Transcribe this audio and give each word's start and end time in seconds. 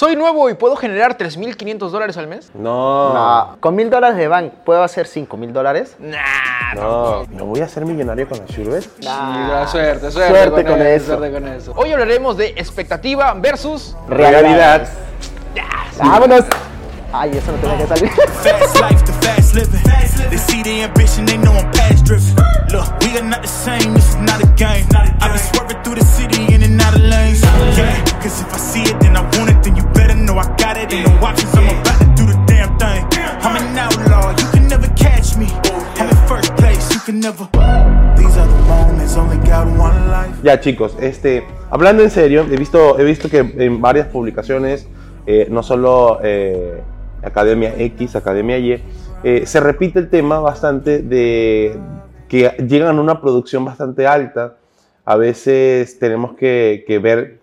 Soy 0.00 0.16
nuevo 0.16 0.48
y 0.48 0.54
puedo 0.54 0.76
generar 0.76 1.18
3.500 1.18 1.90
dólares 1.90 2.16
al 2.16 2.26
mes. 2.26 2.50
No. 2.54 3.12
No, 3.12 3.56
con 3.60 3.76
mil 3.76 3.90
dólares 3.90 4.16
de 4.16 4.28
bank, 4.28 4.50
¿puedo 4.64 4.82
hacer 4.82 5.06
cinco 5.06 5.36
mil 5.36 5.52
dólares? 5.52 5.94
Nah, 5.98 6.72
No. 6.74 7.26
¿No 7.28 7.44
voy 7.44 7.60
a 7.60 7.68
ser 7.68 7.84
millonario 7.84 8.26
con 8.26 8.38
la 8.38 8.46
Shurbes? 8.46 8.84
Sí, 8.98 9.06
suerte, 9.70 10.10
suerte, 10.10 10.10
Suerte 10.10 10.64
con 10.64 10.80
eso. 10.80 11.04
suerte 11.04 11.30
con 11.30 11.48
eso. 11.48 11.74
Hoy 11.76 11.92
hablaremos 11.92 12.38
de 12.38 12.46
expectativa 12.56 13.34
versus 13.34 13.94
Realidad. 14.08 14.88
¡Vámonos! 15.98 16.46
Ay, 17.12 17.32
eso 17.36 17.52
no 17.52 17.58
tenía 17.58 17.76
que 17.76 17.86
salir. 17.86 18.10
Fast 18.10 18.80
life, 18.80 19.04
the 19.04 19.12
fast 19.20 19.54
living. 19.54 19.82
They 20.30 20.38
see 20.38 20.62
the 20.62 20.84
ambition, 20.84 21.26
they 21.26 21.36
know 21.36 21.52
I'm 21.52 21.70
past 21.72 22.06
driven. 22.06 22.36
Look, 22.72 22.86
we 23.02 23.18
are 23.18 23.22
not 23.28 23.42
the 23.42 23.48
same, 23.48 23.92
this 23.92 24.08
is 24.10 24.16
not 24.16 24.40
a 24.42 24.46
game. 24.56 24.86
I 25.20 25.28
be 25.30 25.38
swerving 25.38 25.82
through 25.82 25.96
the 25.96 26.04
city 26.06 26.54
in 26.54 26.62
and 26.62 26.80
out 26.80 26.94
of 26.94 27.02
lanes. 27.02 27.42
Yeah, 27.76 28.00
cause 28.22 28.40
if 28.40 28.54
I 28.54 28.58
see 28.58 28.82
it, 28.82 28.98
then 29.00 29.16
I 29.16 29.22
want 29.36 29.50
it, 29.50 29.60
then 29.64 29.74
you 29.74 29.82
know 30.30 30.38
I 30.38 30.46
got 30.56 30.76
it. 30.76 30.92
Ain't 30.92 31.06
no 31.06 31.26
options, 31.26 31.54
I'm 31.54 31.66
about 31.80 31.98
to 31.98 32.06
do 32.14 32.24
the 32.30 32.38
damn 32.46 32.70
thing. 32.78 33.02
I'm 33.42 33.56
an 33.56 33.78
outlaw, 33.78 34.30
you 34.30 34.46
can 34.54 34.68
never 34.68 34.88
catch 34.94 35.36
me. 35.36 35.46
I'm 35.98 36.08
in 36.08 36.16
first 36.28 36.54
place, 36.56 36.86
you 36.94 37.00
can 37.00 37.20
never. 37.20 37.48
These 38.16 38.36
are 38.38 38.46
the 38.46 38.60
moments, 38.68 39.16
only 39.16 39.38
got 39.38 39.66
one 39.66 40.08
life. 40.08 40.34
Ya 40.42 40.60
chicos, 40.60 40.96
este, 41.00 41.44
hablando 41.70 42.02
en 42.02 42.10
serio, 42.10 42.46
he 42.50 42.56
visto, 42.56 42.98
he 42.98 43.04
visto 43.04 43.28
que 43.28 43.38
en 43.38 43.80
varias 43.80 44.06
publicaciones, 44.08 44.86
eh, 45.26 45.48
no 45.50 45.62
solo 45.62 46.20
eh, 46.22 46.80
Academia 47.22 47.74
X, 47.76 48.16
Academia 48.16 48.58
Y, 48.58 48.82
eh, 49.24 49.46
se 49.46 49.60
repite 49.60 49.98
el 49.98 50.08
tema 50.08 50.38
bastante 50.40 51.02
de 51.02 51.76
que 52.28 52.50
llegan 52.68 52.96
a 52.98 53.00
una 53.00 53.20
producción 53.20 53.64
bastante 53.64 54.06
alta. 54.06 54.56
A 55.04 55.16
veces 55.16 55.98
tenemos 55.98 56.36
que, 56.36 56.84
que 56.86 57.00
ver, 57.00 57.39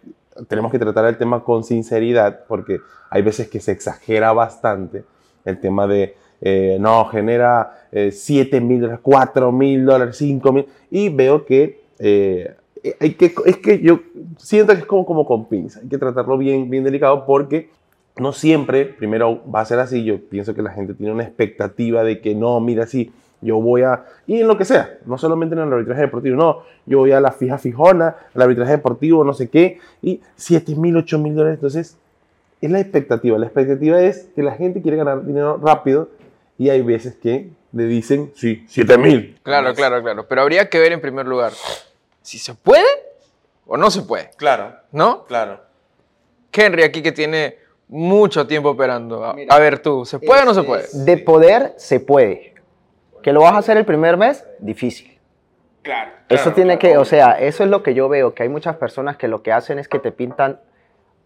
tenemos 0.47 0.71
que 0.71 0.79
tratar 0.79 1.05
el 1.05 1.17
tema 1.17 1.43
con 1.43 1.63
sinceridad, 1.63 2.45
porque 2.47 2.79
hay 3.09 3.21
veces 3.21 3.47
que 3.49 3.59
se 3.59 3.71
exagera 3.71 4.33
bastante 4.33 5.03
el 5.45 5.59
tema 5.59 5.87
de, 5.87 6.15
eh, 6.41 6.77
no, 6.79 7.05
genera 7.05 7.87
eh, 7.91 8.11
7 8.11 8.61
mil 8.61 8.81
dólares, 8.81 8.99
4 9.01 9.51
mil 9.51 9.85
dólares, 9.85 10.17
5 10.17 10.51
mil, 10.51 10.65
y 10.91 11.09
veo 11.09 11.45
que, 11.45 11.81
eh, 11.99 12.55
hay 12.99 13.13
que 13.15 13.33
es 13.45 13.57
que 13.57 13.79
yo 13.79 13.99
siento 14.37 14.73
que 14.73 14.79
es 14.79 14.85
como, 14.85 15.05
como 15.05 15.25
con 15.25 15.45
pinza, 15.45 15.79
hay 15.81 15.87
que 15.87 15.97
tratarlo 15.97 16.37
bien, 16.37 16.69
bien 16.69 16.83
delicado 16.83 17.25
porque 17.25 17.69
no 18.17 18.33
siempre, 18.33 18.85
primero 18.85 19.41
va 19.49 19.61
a 19.61 19.65
ser 19.65 19.79
así, 19.79 20.03
yo 20.03 20.19
pienso 20.19 20.53
que 20.53 20.61
la 20.61 20.71
gente 20.71 20.93
tiene 20.93 21.11
una 21.11 21.23
expectativa 21.23 22.03
de 22.03 22.19
que 22.21 22.35
no, 22.35 22.59
mira, 22.59 22.85
sí, 22.85 23.11
yo 23.41 23.59
voy 23.61 23.83
a, 23.83 24.05
y 24.25 24.41
en 24.41 24.47
lo 24.47 24.57
que 24.57 24.65
sea, 24.65 24.97
no 25.05 25.17
solamente 25.17 25.55
en 25.55 25.61
el 25.61 25.71
arbitraje 25.71 26.01
deportivo, 26.01 26.35
no, 26.35 26.63
yo 26.85 26.99
voy 26.99 27.11
a 27.11 27.19
la 27.21 27.31
fija 27.31 27.57
fijona, 27.57 28.15
al 28.33 28.41
arbitraje 28.41 28.71
deportivo, 28.71 29.23
no 29.23 29.33
sé 29.33 29.49
qué, 29.49 29.79
y 30.01 30.21
7 30.35 30.75
mil, 30.75 30.97
8 30.97 31.19
mil 31.19 31.35
dólares, 31.35 31.57
entonces 31.57 31.97
es 32.61 32.71
la 32.71 32.79
expectativa, 32.79 33.37
la 33.37 33.45
expectativa 33.45 34.01
es 34.01 34.29
que 34.35 34.41
la 34.41 34.53
gente 34.53 34.81
quiere 34.81 34.97
ganar 34.97 35.25
dinero 35.25 35.57
rápido 35.61 36.09
y 36.57 36.69
hay 36.69 36.81
veces 36.81 37.15
que 37.15 37.49
le 37.73 37.83
dicen, 37.85 38.31
sí, 38.35 38.65
7 38.67 38.97
mil. 38.97 39.37
Claro, 39.43 39.73
claro, 39.75 40.01
claro. 40.01 40.25
Pero 40.27 40.41
habría 40.41 40.67
que 40.69 40.79
ver 40.79 40.91
en 40.93 41.01
primer 41.01 41.27
lugar 41.27 41.51
si 42.23 42.39
se 42.39 42.55
puede 42.55 42.83
o 43.67 43.77
no 43.77 43.91
se 43.91 44.01
puede, 44.01 44.31
Claro, 44.37 44.73
¿no? 44.91 45.25
claro. 45.25 45.61
Henry 46.51 46.81
aquí 46.81 47.03
que 47.03 47.11
tiene 47.11 47.57
mucho 47.87 48.47
tiempo 48.47 48.69
operando. 48.71 49.23
A, 49.23 49.35
a 49.49 49.59
ver 49.59 49.77
tú, 49.79 50.05
¿se 50.05 50.17
puede 50.17 50.41
o 50.41 50.45
no 50.45 50.55
se 50.55 50.63
puede? 50.63 50.85
De 50.91 51.17
poder, 51.19 51.73
se 51.77 51.99
puede. 51.99 52.55
¿Que 53.27 53.33
lo 53.33 53.41
vas 53.41 53.55
a 53.55 53.57
hacer 53.57 53.75
el 53.75 53.83
primer 53.83 54.15
mes? 54.15 54.47
Difícil. 54.59 55.19
Claro. 55.81 56.11
Eso 56.29 56.53
tiene 56.53 56.79
que, 56.79 56.97
o 56.97 57.03
sea, 57.03 57.31
eso 57.31 57.65
es 57.65 57.69
lo 57.69 57.83
que 57.83 57.93
yo 57.93 58.07
veo, 58.07 58.33
que 58.33 58.43
hay 58.43 58.47
muchas 58.47 58.77
personas 58.77 59.17
que 59.17 59.27
lo 59.27 59.43
que 59.43 59.51
hacen 59.51 59.79
es 59.79 59.89
que 59.89 59.99
te 59.99 60.13
pintan 60.13 60.61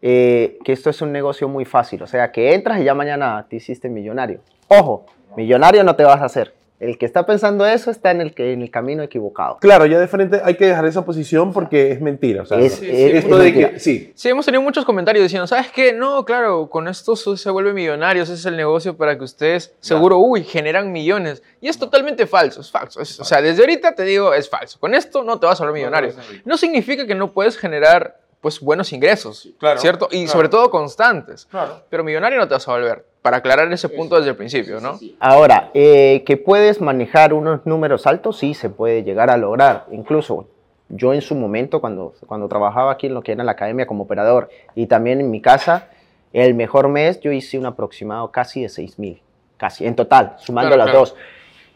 eh, 0.02 0.58
que 0.66 0.74
esto 0.74 0.90
es 0.90 1.00
un 1.04 1.12
negocio 1.12 1.48
muy 1.48 1.64
fácil. 1.64 2.02
O 2.02 2.08
sea, 2.08 2.32
que 2.32 2.56
entras 2.56 2.80
y 2.80 2.86
ya 2.86 2.96
mañana 2.96 3.46
te 3.48 3.58
hiciste 3.58 3.88
millonario. 3.88 4.40
Ojo, 4.68 5.06
millonario 5.38 5.84
no 5.84 5.96
te 5.96 6.04
vas 6.04 6.20
a 6.22 6.26
hacer. 6.26 6.56
El 6.82 6.98
que 6.98 7.06
está 7.06 7.26
pensando 7.28 7.66
eso 7.66 7.92
está 7.92 8.10
en 8.10 8.22
el, 8.22 8.34
que, 8.34 8.54
en 8.54 8.64
el 8.64 8.72
camino 8.72 9.04
equivocado. 9.04 9.58
Claro, 9.62 9.86
ya 9.86 10.00
de 10.00 10.08
frente 10.08 10.42
hay 10.44 10.56
que 10.56 10.66
dejar 10.66 10.84
esa 10.86 11.06
posición 11.06 11.54
porque 11.54 11.92
es 11.92 12.02
mentira. 12.02 12.42
O 12.42 12.46
sea, 12.46 12.58
Es- 12.60 12.82
no. 12.82 12.88
es- 12.88 12.94
es 12.94 13.14
esto 13.24 13.38
de 13.38 13.44
mentira. 13.46 13.70
que, 13.74 13.80
sí, 13.80 14.12
Sí, 14.16 14.30
hemos 14.30 14.46
tenido 14.46 14.64
muchos 14.64 14.84
comentarios 14.84 15.24
diciendo, 15.24 15.46
¿sabes 15.46 15.72
qué? 15.72 15.94
No, 15.94 16.26
claro, 16.26 16.70
con 16.72 16.88
esto 16.88 17.16
se 17.16 17.50
vuelven 17.52 17.76
millonarios, 17.76 18.30
ese 18.30 18.40
es 18.40 18.46
el 18.48 18.58
negocio 18.58 18.98
para 18.98 19.16
que 19.16 19.24
ustedes 19.24 19.74
seguro, 19.80 20.18
uy, 20.18 20.44
generan 20.44 20.92
millones. 20.92 21.44
Y 21.62 21.68
es 21.70 21.78
totalmente 21.78 22.26
falso, 22.26 22.62
es 22.62 22.72
falso. 22.72 23.00
Es- 23.00 23.20
o 23.20 23.24
sea, 23.26 23.42
desde 23.44 23.62
ahorita 23.62 23.94
te 23.94 24.02
digo, 24.04 24.34
es 24.34 24.50
falso. 24.50 24.80
Con 24.80 24.96
esto 24.96 25.24
no 25.24 25.40
te 25.40 25.46
vas 25.46 25.62
a 25.62 25.66
volver 25.66 25.82
millonario. 25.82 26.14
No 26.46 26.58
significa 26.58 27.06
que 27.06 27.14
no 27.14 27.32
puedes 27.32 27.58
generar, 27.60 28.21
pues, 28.42 28.60
buenos 28.60 28.92
ingresos, 28.92 29.50
Claro, 29.60 29.80
¿cierto? 29.80 30.08
Y 30.12 30.24
claro. 30.24 30.32
sobre 30.32 30.50
todo 30.50 30.70
constantes. 30.70 31.46
Claro. 31.46 31.84
Pero 31.90 32.04
millonario 32.04 32.40
no 32.40 32.48
te 32.48 32.56
vas 32.56 32.68
a 32.68 32.72
volver, 32.72 33.06
para 33.22 33.38
aclarar 33.38 33.72
ese 33.72 33.88
punto 33.88 34.16
desde 34.18 34.32
el 34.32 34.36
principio, 34.36 34.82
¿no? 34.82 35.00
Ahora, 35.20 35.70
eh, 35.76 36.24
que 36.26 36.38
puedes 36.38 36.82
manejar 36.82 37.34
unos 37.34 37.66
números 37.66 38.08
altos, 38.08 38.38
sí, 38.40 38.54
se 38.56 38.70
puede 38.70 39.04
llegar 39.04 39.30
a 39.30 39.38
lograr. 39.38 39.86
Incluso 39.92 40.48
yo 40.90 41.14
en 41.14 41.22
su 41.22 41.36
momento, 41.36 41.80
cuando, 41.80 42.14
cuando 42.26 42.48
trabajaba 42.48 42.92
aquí 42.92 43.08
en 43.08 43.14
lo 43.14 43.22
que 43.22 43.32
era 43.32 43.44
la 43.44 43.52
academia 43.54 43.86
como 43.86 44.04
operador 44.04 44.50
y 44.76 44.88
también 44.88 45.22
en 45.22 45.30
mi 45.30 45.40
casa, 45.40 45.88
el 46.34 46.54
mejor 46.56 46.90
mes 46.90 47.20
yo 47.22 47.32
hice 47.32 47.60
un 47.60 47.66
aproximado 47.68 48.32
casi 48.32 48.64
de 48.64 48.70
6 48.70 48.98
mil, 49.00 49.22
casi, 49.58 49.86
en 49.86 49.96
total, 49.96 50.36
sumando 50.40 50.70
Claro, 50.70 50.78
las 50.80 50.86
claro. 50.92 51.00
dos. 51.00 51.16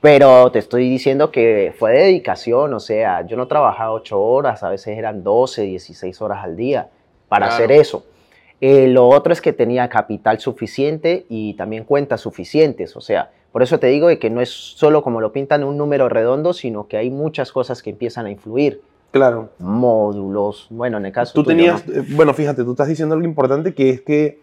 Pero 0.06 0.52
te 0.52 0.60
estoy 0.60 0.88
diciendo 0.88 1.32
que 1.32 1.74
fue 1.80 1.94
de 1.94 1.98
dedicación, 2.04 2.72
o 2.76 2.80
sea, 2.80 3.26
yo 3.26 3.36
no 3.38 3.48
trabajaba 3.48 3.92
8 3.92 4.22
horas, 4.22 4.62
a 4.62 4.70
veces 4.70 5.00
eran 5.00 5.24
12, 5.24 5.64
16 5.64 6.22
horas 6.22 6.44
al 6.44 6.56
día 6.56 6.90
para 7.28 7.48
Claro. 7.48 7.64
hacer 7.64 7.72
eso. 7.72 8.06
Eh, 8.62 8.88
lo 8.88 9.08
otro 9.10 9.34
es 9.34 9.42
que 9.42 9.52
tenía 9.52 9.90
capital 9.90 10.40
suficiente 10.40 11.26
y 11.28 11.56
también 11.56 11.86
cuentas 11.86 12.22
suficientes. 12.22 12.96
O 12.96 13.02
sea, 13.02 13.32
por 13.52 13.64
eso 13.64 13.80
te 13.80 13.88
digo 13.88 14.08
de 14.08 14.20
que 14.20 14.30
no 14.30 14.42
es 14.42 14.50
solo 14.52 15.02
como 15.02 15.22
lo 15.22 15.32
pintan 15.32 15.64
un 15.64 15.76
número 15.76 16.08
redondo, 16.08 16.54
sino 16.54 16.88
que 16.88 16.98
hay 16.98 17.10
muchas 17.10 17.52
cosas 17.52 17.82
que 17.82 17.90
empiezan 17.90 18.28
a 18.28 18.30
influir. 18.30 18.82
claro. 19.10 19.50
Módulos, 19.58 20.68
bueno, 20.70 20.98
en 21.00 21.08
el 21.08 21.14
caso 21.14 21.34
Tú 21.34 21.44
tuyo, 21.46 21.58
tenías, 21.58 21.88
¿no? 21.88 21.96
eh, 21.96 22.06
bueno, 22.12 22.32
fíjate, 22.36 22.64
tú 22.64 22.70
estás 22.74 22.90
diciendo 22.90 23.16
algo 23.16 23.26
importante 23.26 23.74
que 23.74 23.90
es 23.90 24.02
que, 24.02 24.40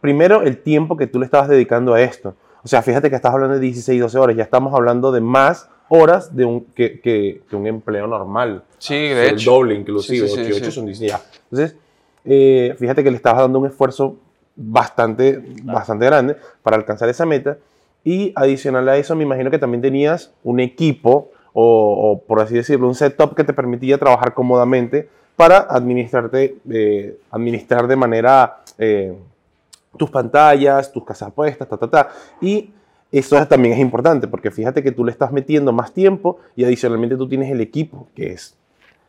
primero, 0.00 0.40
el 0.40 0.56
tiempo 0.62 0.96
que 0.96 1.06
tú 1.06 1.18
le 1.18 1.26
estabas 1.26 1.48
dedicando 1.50 1.92
a 1.92 2.00
esto. 2.00 2.34
O 2.64 2.68
sea, 2.68 2.82
fíjate 2.82 3.10
que 3.10 3.16
estás 3.16 3.32
hablando 3.34 3.54
de 3.54 3.60
16, 3.60 4.00
12 4.00 4.18
horas, 4.18 4.36
ya 4.36 4.42
estamos 4.44 4.72
hablando 4.74 5.10
de 5.12 5.20
más 5.20 5.68
horas 5.88 6.34
de 6.34 6.44
un, 6.44 6.64
que, 6.66 7.00
que- 7.00 7.42
que 7.48 7.56
un 7.56 7.66
empleo 7.66 8.06
normal. 8.06 8.62
Sí, 8.78 8.94
de 8.94 9.28
el 9.28 9.34
hecho. 9.34 9.52
doble 9.52 9.74
inclusive, 9.74 10.28
Sí, 10.28 10.34
sí, 10.36 10.44
sí, 10.46 10.52
8 10.52 10.64
sí. 10.66 10.70
son 10.72 10.86
16 10.86 11.10
ya. 11.12 11.20
Entonces, 11.50 11.76
eh, 12.24 12.74
fíjate 12.78 13.02
que 13.04 13.10
le 13.10 13.16
estabas 13.16 13.42
dando 13.42 13.58
un 13.58 13.66
esfuerzo 13.66 14.16
bastante, 14.54 15.40
bastante 15.64 16.06
grande 16.06 16.36
para 16.62 16.76
alcanzar 16.76 17.08
esa 17.08 17.26
meta. 17.26 17.58
Y 18.04 18.32
adicional 18.34 18.88
a 18.88 18.96
eso, 18.96 19.14
me 19.16 19.22
imagino 19.24 19.50
que 19.50 19.58
también 19.58 19.80
tenías 19.82 20.32
un 20.44 20.60
equipo 20.60 21.30
o, 21.52 22.12
o, 22.12 22.18
por 22.26 22.40
así 22.40 22.54
decirlo, 22.54 22.88
un 22.88 22.94
setup 22.94 23.34
que 23.34 23.44
te 23.44 23.52
permitía 23.52 23.98
trabajar 23.98 24.34
cómodamente 24.34 25.08
para 25.36 25.58
administrarte, 25.58 26.56
eh, 26.70 27.16
administrar 27.30 27.86
de 27.86 27.96
manera 27.96 28.62
eh, 28.78 29.14
tus 29.96 30.10
pantallas, 30.10 30.92
tus 30.92 31.04
casas 31.04 31.32
puestas, 31.32 31.68
ta, 31.68 31.76
ta, 31.76 31.88
ta. 31.88 32.08
Y 32.40 32.70
eso 33.12 33.46
también 33.46 33.74
es 33.74 33.80
importante 33.80 34.26
porque 34.26 34.50
fíjate 34.50 34.82
que 34.82 34.90
tú 34.90 35.04
le 35.04 35.12
estás 35.12 35.32
metiendo 35.32 35.72
más 35.72 35.92
tiempo 35.92 36.38
y 36.56 36.64
adicionalmente 36.64 37.16
tú 37.16 37.28
tienes 37.28 37.50
el 37.50 37.60
equipo, 37.60 38.08
que 38.14 38.32
es, 38.32 38.56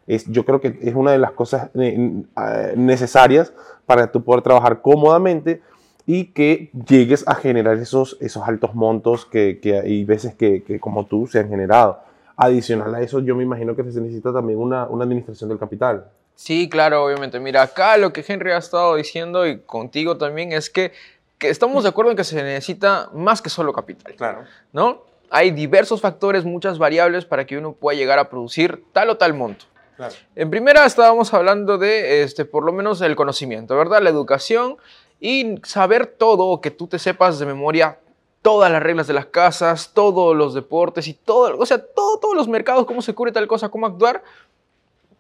es 0.08 0.26
yo 0.26 0.44
creo 0.44 0.60
que 0.60 0.78
es 0.82 0.94
una 0.94 1.12
de 1.12 1.20
las 1.20 1.32
cosas 1.32 1.70
eh, 1.76 2.24
eh, 2.38 2.74
necesarias 2.76 3.54
para 3.86 4.12
tú 4.12 4.22
poder 4.24 4.44
trabajar 4.44 4.82
cómodamente 4.82 5.62
y 6.06 6.26
que 6.26 6.70
llegues 6.88 7.26
a 7.28 7.36
generar 7.36 7.78
esos, 7.78 8.18
esos 8.20 8.44
altos 8.46 8.76
montos 8.76 9.26
que, 9.26 9.60
que 9.62 9.80
hay 9.80 10.04
veces 10.04 10.36
que, 10.36 10.64
que 10.64 10.82
como 10.82 11.06
tú 11.06 11.28
se 11.28 11.40
han 11.40 11.48
generado. 11.48 12.00
Adicional 12.36 12.94
a 12.96 13.02
eso, 13.02 13.20
yo 13.20 13.36
me 13.36 13.44
imagino 13.44 13.76
que 13.76 13.90
se 13.90 14.02
necesita 14.02 14.34
también 14.34 14.60
una, 14.60 14.86
una 14.88 15.06
administración 15.06 15.50
del 15.50 15.60
capital. 15.60 16.08
Sí, 16.36 16.68
claro, 16.70 17.06
obviamente. 17.06 17.40
Mira, 17.40 17.62
acá 17.62 17.98
lo 17.98 18.12
que 18.12 18.24
Henry 18.28 18.52
ha 18.52 18.58
estado 18.58 18.96
diciendo 18.96 19.46
y 19.48 19.60
contigo 19.60 20.18
también 20.18 20.52
es 20.52 20.70
que, 20.70 20.92
que 21.38 21.50
estamos 21.50 21.84
de 21.84 21.90
acuerdo 21.90 22.12
en 22.12 22.18
que 22.18 22.24
se 22.24 22.36
necesita 22.42 23.10
más 23.14 23.42
que 23.42 23.50
solo 23.50 23.72
capital, 23.74 24.16
Claro. 24.16 24.44
¿no? 24.72 25.04
Hay 25.30 25.52
diversos 25.52 26.02
factores, 26.02 26.44
muchas 26.46 26.78
variables 26.78 27.26
para 27.26 27.46
que 27.46 27.58
uno 27.58 27.74
pueda 27.74 27.98
llegar 27.98 28.20
a 28.20 28.30
producir 28.30 28.84
tal 28.94 29.10
o 29.10 29.18
tal 29.18 29.34
monto. 29.34 29.66
claro. 29.96 30.14
En 30.36 30.50
primera 30.50 30.86
estábamos 30.86 31.34
hablando 31.34 31.78
de, 31.78 32.24
este, 32.24 32.46
por 32.46 32.64
lo 32.64 32.72
menos, 32.72 33.02
el 33.02 33.16
conocimiento, 33.16 33.76
¿verdad? 33.78 34.02
La 34.02 34.10
educación 34.10 34.78
y 35.20 35.56
saber 35.64 36.06
todo, 36.08 36.60
que 36.62 36.70
tú 36.72 36.88
te 36.88 37.00
sepas 37.00 37.40
de 37.40 37.46
memoria 37.46 37.98
todas 38.42 38.70
las 38.72 38.84
reglas 38.84 39.08
de 39.08 39.14
las 39.14 39.28
casas, 39.28 39.92
todos 39.94 40.36
los 40.36 40.54
deportes 40.54 41.08
y 41.08 41.14
todo, 41.14 41.58
o 41.58 41.66
sea, 41.66 41.78
todo, 41.80 42.20
todos 42.20 42.36
los 42.36 42.48
mercados, 42.50 42.86
cómo 42.86 43.02
se 43.02 43.16
cubre 43.16 43.32
tal 43.32 43.48
cosa, 43.48 43.70
cómo 43.70 43.88
actuar. 43.88 44.22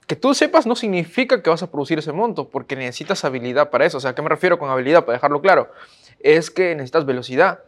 Que 0.08 0.16
tú 0.16 0.34
sepas 0.34 0.66
no 0.66 0.76
significa 0.76 1.42
que 1.42 1.50
vas 1.50 1.64
a 1.64 1.72
producir 1.72 1.98
ese 2.00 2.12
monto, 2.12 2.50
porque 2.50 2.76
necesitas 2.76 3.24
habilidad 3.26 3.70
para 3.70 3.86
eso. 3.86 3.98
O 3.98 4.02
sea, 4.02 4.12
¿a 4.12 4.16
qué 4.16 4.22
me 4.22 4.30
refiero 4.30 4.60
con 4.60 4.70
habilidad? 4.70 5.06
Para 5.06 5.18
dejarlo 5.18 5.42
claro, 5.42 5.72
es 6.20 6.52
que 6.52 6.76
necesitas 6.76 7.06
velocidad. 7.06 7.60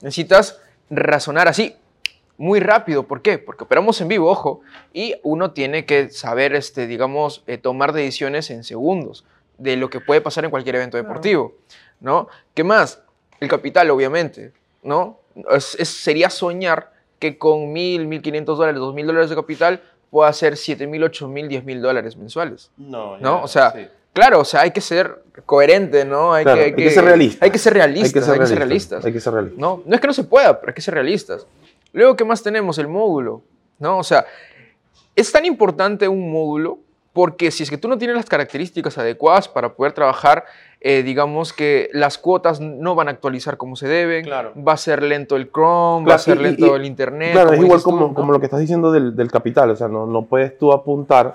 Necesitas 0.00 0.60
razonar 0.90 1.48
así, 1.48 1.74
muy 2.38 2.60
rápido. 2.60 3.04
¿Por 3.04 3.22
qué? 3.22 3.38
Porque 3.38 3.64
operamos 3.64 4.00
en 4.00 4.08
vivo, 4.08 4.30
ojo, 4.30 4.60
y 4.92 5.14
uno 5.22 5.52
tiene 5.52 5.84
que 5.86 6.10
saber, 6.10 6.54
este, 6.54 6.86
digamos, 6.86 7.42
eh, 7.46 7.58
tomar 7.58 7.92
decisiones 7.92 8.50
en 8.50 8.62
segundos 8.64 9.24
de 9.58 9.76
lo 9.76 9.88
que 9.90 10.00
puede 10.00 10.20
pasar 10.20 10.44
en 10.44 10.50
cualquier 10.50 10.76
evento 10.76 10.96
deportivo. 10.98 11.54
¿no? 12.00 12.28
¿Qué 12.54 12.62
más? 12.62 13.00
El 13.40 13.48
capital, 13.48 13.88
obviamente, 13.90 14.52
¿no? 14.82 15.18
Es- 15.50 15.76
es- 15.80 15.88
sería 15.88 16.28
soñar 16.28 16.92
que 17.18 17.38
con 17.38 17.72
mil, 17.72 18.06
mil 18.06 18.20
quinientos 18.20 18.58
dólares, 18.58 18.78
dos 18.80 18.94
mil 18.94 19.06
dólares 19.06 19.30
de 19.30 19.36
capital 19.36 19.82
pueda 20.16 20.30
hacer 20.30 20.56
siete 20.56 20.86
mil, 20.86 21.04
ocho 21.04 21.28
mil, 21.28 21.46
diez 21.46 21.62
mil 21.62 21.82
dólares 21.82 22.16
mensuales. 22.16 22.70
No, 22.78 23.18
¿no? 23.18 23.42
O 23.42 23.48
sea, 23.48 23.74
claro, 24.14 24.40
o 24.40 24.44
sea, 24.46 24.62
hay 24.62 24.70
que 24.70 24.80
ser 24.80 25.22
coherente, 25.44 26.06
¿no? 26.06 26.32
Hay, 26.32 26.42
Claro, 26.42 26.58
que, 26.58 26.64
hay 26.64 26.74
que 26.74 26.90
ser 26.90 27.04
realista. 27.04 27.44
Hay 27.44 27.50
que 27.50 27.58
ser 27.58 27.74
realistas, 27.74 28.06
hay 28.06 28.12
que 28.14 28.20
ser 28.22 28.32
hay 28.32 28.40
que 28.40 28.46
ser 28.46 28.58
realistas. 28.58 28.90
realistas. 28.90 29.04
Hay 29.04 29.12
que 29.12 29.20
ser 29.20 29.32
realistas. 29.34 29.60
No, 29.60 29.82
no 29.84 29.94
es 29.94 30.00
que 30.00 30.06
no 30.06 30.14
se 30.14 30.24
pueda, 30.24 30.58
pero 30.58 30.70
hay 30.70 30.74
que 30.74 30.80
ser 30.80 30.94
realistas. 30.94 31.46
Luego, 31.92 32.16
¿qué 32.16 32.24
más 32.24 32.42
tenemos? 32.42 32.78
El 32.78 32.88
módulo, 32.88 33.42
¿no? 33.78 33.98
O 33.98 34.02
sea, 34.02 34.24
es 35.14 35.30
tan 35.30 35.44
importante 35.44 36.08
un 36.08 36.32
módulo 36.32 36.78
porque 37.12 37.50
si 37.50 37.62
es 37.62 37.68
que 37.68 37.76
tú 37.76 37.86
no 37.86 37.98
tienes 37.98 38.16
las 38.16 38.24
características 38.24 38.96
adecuadas 38.96 39.48
para 39.48 39.74
poder 39.74 39.92
trabajar, 39.92 40.46
eh, 40.80 41.02
digamos 41.02 41.52
que 41.52 41.88
las 41.92 42.18
cuotas 42.18 42.60
no 42.60 42.94
van 42.94 43.08
a 43.08 43.10
actualizar 43.12 43.56
como 43.56 43.76
se 43.76 43.88
deben, 43.88 44.24
Claro. 44.24 44.52
va 44.56 44.72
a 44.72 44.76
ser 44.76 45.02
lento 45.02 45.36
el 45.36 45.50
Chrome, 45.50 46.02
va 46.02 46.04
Claro, 46.04 46.14
a 46.16 46.18
ser 46.18 46.38
y- 46.38 46.42
lento 46.42 46.66
y- 46.66 46.70
el 46.80 46.84
Internet. 46.84 47.32
Claro, 47.32 47.52
es 47.52 47.60
igual 47.60 47.78
tú, 47.80 47.84
como, 47.84 48.08
¿no? 48.08 48.14
como 48.14 48.32
lo 48.32 48.38
que 48.40 48.46
estás 48.46 48.60
diciendo 48.60 48.92
del, 48.92 49.16
del 49.16 49.30
capital, 49.30 49.70
o 49.70 49.76
sea, 49.76 49.88
no, 49.88 50.06
no 50.06 50.22
puedes 50.22 50.56
tú 50.58 50.72
apuntar 50.72 51.34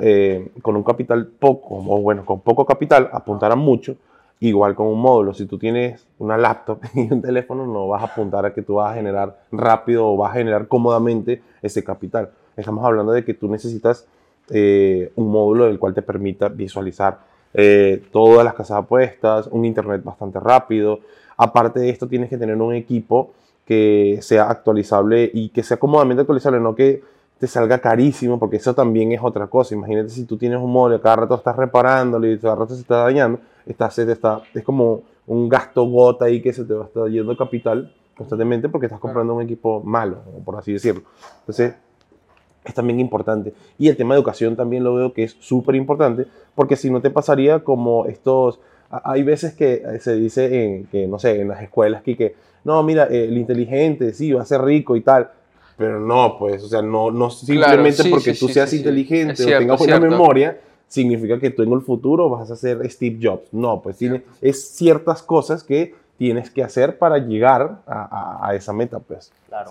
eh, 0.00 0.48
con 0.62 0.76
un 0.76 0.82
capital 0.82 1.26
poco, 1.26 1.76
o 1.76 2.00
bueno, 2.00 2.24
con 2.24 2.40
poco 2.40 2.64
capital, 2.66 3.08
apuntar 3.12 3.52
a 3.52 3.56
mucho, 3.56 3.96
igual 4.40 4.74
con 4.74 4.88
un 4.88 5.00
módulo. 5.00 5.32
Si 5.32 5.46
tú 5.46 5.56
tienes 5.56 6.06
una 6.18 6.36
laptop 6.36 6.80
y 6.94 7.10
un 7.12 7.22
teléfono, 7.22 7.64
no 7.66 7.88
vas 7.88 8.02
a 8.02 8.06
apuntar 8.06 8.44
a 8.44 8.52
que 8.52 8.62
tú 8.62 8.74
vas 8.74 8.90
a 8.92 8.94
generar 8.94 9.38
rápido 9.52 10.06
o 10.08 10.16
vas 10.16 10.32
a 10.32 10.34
generar 10.34 10.68
cómodamente 10.68 11.42
ese 11.62 11.82
capital. 11.82 12.30
Estamos 12.56 12.84
hablando 12.84 13.12
de 13.12 13.24
que 13.24 13.34
tú 13.34 13.48
necesitas 13.48 14.06
eh, 14.50 15.10
un 15.16 15.30
módulo 15.30 15.64
del 15.66 15.78
cual 15.78 15.94
te 15.94 16.02
permita 16.02 16.48
visualizar 16.48 17.18
eh, 17.54 18.02
todas 18.10 18.44
las 18.44 18.54
casas 18.54 18.78
apuestas, 18.78 19.46
un 19.46 19.64
internet 19.64 20.02
bastante 20.02 20.40
rápido. 20.40 21.00
Aparte 21.36 21.80
de 21.80 21.90
esto, 21.90 22.08
tienes 22.08 22.28
que 22.28 22.36
tener 22.36 22.56
un 22.56 22.74
equipo 22.74 23.30
que 23.64 24.18
sea 24.20 24.50
actualizable 24.50 25.30
y 25.32 25.48
que 25.48 25.62
sea 25.62 25.78
cómodamente 25.78 26.22
actualizable, 26.22 26.60
no 26.60 26.74
que 26.74 27.02
te 27.38 27.46
salga 27.46 27.78
carísimo, 27.78 28.38
porque 28.38 28.56
eso 28.56 28.74
también 28.74 29.12
es 29.12 29.20
otra 29.22 29.46
cosa. 29.46 29.74
Imagínate 29.74 30.10
si 30.10 30.24
tú 30.24 30.36
tienes 30.36 30.60
un 30.60 30.72
módulo 30.72 30.96
y 30.96 31.00
cada 31.00 31.16
rato 31.16 31.34
estás 31.36 31.56
reparándolo 31.56 32.30
y 32.30 32.38
cada 32.38 32.56
rato 32.56 32.74
se 32.74 32.80
está 32.82 33.04
dañando, 33.04 33.40
está, 33.66 33.90
se 33.90 34.04
te 34.04 34.12
está, 34.12 34.42
es 34.52 34.62
como 34.62 35.02
un 35.26 35.48
gasto 35.48 35.84
gota 35.84 36.26
ahí 36.26 36.42
que 36.42 36.52
se 36.52 36.64
te 36.64 36.74
va 36.74 36.84
a 36.84 36.86
estar 36.86 37.08
yendo 37.08 37.36
capital 37.36 37.92
constantemente 38.16 38.68
porque 38.68 38.86
estás 38.86 39.00
comprando 39.00 39.34
un 39.34 39.42
equipo 39.42 39.82
malo, 39.82 40.18
por 40.44 40.56
así 40.56 40.72
decirlo. 40.72 41.02
Entonces, 41.40 41.74
es 42.64 42.74
también 42.74 43.00
importante. 43.00 43.52
Y 43.78 43.88
el 43.88 43.96
tema 43.96 44.14
de 44.14 44.18
educación 44.20 44.56
también 44.56 44.84
lo 44.84 44.94
veo 44.94 45.12
que 45.12 45.24
es 45.24 45.36
súper 45.40 45.74
importante, 45.74 46.26
porque 46.54 46.76
si 46.76 46.90
no 46.90 47.00
te 47.00 47.10
pasaría 47.10 47.60
como 47.60 48.06
estos... 48.06 48.60
a- 48.90 49.12
Hay 49.12 49.22
veces 49.22 49.54
que 49.54 49.74
eh, 49.74 49.98
se 50.00 50.14
dice 50.16 50.64
en, 50.64 50.86
que, 50.86 51.06
no 51.06 51.18
sé, 51.18 51.40
en 51.40 51.48
las 51.48 51.62
escuelas 51.62 52.02
que, 52.02 52.16
que 52.16 52.34
no, 52.64 52.82
mira, 52.82 53.06
eh, 53.10 53.24
el 53.24 53.36
inteligente, 53.36 54.12
sí, 54.14 54.32
va 54.32 54.42
a 54.42 54.46
ser 54.46 54.62
rico 54.62 54.96
y 54.96 55.02
tal, 55.02 55.30
pero 55.76 56.00
no, 56.00 56.36
pues, 56.38 56.62
o 56.62 56.68
sea, 56.68 56.80
no, 56.80 57.10
no 57.10 57.28
simplemente 57.30 58.02
sí, 58.04 58.10
porque 58.10 58.32
sí, 58.34 58.40
tú 58.40 58.46
sí, 58.48 58.54
seas 58.54 58.70
sí, 58.70 58.76
sí. 58.76 58.82
inteligente 58.82 59.42
o 59.42 59.58
tengas 59.58 59.78
buena 59.78 59.96
cierto. 59.98 60.06
memoria, 60.08 60.60
significa 60.88 61.38
que 61.40 61.50
tú 61.50 61.62
en 61.64 61.72
el 61.72 61.80
futuro 61.82 62.30
vas 62.30 62.50
a 62.50 62.56
ser 62.56 62.88
Steve 62.90 63.18
Jobs. 63.20 63.52
No, 63.52 63.82
pues 63.82 63.98
tiene, 63.98 64.22
es 64.40 64.68
ciertas 64.70 65.22
cosas 65.22 65.62
que 65.64 65.94
tienes 66.16 66.48
que 66.50 66.62
hacer 66.62 66.96
para 66.96 67.18
llegar 67.18 67.80
a, 67.86 68.38
a- 68.40 68.48
a 68.48 68.54
esa 68.54 68.72
meta, 68.72 68.98
pues. 69.00 69.32
Claro, 69.48 69.70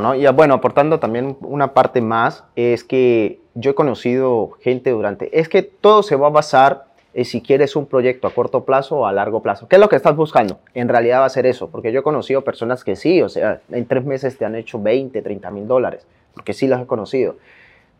¿no? 0.00 0.14
Y 0.14 0.26
ah, 0.26 0.32
bueno, 0.32 0.54
aportando 0.54 1.00
también 1.00 1.36
una 1.40 1.72
parte 1.72 2.00
más, 2.00 2.44
es 2.54 2.84
que 2.84 3.40
yo 3.54 3.70
he 3.70 3.74
conocido 3.74 4.50
gente 4.60 4.90
durante, 4.90 5.38
es 5.38 5.48
que 5.48 5.62
todo 5.62 6.02
se 6.02 6.16
va 6.16 6.26
a 6.26 6.30
basar 6.30 6.84
en 7.14 7.24
si 7.24 7.40
quieres 7.40 7.74
un 7.74 7.86
proyecto 7.86 8.28
a 8.28 8.30
corto 8.30 8.64
plazo 8.64 8.98
o 8.98 9.06
a 9.06 9.12
largo 9.12 9.42
plazo. 9.42 9.66
¿Qué 9.66 9.76
es 9.76 9.80
lo 9.80 9.88
que 9.88 9.96
estás 9.96 10.14
buscando? 10.14 10.58
En 10.74 10.88
realidad 10.88 11.20
va 11.20 11.24
a 11.24 11.30
ser 11.30 11.46
eso, 11.46 11.68
porque 11.68 11.92
yo 11.92 12.00
he 12.00 12.02
conocido 12.02 12.42
personas 12.42 12.84
que 12.84 12.94
sí, 12.94 13.22
o 13.22 13.28
sea, 13.28 13.60
en 13.70 13.86
tres 13.86 14.04
meses 14.04 14.36
te 14.36 14.44
han 14.44 14.54
hecho 14.54 14.80
20, 14.80 15.20
30 15.20 15.50
mil 15.50 15.66
dólares, 15.66 16.06
porque 16.34 16.52
sí 16.52 16.68
las 16.68 16.82
he 16.82 16.86
conocido. 16.86 17.36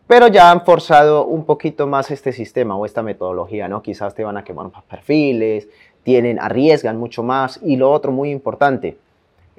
Pero 0.06 0.26
ya 0.26 0.50
han 0.50 0.64
forzado 0.64 1.24
un 1.24 1.44
poquito 1.44 1.86
más 1.86 2.10
este 2.10 2.32
sistema 2.32 2.76
o 2.76 2.84
esta 2.84 3.02
metodología, 3.02 3.68
¿no? 3.68 3.80
Quizás 3.80 4.14
te 4.14 4.24
van 4.24 4.36
a 4.36 4.44
quemar 4.44 4.70
más 4.72 4.82
perfiles, 4.82 5.68
tienen, 6.02 6.38
arriesgan 6.40 6.98
mucho 6.98 7.22
más. 7.22 7.60
Y 7.62 7.76
lo 7.76 7.92
otro 7.92 8.10
muy 8.10 8.30
importante, 8.30 8.96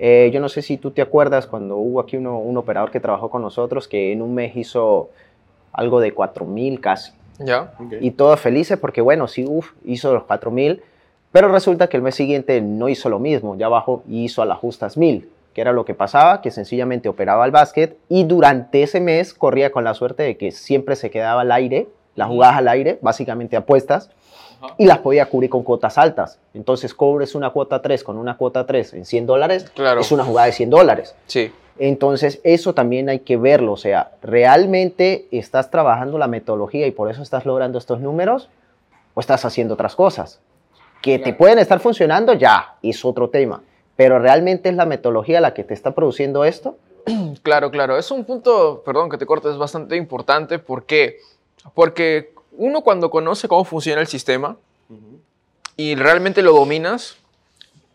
eh, 0.03 0.31
yo 0.33 0.39
no 0.39 0.49
sé 0.49 0.63
si 0.63 0.77
tú 0.77 0.89
te 0.89 1.01
acuerdas 1.03 1.45
cuando 1.45 1.77
hubo 1.77 1.99
aquí 1.99 2.17
uno- 2.17 2.39
un 2.39 2.57
operador 2.57 2.89
que 2.89 2.99
trabajó 2.99 3.29
con 3.29 3.43
nosotros 3.43 3.87
que 3.87 4.11
en 4.11 4.23
un 4.23 4.33
mes 4.33 4.55
hizo 4.57 5.11
algo 5.71 5.99
de 6.01 6.11
4 6.13 6.43
mil 6.45 6.81
casi. 6.81 7.11
¿Ya? 7.37 7.71
Y 8.01 8.11
todos 8.11 8.39
felices 8.39 8.77
porque, 8.79 8.99
bueno, 9.01 9.27
sí, 9.27 9.45
uf, 9.47 9.71
hizo 9.85 10.11
los 10.13 10.23
4 10.23 10.49
mil, 10.51 10.81
pero 11.31 11.47
resulta 11.49 11.87
que 11.87 11.97
el 11.97 12.03
mes 12.03 12.15
siguiente 12.15 12.61
no 12.61 12.89
hizo 12.89 13.09
lo 13.09 13.19
mismo, 13.19 13.55
ya 13.55 13.67
bajó 13.69 14.03
y 14.09 14.23
hizo 14.25 14.41
a 14.41 14.45
las 14.45 14.57
justas 14.57 14.97
mil, 14.97 15.29
que 15.53 15.61
era 15.61 15.71
lo 15.71 15.85
que 15.85 15.93
pasaba, 15.93 16.41
que 16.41 16.49
sencillamente 16.51 17.07
operaba 17.09 17.45
el 17.45 17.51
básquet 17.51 17.95
y 18.09 18.23
durante 18.25 18.83
ese 18.83 18.99
mes 19.01 19.33
corría 19.33 19.71
con 19.71 19.83
la 19.83 19.93
suerte 19.93 20.23
de 20.23 20.35
que 20.37 20.51
siempre 20.51 20.95
se 20.95 21.09
quedaba 21.11 21.41
al 21.41 21.51
aire, 21.51 21.87
las 22.15 22.27
jugadas 22.27 22.57
al 22.57 22.67
aire, 22.67 22.99
básicamente 23.01 23.55
apuestas, 23.55 24.09
y 24.77 24.85
las 24.85 24.99
podía 24.99 25.25
cubrir 25.27 25.49
con 25.49 25.63
cuotas 25.63 25.97
altas. 25.97 26.39
Entonces, 26.53 26.93
cobres 26.93 27.35
una 27.35 27.49
cuota 27.51 27.81
3 27.81 28.03
con 28.03 28.17
una 28.17 28.37
cuota 28.37 28.65
3 28.65 28.93
en 28.93 29.05
100 29.05 29.25
dólares, 29.25 29.69
Claro. 29.75 30.01
es 30.01 30.11
una 30.11 30.23
jugada 30.23 30.47
de 30.47 30.53
100 30.53 30.69
dólares. 30.69 31.15
Sí. 31.27 31.51
Entonces, 31.79 32.39
eso 32.43 32.73
también 32.73 33.09
hay 33.09 33.19
que 33.19 33.37
verlo. 33.37 33.71
O 33.73 33.77
sea, 33.77 34.11
¿realmente 34.21 35.27
estás 35.31 35.71
trabajando 35.71 36.17
la 36.17 36.27
metodología 36.27 36.85
y 36.87 36.91
por 36.91 37.09
eso 37.09 37.21
estás 37.23 37.45
logrando 37.45 37.77
estos 37.77 37.99
números? 38.01 38.49
¿O 39.13 39.19
estás 39.19 39.43
haciendo 39.45 39.73
otras 39.73 39.95
cosas? 39.95 40.39
Que 41.01 41.17
te 41.17 41.23
Claro. 41.23 41.37
pueden 41.37 41.59
estar 41.59 41.79
funcionando, 41.79 42.33
ya, 42.33 42.75
es 42.83 43.03
otro 43.03 43.29
tema. 43.29 43.61
Pero 43.95 44.19
¿realmente 44.19 44.69
es 44.69 44.75
la 44.75 44.85
metodología 44.85 45.41
la 45.41 45.53
que 45.53 45.63
te 45.63 45.73
está 45.73 45.91
produciendo 45.91 46.45
esto? 46.45 46.77
Claro, 47.41 47.71
claro. 47.71 47.97
Es 47.97 48.11
un 48.11 48.23
punto, 48.25 48.83
perdón 48.85 49.09
que 49.09 49.17
te 49.17 49.25
corte, 49.25 49.49
es 49.49 49.57
bastante 49.57 49.95
importante. 49.95 50.59
¿Por 50.59 50.85
qué? 50.85 51.17
Porque 51.73 52.33
uno 52.61 52.81
cuando 52.81 53.09
conoce 53.09 53.47
cómo 53.47 53.63
funciona 53.65 54.01
el 54.01 54.07
sistema 54.07 54.55
y 55.77 55.95
realmente 55.95 56.41
lo 56.43 56.53
dominas, 56.53 57.15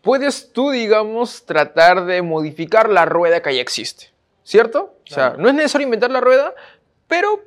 puedes 0.01 0.51
tú, 0.51 0.71
digamos, 0.71 1.45
tratar 1.45 2.05
de 2.05 2.21
modificar 2.21 2.89
la 2.89 3.05
rueda 3.05 3.41
que 3.41 3.55
ya 3.55 3.61
existe. 3.61 4.09
¿Cierto? 4.43 4.93
O 5.09 5.13
sea, 5.13 5.35
no 5.37 5.47
es 5.47 5.55
necesario 5.55 5.85
inventar 5.85 6.11
la 6.11 6.19
rueda, 6.21 6.53
pero 7.07 7.41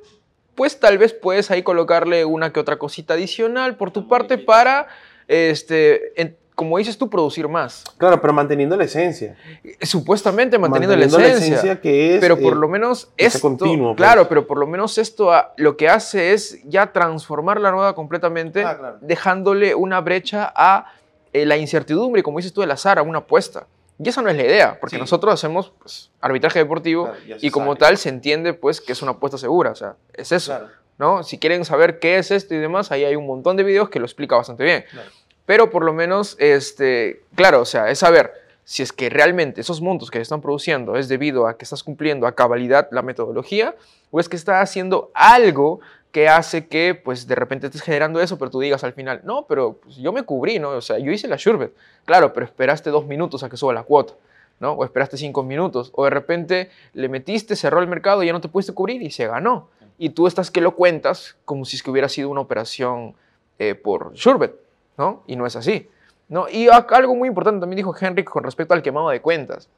pues 0.55 0.79
tal 0.79 0.97
vez 0.97 1.13
puedes 1.13 1.51
ahí 1.51 1.61
colocarle 1.63 2.25
una 2.25 2.51
que 2.51 2.59
otra 2.59 2.77
cosita 2.77 3.13
adicional 3.13 3.75
por 3.75 3.91
tu 3.91 4.07
parte 4.07 4.37
para, 4.37 4.87
este, 5.27 6.19
en- 6.21 6.37
como 6.55 6.77
dices 6.77 6.97
tú, 6.97 7.09
producir 7.09 7.47
más. 7.47 7.83
Claro, 7.97 8.21
pero 8.21 8.33
manteniendo 8.33 8.75
la 8.77 8.83
esencia. 8.83 9.35
Supuestamente 9.81 10.57
manteniendo, 10.59 10.95
Manteniendo 10.95 11.17
la 11.19 11.37
esencia. 11.45 11.81
que 11.81 12.15
es. 12.15 12.21
pero 12.21 12.37
por 12.37 12.53
eh, 12.53 12.55
lo 12.57 12.67
menos 12.67 13.09
esto, 13.17 13.39
continuo, 13.41 13.95
pues. 13.95 13.97
claro, 13.97 14.27
pero 14.27 14.45
por 14.45 14.57
lo 14.57 14.67
menos 14.67 14.97
esto 14.97 15.31
ah, 15.33 15.53
lo 15.57 15.77
que 15.77 15.89
hace 15.89 16.33
es 16.33 16.59
ya 16.65 16.91
transformar 16.91 17.59
la 17.59 17.71
rueda 17.71 17.93
completamente, 17.93 18.63
Ah, 18.63 18.77
claro. 18.77 18.97
dejándole 19.01 19.73
una 19.75 20.01
brecha 20.01 20.51
a 20.55 20.85
eh, 21.33 21.45
la 21.45 21.57
incertidumbre, 21.57 22.21
como 22.23 22.37
dices 22.37 22.53
tú, 22.53 22.61
del 22.61 22.71
azar, 22.71 22.99
a 22.99 23.01
una 23.01 23.19
apuesta. 23.19 23.65
Y 24.03 24.09
esa 24.09 24.21
no 24.21 24.29
es 24.29 24.35
la 24.35 24.43
idea, 24.43 24.77
porque 24.79 24.95
Sí. 24.95 24.99
nosotros 24.99 25.33
hacemos 25.33 25.71
pues, 25.79 26.11
arbitraje 26.19 26.59
deportivo 26.59 27.05
Claro, 27.05 27.39
y 27.41 27.49
como 27.51 27.67
sabe. 27.73 27.79
tal 27.79 27.97
se 27.97 28.09
entiende 28.09 28.53
pues 28.53 28.81
que 28.81 28.91
es 28.93 29.01
una 29.01 29.11
apuesta 29.11 29.37
segura, 29.37 29.71
o 29.71 29.75
sea, 29.75 29.95
es 30.13 30.31
eso, 30.31 30.51
Claro. 30.51 30.67
¿no? 30.97 31.23
Si 31.23 31.37
quieren 31.37 31.65
saber 31.65 31.99
qué 31.99 32.17
es 32.17 32.31
esto 32.31 32.53
y 32.53 32.57
demás, 32.57 32.91
ahí 32.91 33.03
hay 33.05 33.15
un 33.15 33.25
montón 33.27 33.57
de 33.57 33.63
videos 33.63 33.89
que 33.89 33.99
lo 33.99 34.05
explica 34.05 34.35
bastante 34.35 34.63
bien. 34.63 34.85
Claro. 34.91 35.09
Pero 35.51 35.69
por 35.69 35.83
lo 35.83 35.91
menos, 35.91 36.37
este, 36.39 37.23
claro, 37.35 37.59
o 37.59 37.65
sea, 37.65 37.89
es 37.89 37.99
saber 37.99 38.31
si 38.63 38.83
es 38.83 38.93
que 38.93 39.09
realmente 39.09 39.59
esos 39.59 39.81
montos 39.81 40.09
que 40.09 40.21
están 40.21 40.39
produciendo 40.39 40.95
es 40.95 41.09
debido 41.09 41.45
a 41.45 41.57
que 41.57 41.65
estás 41.65 41.83
cumpliendo 41.83 42.25
a 42.25 42.35
cabalidad 42.35 42.87
la 42.91 43.01
metodología 43.01 43.75
o 44.11 44.21
es 44.21 44.29
que 44.29 44.37
estás 44.37 44.63
haciendo 44.63 45.11
algo 45.13 45.81
que 46.13 46.29
hace 46.29 46.67
que, 46.67 46.95
pues, 46.95 47.27
de 47.27 47.35
repente 47.35 47.67
estés 47.67 47.81
generando 47.81 48.21
eso, 48.21 48.37
pero 48.37 48.49
tú 48.49 48.61
digas 48.61 48.85
al 48.85 48.93
final, 48.93 49.19
no, 49.25 49.45
pero 49.45 49.73
pues, 49.73 49.97
yo 49.97 50.13
me 50.13 50.23
cubrí, 50.23 50.57
¿no? 50.57 50.69
O 50.69 50.81
sea, 50.81 50.99
yo 50.99 51.11
hice 51.11 51.27
la 51.27 51.35
Shurbet. 51.35 51.75
Claro, 52.05 52.31
pero 52.31 52.45
esperaste 52.45 52.89
dos 52.89 53.05
minutos 53.05 53.43
a 53.43 53.49
que 53.49 53.57
suba 53.57 53.73
la 53.73 53.83
cuota, 53.83 54.13
¿no? 54.61 54.71
O 54.71 54.85
esperaste 54.85 55.17
cinco 55.17 55.43
minutos, 55.43 55.91
o 55.93 56.05
de 56.05 56.11
repente 56.11 56.69
le 56.93 57.09
metiste, 57.09 57.57
cerró 57.57 57.81
el 57.81 57.87
mercado 57.87 58.23
ya 58.23 58.31
no 58.31 58.39
te 58.39 58.47
pudiste 58.47 58.71
cubrir 58.71 59.01
y 59.01 59.11
se 59.11 59.27
ganó. 59.27 59.67
Y 59.97 60.11
tú 60.11 60.27
estás 60.27 60.49
que 60.49 60.61
lo 60.61 60.75
cuentas 60.75 61.35
como 61.43 61.65
si 61.65 61.75
es 61.75 61.83
que 61.83 61.91
hubiera 61.91 62.07
sido 62.07 62.29
una 62.29 62.39
operación 62.39 63.15
eh, 63.59 63.75
por 63.75 64.13
Shurbet, 64.13 64.55
¿no? 64.97 65.23
Y 65.27 65.35
no 65.35 65.45
es 65.45 65.55
así, 65.55 65.89
¿no? 66.29 66.47
Y 66.49 66.67
algo 66.69 67.15
muy 67.15 67.27
importante 67.27 67.59
también 67.59 67.77
dijo 67.77 67.95
Henrik 67.99 68.29
con 68.29 68.43
respecto 68.43 68.73
al 68.73 68.81
quemado 68.81 69.09
de 69.09 69.21
cuentas. 69.21 69.69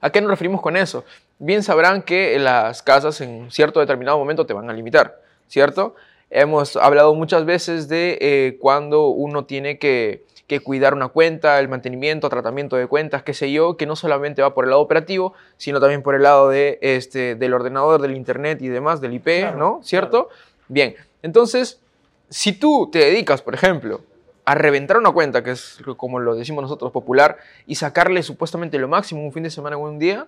¿A 0.00 0.10
qué 0.10 0.20
nos 0.20 0.30
referimos 0.30 0.60
con 0.60 0.76
eso? 0.76 1.04
Bien 1.38 1.62
sabrán 1.62 2.02
que 2.02 2.38
las 2.38 2.82
casas 2.82 3.20
en 3.20 3.50
cierto 3.50 3.80
determinado 3.80 4.18
momento 4.18 4.46
te 4.46 4.52
van 4.52 4.70
a 4.70 4.72
limitar, 4.72 5.20
¿cierto? 5.48 5.94
Hemos 6.30 6.76
hablado 6.76 7.14
muchas 7.14 7.44
veces 7.44 7.88
de 7.88 8.18
eh, 8.20 8.58
cuando 8.60 9.08
uno 9.08 9.44
tiene 9.44 9.78
que, 9.78 10.24
que 10.46 10.60
cuidar 10.60 10.94
una 10.94 11.08
cuenta, 11.08 11.58
el 11.60 11.68
mantenimiento, 11.68 12.28
tratamiento 12.28 12.76
de 12.76 12.86
cuentas, 12.86 13.22
qué 13.22 13.34
sé 13.34 13.50
yo, 13.52 13.76
que 13.76 13.86
no 13.86 13.96
solamente 13.96 14.42
va 14.42 14.54
por 14.54 14.64
el 14.64 14.70
lado 14.70 14.82
operativo, 14.82 15.34
sino 15.56 15.80
también 15.80 16.02
por 16.02 16.14
el 16.14 16.22
lado 16.22 16.48
de, 16.48 16.78
este, 16.80 17.34
del 17.34 17.54
ordenador, 17.54 18.00
del 18.00 18.14
internet 18.16 18.60
y 18.62 18.68
demás, 18.68 19.00
del 19.00 19.14
IP, 19.14 19.24
Claro, 19.24 19.58
¿no? 19.58 19.80
¿Cierto? 19.82 20.28
Bien, 20.68 20.94
entonces, 21.22 21.80
si 22.28 22.52
tú 22.52 22.88
te 22.90 22.98
dedicas, 22.98 23.42
por 23.42 23.54
ejemplo, 23.54 24.00
a 24.44 24.54
reventar 24.54 24.96
una 24.98 25.12
cuenta, 25.12 25.42
que 25.44 25.52
es 25.52 25.78
como 25.96 26.18
lo 26.18 26.34
decimos 26.34 26.62
nosotros, 26.62 26.90
popular, 26.90 27.38
y 27.66 27.76
sacarle 27.76 28.22
supuestamente 28.22 28.78
lo 28.78 28.88
máximo 28.88 29.22
un 29.24 29.32
fin 29.32 29.42
de 29.44 29.50
semana 29.50 29.76
en 29.76 29.82
un 29.82 29.98
día, 29.98 30.26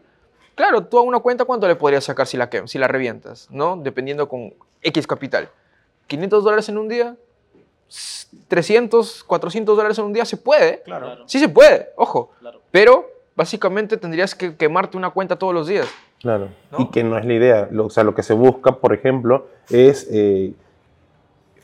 claro, 0.55 0.85
tú 0.85 0.99
a 0.99 1.03
una 1.03 1.19
cuenta, 1.19 1.45
¿cuánto 1.45 1.67
le 1.67 1.75
podrías 1.77 2.05
sacar 2.05 2.27
si 2.27 2.37
la, 2.37 2.49
si 2.67 2.79
la 2.79 2.87
revientas? 2.89 3.49
¿No? 3.51 3.77
Dependiendo 3.77 4.29
con 4.29 4.55
X 4.83 5.07
capital. 5.07 5.49
¿500 6.09 6.29
dólares 6.43 6.69
en 6.69 6.79
un 6.79 6.89
día? 6.89 7.17
S- 7.89 8.29
¿300, 8.49 9.25
400 9.25 9.77
dólares 9.77 9.99
en 9.99 10.05
un 10.05 10.13
día? 10.13 10.25
¿Se 10.25 10.37
puede? 10.37 10.83
Claro. 10.83 11.27
Sí 11.27 11.39
se 11.41 11.49
puede, 11.49 11.89
ojo. 11.97 12.31
Claro. 12.41 12.61
Pero 12.71 13.11
básicamente 13.35 13.97
tendrías 13.97 14.35
que 14.35 14.55
quemarte 14.57 14.97
una 14.97 15.11
cuenta 15.11 15.37
todos 15.37 15.53
los 15.55 15.67
días. 15.67 15.89
Claro. 16.21 16.49
¿No? 16.71 16.79
Y 16.81 16.91
que 16.91 17.03
no 17.03 17.19
es 17.19 17.25
la 17.25 17.35
idea. 17.35 17.69
Lo- 17.71 17.87
o 17.87 17.91
sea, 17.91 18.05
lo 18.05 18.15
que 18.15 18.23
se 18.23 18.33
busca, 18.33 18.77
por 18.77 18.95
ejemplo, 18.95 19.49
es 19.71 20.07
eh, 20.13 20.53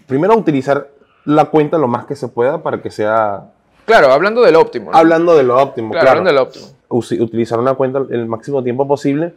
primero 0.06 0.34
utilizar 0.36 0.90
la 1.34 1.46
cuenta 1.46 1.78
lo 1.78 1.88
más 1.88 2.06
que 2.06 2.16
se 2.16 2.28
pueda 2.28 2.62
para 2.62 2.80
que 2.82 2.90
sea. 2.90 3.44
Claro, 3.86 4.12
hablando 4.12 4.42
del 4.42 4.56
óptimo. 4.56 4.90
¿no? 4.90 4.96
Hablando 4.96 5.36
de 5.36 5.42
lo 5.42 5.56
óptimo, 5.60 5.90
claro, 5.90 6.04
claro. 6.04 6.18
hablando 6.20 6.30
del 6.30 6.48
óptimo. 6.48 7.24
utilizar 7.24 7.58
una 7.58 7.74
cuenta 7.74 8.02
el 8.10 8.26
máximo 8.26 8.62
tiempo 8.62 8.86
posible 8.86 9.32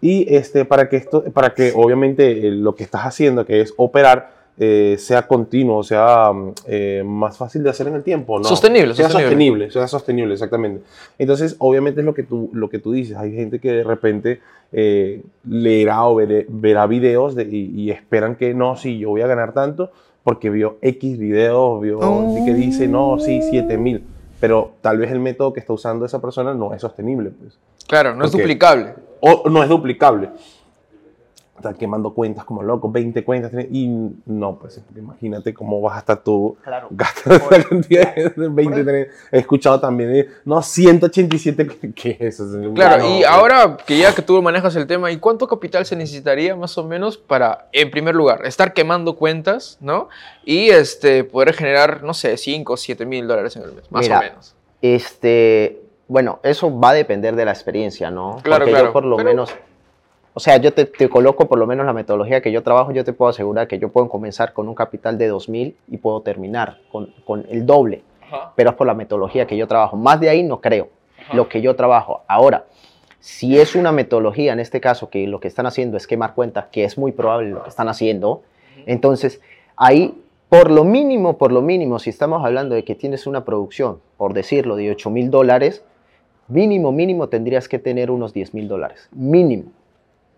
y 0.00 0.34
este 0.34 0.64
para 0.64 0.88
que 0.88 0.96
esto 0.96 1.22
para 1.32 1.54
que 1.54 1.72
obviamente 1.74 2.46
eh, 2.48 2.50
lo 2.50 2.74
que 2.74 2.82
estás 2.84 3.02
haciendo 3.02 3.46
que 3.46 3.60
es 3.60 3.72
operar 3.76 4.32
eh, 4.58 4.96
sea 4.98 5.26
continuo 5.26 5.82
sea 5.82 6.30
mm, 6.32 6.52
eh, 6.66 7.02
más 7.06 7.36
fácil 7.38 7.62
de 7.62 7.70
hacer 7.70 7.86
en 7.88 7.94
el 7.94 8.02
tiempo 8.02 8.38
¿no? 8.38 8.44
Sostenible, 8.44 8.94
sea 8.94 9.06
sostenible. 9.08 9.30
sostenible 9.30 9.70
sea 9.70 9.86
sostenible 9.88 10.34
exactamente 10.34 10.82
entonces 11.18 11.56
obviamente 11.58 12.00
es 12.00 12.06
lo 12.06 12.12
que 12.14 12.22
tú 12.24 12.50
lo 12.52 12.68
que 12.68 12.78
tú 12.78 12.92
dices 12.92 13.16
hay 13.16 13.32
gente 13.34 13.58
que 13.60 13.70
de 13.72 13.84
repente 13.84 14.40
eh, 14.72 15.22
leerá 15.48 16.04
o 16.06 16.16
veré- 16.16 16.46
verá 16.48 16.86
videos 16.86 17.34
de- 17.34 17.44
y, 17.44 17.70
y 17.80 17.90
esperan 17.90 18.34
que 18.36 18.52
no 18.54 18.76
sí 18.76 18.98
yo 18.98 19.10
voy 19.10 19.22
a 19.22 19.26
ganar 19.26 19.52
tanto 19.54 19.90
porque 20.24 20.50
vio 20.50 20.78
X 20.82 21.18
videos 21.18 21.80
vio 21.80 22.00
y 22.36 22.44
que 22.44 22.54
dice 22.54 22.88
no 22.88 23.18
sí 23.20 23.40
7000 23.42 24.02
pero 24.40 24.72
tal 24.80 24.98
vez 24.98 25.12
el 25.12 25.20
método 25.20 25.52
que 25.52 25.60
está 25.60 25.72
usando 25.72 26.04
esa 26.04 26.20
persona 26.20 26.52
no 26.54 26.74
es 26.74 26.80
sostenible 26.82 27.30
pues 27.30 27.56
Claro, 27.86 28.14
no 28.14 28.24
es 28.24 28.32
duplicable. 28.32 28.94
o 29.20 29.48
no 29.48 29.62
es 29.62 29.68
duplicable. 29.68 30.30
Está 31.56 31.72
quemando 31.72 32.12
cuentas 32.12 32.44
como 32.44 32.62
loco, 32.64 32.90
20 32.90 33.24
cuentas, 33.24 33.52
y 33.70 33.86
no, 34.26 34.58
pues 34.58 34.82
imagínate 34.96 35.54
cómo 35.54 35.80
vas 35.80 35.94
a 35.96 35.98
estar 36.00 36.18
tú 36.22 36.56
Claro. 36.64 36.88
gastando 36.90 37.36
esa 37.50 37.68
cantidad 37.68 38.14
de 38.14 38.48
20, 38.48 38.84
30. 38.84 39.12
He 39.30 39.38
escuchado 39.38 39.78
también, 39.80 40.26
no, 40.44 40.60
187, 40.60 41.66
¿qué 41.94 42.16
es 42.18 42.40
eso? 42.40 42.60
Claro, 42.74 43.04
No, 43.04 43.18
y 43.18 43.22
ahora 43.24 43.76
que 43.86 43.96
ya 43.96 44.12
que 44.14 44.20
tú 44.20 44.42
manejas 44.42 44.74
el 44.74 44.86
tema, 44.88 45.12
¿y 45.12 45.18
cuánto 45.18 45.46
capital 45.46 45.86
se 45.86 45.94
necesitaría 45.94 46.56
más 46.56 46.76
o 46.76 46.84
menos 46.84 47.16
para, 47.16 47.68
en 47.72 47.88
primer 47.90 48.16
lugar, 48.16 48.44
estar 48.44 48.72
quemando 48.74 49.14
cuentas, 49.16 49.78
¿no? 49.80 50.08
Y 50.44 50.70
este, 50.70 51.22
poder 51.24 51.54
generar, 51.54 52.02
no 52.02 52.14
sé, 52.14 52.36
5 52.36 52.72
o 52.72 52.76
7 52.76 53.06
mil 53.06 53.28
dólares 53.28 53.54
en 53.56 53.62
el 53.62 53.72
mes, 53.72 53.90
más 53.92 54.02
Mira, 54.02 54.18
o 54.18 54.22
menos. 54.22 54.54
Este, 54.82 55.80
bueno, 56.08 56.40
eso 56.42 56.78
va 56.78 56.90
a 56.90 56.94
depender 56.94 57.36
de 57.36 57.44
la 57.44 57.52
experiencia, 57.52 58.10
¿no? 58.10 58.38
Claro, 58.42 58.64
Porque 58.64 58.70
claro, 58.72 58.86
yo 58.88 58.92
por 58.92 59.04
lo 59.04 59.16
pero- 59.16 59.28
menos, 59.28 59.54
o 60.36 60.40
sea, 60.40 60.56
yo 60.56 60.74
te, 60.74 60.84
te 60.84 61.08
coloco 61.08 61.46
por 61.46 61.60
lo 61.60 61.66
menos 61.66 61.86
la 61.86 61.92
metodología 61.92 62.42
que 62.42 62.50
yo 62.50 62.64
trabajo, 62.64 62.90
yo 62.90 63.04
te 63.04 63.12
puedo 63.12 63.28
asegurar 63.28 63.68
que 63.68 63.78
yo 63.78 63.90
puedo 63.90 64.08
comenzar 64.08 64.52
con 64.52 64.68
un 64.68 64.74
capital 64.74 65.16
de 65.16 65.32
2.000 65.32 65.74
y 65.88 65.96
puedo 65.98 66.22
terminar 66.22 66.78
con, 66.90 67.14
con 67.24 67.46
el 67.48 67.64
doble, 67.64 68.02
pero 68.56 68.70
es 68.70 68.76
por 68.76 68.88
la 68.88 68.94
metodología 68.94 69.46
que 69.46 69.56
yo 69.56 69.68
trabajo. 69.68 69.96
Más 69.96 70.18
de 70.18 70.28
ahí 70.28 70.42
no 70.42 70.60
creo, 70.60 70.88
lo 71.32 71.48
que 71.48 71.62
yo 71.62 71.76
trabajo. 71.76 72.22
Ahora, 72.26 72.66
si 73.20 73.58
es 73.60 73.76
una 73.76 73.92
metodología, 73.92 74.52
en 74.52 74.58
este 74.58 74.80
caso, 74.80 75.08
que 75.08 75.24
lo 75.28 75.38
que 75.38 75.46
están 75.46 75.66
haciendo 75.66 75.96
es 75.96 76.08
quemar 76.08 76.34
cuentas, 76.34 76.66
que 76.72 76.82
es 76.82 76.98
muy 76.98 77.12
probable 77.12 77.50
lo 77.50 77.62
que 77.62 77.68
están 77.68 77.88
haciendo, 77.88 78.42
entonces 78.86 79.40
ahí, 79.76 80.20
por 80.48 80.68
lo 80.68 80.82
mínimo, 80.82 81.38
por 81.38 81.52
lo 81.52 81.62
mínimo, 81.62 82.00
si 82.00 82.10
estamos 82.10 82.44
hablando 82.44 82.74
de 82.74 82.82
que 82.82 82.96
tienes 82.96 83.28
una 83.28 83.44
producción, 83.44 84.00
por 84.16 84.34
decirlo, 84.34 84.74
de 84.74 84.90
8 84.90 85.10
mil 85.10 85.30
dólares, 85.30 85.84
mínimo, 86.48 86.90
mínimo 86.90 87.28
tendrías 87.28 87.68
que 87.68 87.78
tener 87.78 88.10
unos 88.10 88.32
10 88.32 88.52
mil 88.52 88.66
dólares. 88.66 89.08
Mínimo. 89.12 89.70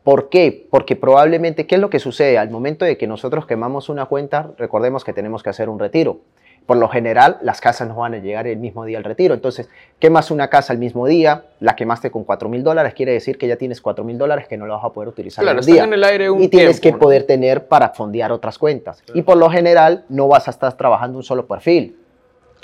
¿Por 0.07 0.29
qué? 0.29 0.69
Porque 0.71 0.95
probablemente, 0.95 1.67
¿qué 1.67 1.75
es 1.75 1.81
lo 1.81 1.91
que 1.91 1.99
sucede? 1.99 2.39
Al 2.39 2.49
momento 2.49 2.85
de 2.85 2.97
que 2.97 3.09
nosotros 3.09 3.45
quemamos 3.45 3.89
una 3.89 4.07
cuenta, 4.07 4.53
recordemos 4.57 5.03
que 5.03 5.13
tenemos 5.13 5.43
que 5.43 5.51
hacer 5.51 5.69
un 5.69 5.81
retiro. 5.81 6.21
Por 6.65 6.77
lo 6.77 6.89
general, 6.89 7.39
las 7.43 7.61
casas 7.61 7.89
no 7.89 7.97
van 7.97 8.15
a 8.15 8.19
llegar 8.19 8.47
el 8.47 8.59
mismo 8.59 8.85
día 8.85 8.99
al 8.99 9.05
retiro. 9.05 9.35
Entonces, 9.35 9.69
quemas 9.99 10.31
una 10.31 10.47
casa 10.49 10.73
el 10.73 10.79
mismo 10.79 11.09
día, 11.09 11.47
la 11.59 11.75
quemaste 11.75 12.13
con 12.13 12.23
4 12.23 12.49
mil 12.49 12.63
dólares, 12.63 12.95
quiere 12.95 13.11
decir 13.11 13.37
que 13.37 13.49
ya 13.49 13.57
tienes 13.57 13.81
4 13.81 14.05
mil 14.05 14.17
dólares 14.17 14.47
que 14.47 14.57
no 14.57 14.67
lo 14.67 14.75
vas 14.75 14.85
a 14.85 14.91
poder 14.91 15.09
utilizar 15.09 15.43
Claro, 15.43 15.61
día. 15.61 15.83
en 15.83 15.93
el 15.93 16.05
aire 16.05 16.31
un 16.31 16.41
y 16.41 16.47
tienes 16.47 16.81
tiempo, 16.81 16.99
que 16.99 17.01
¿no? 17.01 17.05
poder 17.09 17.25
tener 17.25 17.67
para 17.67 17.89
fondear 17.89 18.31
otras 18.31 18.59
cuentas. 18.59 19.03
Y 19.13 19.23
por 19.23 19.37
lo 19.37 19.51
general, 19.51 20.05
no 20.09 20.29
vas 20.29 20.47
a 20.47 20.53
estar 20.53 20.73
trabajando 20.77 21.19
un 21.19 21.25
solo 21.25 21.49
perfil 21.49 21.97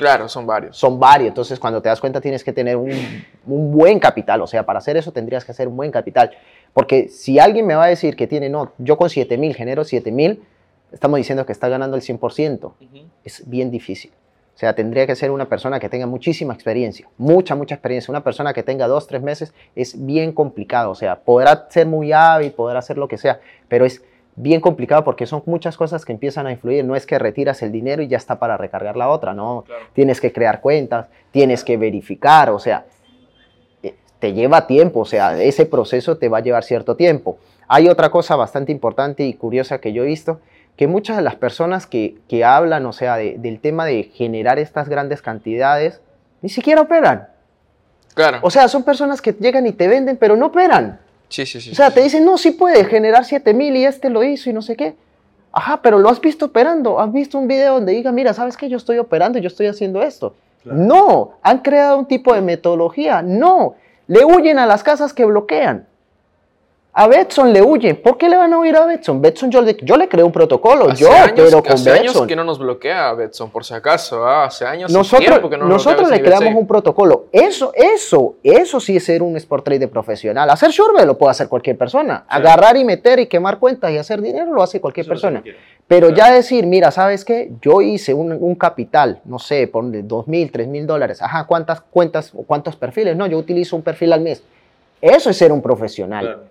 Claro, 0.02 0.28
son 0.28 0.46
varios. 0.46 0.76
son 0.76 0.98
varios. 0.98 1.28
Entonces, 1.28 1.58
cuando 1.58 1.80
te 1.80 1.88
das 1.88 2.00
cuenta, 2.00 2.20
tienes 2.20 2.42
que 2.42 2.52
tener 2.52 2.76
un, 2.76 2.90
un 3.46 3.70
buen 3.70 3.98
capital. 3.98 4.42
O 4.42 4.46
sea, 4.46 4.66
para 4.66 4.78
hacer 4.78 4.96
eso 4.96 5.12
tendrías 5.12 5.44
que 5.44 5.52
hacer 5.52 5.68
un 5.68 5.76
buen 5.76 5.90
capital. 5.90 6.32
Porque 6.72 7.08
si 7.08 7.38
alguien 7.38 7.66
me 7.66 7.74
va 7.74 7.84
a 7.84 7.88
decir 7.88 8.16
que 8.16 8.26
tiene, 8.26 8.48
no, 8.48 8.72
yo 8.78 8.96
con 8.96 9.10
7 9.10 9.38
mil 9.38 9.54
genero 9.54 9.84
7 9.84 10.10
mil, 10.10 10.42
estamos 10.90 11.18
diciendo 11.18 11.46
que 11.46 11.52
está 11.52 11.68
ganando 11.68 11.96
el 11.96 12.02
100%. 12.02 12.72
Es 13.24 13.48
bien 13.48 13.70
difícil. 13.70 14.10
O 14.54 14.58
sea, 14.58 14.74
tendría 14.74 15.06
que 15.06 15.16
ser 15.16 15.30
una 15.30 15.48
persona 15.48 15.80
que 15.80 15.88
tenga 15.88 16.06
muchísima 16.06 16.52
experiencia, 16.52 17.08
mucha, 17.16 17.54
mucha 17.54 17.74
experiencia. 17.74 18.12
Una 18.12 18.22
persona 18.22 18.52
que 18.52 18.62
tenga 18.62 18.86
dos, 18.86 19.06
tres 19.06 19.22
meses 19.22 19.54
es 19.74 20.04
bien 20.04 20.32
complicado. 20.32 20.90
O 20.90 20.94
sea, 20.94 21.20
podrá 21.20 21.66
ser 21.70 21.86
muy 21.86 22.12
hábil, 22.12 22.52
podrá 22.52 22.78
hacer 22.78 22.98
lo 22.98 23.08
que 23.08 23.18
sea, 23.18 23.40
pero 23.68 23.84
es 23.84 24.04
bien 24.36 24.60
complicado 24.60 25.04
porque 25.04 25.26
son 25.26 25.42
muchas 25.46 25.76
cosas 25.76 26.04
que 26.04 26.12
empiezan 26.12 26.46
a 26.46 26.52
influir. 26.52 26.84
No 26.84 26.96
es 26.96 27.06
que 27.06 27.18
retiras 27.18 27.62
el 27.62 27.70
dinero 27.72 28.02
y 28.02 28.08
ya 28.08 28.16
está 28.16 28.38
para 28.38 28.56
recargar 28.56 28.96
la 28.96 29.08
otra, 29.08 29.34
no. 29.34 29.64
Tienes 29.92 30.20
que 30.20 30.32
crear 30.32 30.60
cuentas, 30.60 31.06
tienes 31.30 31.64
que 31.64 31.76
verificar, 31.76 32.50
o 32.50 32.58
sea, 32.58 32.84
eh, 33.82 33.94
te 34.18 34.32
lleva 34.32 34.66
tiempo, 34.66 35.00
o 35.00 35.04
sea, 35.04 35.40
ese 35.42 35.66
proceso 35.66 36.16
te 36.16 36.28
va 36.28 36.38
a 36.38 36.42
llevar 36.42 36.64
cierto 36.64 36.96
tiempo. 36.96 37.38
Hay 37.68 37.88
otra 37.88 38.10
cosa 38.10 38.36
bastante 38.36 38.72
importante 38.72 39.24
y 39.24 39.34
curiosa 39.34 39.78
que 39.78 39.92
yo 39.92 40.02
he 40.02 40.06
visto, 40.06 40.40
que 40.76 40.86
muchas 40.86 41.16
de 41.18 41.22
las 41.22 41.36
personas 41.36 41.86
que, 41.86 42.16
que 42.28 42.44
hablan, 42.44 42.86
o 42.86 42.92
sea, 42.92 43.16
de- 43.16 43.36
del 43.38 43.60
tema 43.60 43.84
de 43.84 44.04
generar 44.04 44.58
estas 44.58 44.88
grandes 44.88 45.20
cantidades, 45.22 46.00
ni 46.40 46.48
siquiera 46.48 46.80
operan. 46.80 47.28
Claro. 48.14 48.38
O 48.42 48.50
sea, 48.50 48.68
son 48.68 48.82
personas 48.82 49.20
que 49.22 49.32
llegan 49.32 49.66
y 49.66 49.72
te 49.72 49.88
venden, 49.88 50.16
pero 50.16 50.36
no 50.36 50.46
operan. 50.46 50.98
Sí, 51.32 51.46
sí, 51.46 51.60
sí. 51.60 51.70
O 51.70 51.74
sea, 51.74 51.88
sí, 51.88 51.94
te 51.94 52.02
dicen, 52.02 52.24
no, 52.24 52.38
sí 52.38 52.52
puede 52.52 52.84
generar 52.84 53.24
7 53.24 53.54
mil 53.54 53.74
y 53.76 53.84
este 53.84 54.10
lo 54.10 54.22
hizo 54.22 54.50
y 54.50 54.52
no 54.52 54.62
sé 54.62 54.76
qué. 54.76 54.94
Ajá, 55.52 55.82
pero 55.82 55.98
lo 55.98 56.08
has 56.08 56.20
visto 56.20 56.46
operando. 56.46 57.00
Has 57.00 57.12
visto 57.12 57.38
un 57.38 57.48
video 57.48 57.74
donde 57.74 57.92
diga, 57.92 58.12
mira, 58.12 58.32
¿sabes 58.32 58.56
qué? 58.56 58.68
Yo 58.68 58.76
estoy 58.76 58.98
operando 58.98 59.38
y 59.38 59.42
yo 59.42 59.48
estoy 59.48 59.66
haciendo 59.66 60.02
esto. 60.02 60.34
No, 60.64 61.32
han 61.42 61.58
creado 61.58 61.98
un 61.98 62.06
tipo 62.06 62.32
de 62.34 62.40
metodología. 62.40 63.22
No, 63.22 63.74
le 64.06 64.24
huyen 64.24 64.58
a 64.58 64.66
las 64.66 64.82
casas 64.82 65.12
que 65.12 65.24
bloquean. 65.24 65.86
A 66.94 67.08
Betson 67.08 67.54
le 67.54 67.62
huyen. 67.62 67.96
¿Por 68.02 68.18
qué 68.18 68.28
le 68.28 68.36
van 68.36 68.52
a 68.52 68.58
huir 68.58 68.76
a 68.76 68.84
Betson? 68.84 69.22
Betson 69.22 69.50
yo 69.50 69.62
le, 69.62 69.78
yo 69.80 69.96
le 69.96 70.08
creo 70.08 70.26
un 70.26 70.32
protocolo. 70.32 70.90
Hace 70.90 71.02
yo 71.04 71.10
años, 71.10 71.32
pero 71.34 71.62
con 71.62 71.72
hace 71.72 71.90
años 71.90 72.12
Betson. 72.12 72.28
que 72.28 72.36
no 72.36 72.44
nos 72.44 72.58
bloquea 72.58 73.14
Betson, 73.14 73.48
por 73.48 73.64
si 73.64 73.72
acaso. 73.72 74.26
ah, 74.26 74.44
hace 74.44 74.66
años 74.66 74.92
Nosotros, 74.92 75.40
que 75.48 75.56
no 75.56 75.64
nos 75.64 75.68
nosotros 75.70 76.10
le 76.10 76.20
creamos 76.20 76.54
un 76.54 76.66
protocolo. 76.66 77.28
Eso, 77.32 77.72
eso, 77.74 78.36
eso 78.42 78.78
sí 78.78 78.96
es 78.96 79.04
ser 79.06 79.22
un 79.22 79.34
sport 79.38 79.64
trader 79.64 79.88
profesional. 79.88 80.50
Hacer 80.50 80.70
short 80.70 81.00
lo 81.00 81.16
puede 81.16 81.30
hacer 81.30 81.48
cualquier 81.48 81.78
persona. 81.78 82.26
Agarrar 82.28 82.76
y 82.76 82.84
meter 82.84 83.20
y 83.20 83.26
quemar 83.26 83.58
cuentas 83.58 83.90
y 83.90 83.96
hacer 83.96 84.20
dinero 84.20 84.52
lo 84.52 84.62
hace 84.62 84.78
cualquier 84.78 85.06
persona. 85.06 85.42
Pero 85.88 86.10
ya 86.10 86.30
decir, 86.30 86.66
mira, 86.66 86.90
¿sabes 86.90 87.24
qué? 87.24 87.52
Yo 87.62 87.80
hice 87.80 88.12
un, 88.12 88.32
un 88.32 88.54
capital, 88.54 89.20
no 89.24 89.38
sé, 89.38 89.66
por 89.66 89.84
dos 90.06 90.28
mil, 90.28 90.52
tres 90.52 90.68
mil 90.68 90.86
dólares. 90.86 91.22
Ajá, 91.22 91.46
¿cuántas 91.46 91.80
cuentas 91.80 92.32
o 92.36 92.42
cuántos 92.42 92.76
perfiles? 92.76 93.16
No, 93.16 93.26
yo 93.26 93.38
utilizo 93.38 93.76
un 93.76 93.82
perfil 93.82 94.12
al 94.12 94.20
mes. 94.20 94.42
Eso 95.00 95.30
es 95.30 95.38
ser 95.38 95.52
un 95.52 95.62
profesional. 95.62 96.50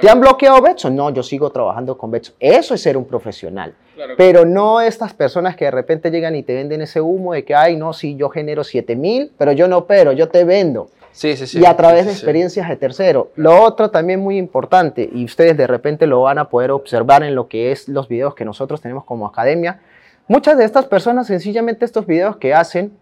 ¿Te 0.00 0.10
han 0.10 0.20
bloqueado 0.20 0.60
Betson? 0.60 0.96
No, 0.96 1.10
yo 1.10 1.22
sigo 1.22 1.50
trabajando 1.50 1.96
con 1.96 2.10
Betson. 2.10 2.34
Eso 2.40 2.74
es 2.74 2.82
ser 2.82 2.96
un 2.96 3.04
profesional. 3.04 3.74
Pero 4.16 4.44
no 4.44 4.80
estas 4.80 5.14
personas 5.14 5.56
que 5.56 5.66
de 5.66 5.70
repente 5.70 6.10
llegan 6.10 6.34
y 6.34 6.42
te 6.42 6.54
venden 6.54 6.82
ese 6.82 7.00
humo 7.00 7.32
de 7.32 7.44
que, 7.44 7.54
ay, 7.54 7.76
no, 7.76 7.92
sí, 7.92 8.16
yo 8.16 8.28
genero 8.28 8.64
7 8.64 8.94
mil, 8.96 9.32
pero 9.38 9.52
yo 9.52 9.68
no 9.68 9.78
opero, 9.78 10.12
yo 10.12 10.28
te 10.28 10.44
vendo. 10.44 10.88
Sí, 11.12 11.34
sí, 11.34 11.46
sí. 11.46 11.60
y 11.60 11.64
a 11.64 11.74
través 11.74 12.04
de 12.04 12.12
experiencias 12.12 12.68
de 12.68 12.76
tercero. 12.76 13.30
Lo 13.36 13.62
otro 13.62 13.90
también 13.90 14.20
muy 14.20 14.36
importante, 14.36 15.08
y 15.10 15.24
ustedes 15.24 15.56
de 15.56 15.66
repente 15.66 16.06
lo 16.06 16.20
van 16.20 16.38
a 16.38 16.50
poder 16.50 16.70
observar 16.72 17.22
en 17.22 17.34
lo 17.34 17.48
que 17.48 17.72
es 17.72 17.88
los 17.88 18.06
videos 18.06 18.34
que 18.34 18.44
nosotros 18.44 18.82
tenemos 18.82 19.04
como 19.04 19.26
academia. 19.26 19.80
Muchas 20.28 20.58
de 20.58 20.64
estas 20.64 20.84
personas, 20.84 21.26
sencillamente 21.26 21.86
estos 21.86 22.06
videos 22.06 22.36
que 22.36 22.52
hacen, 22.52 22.92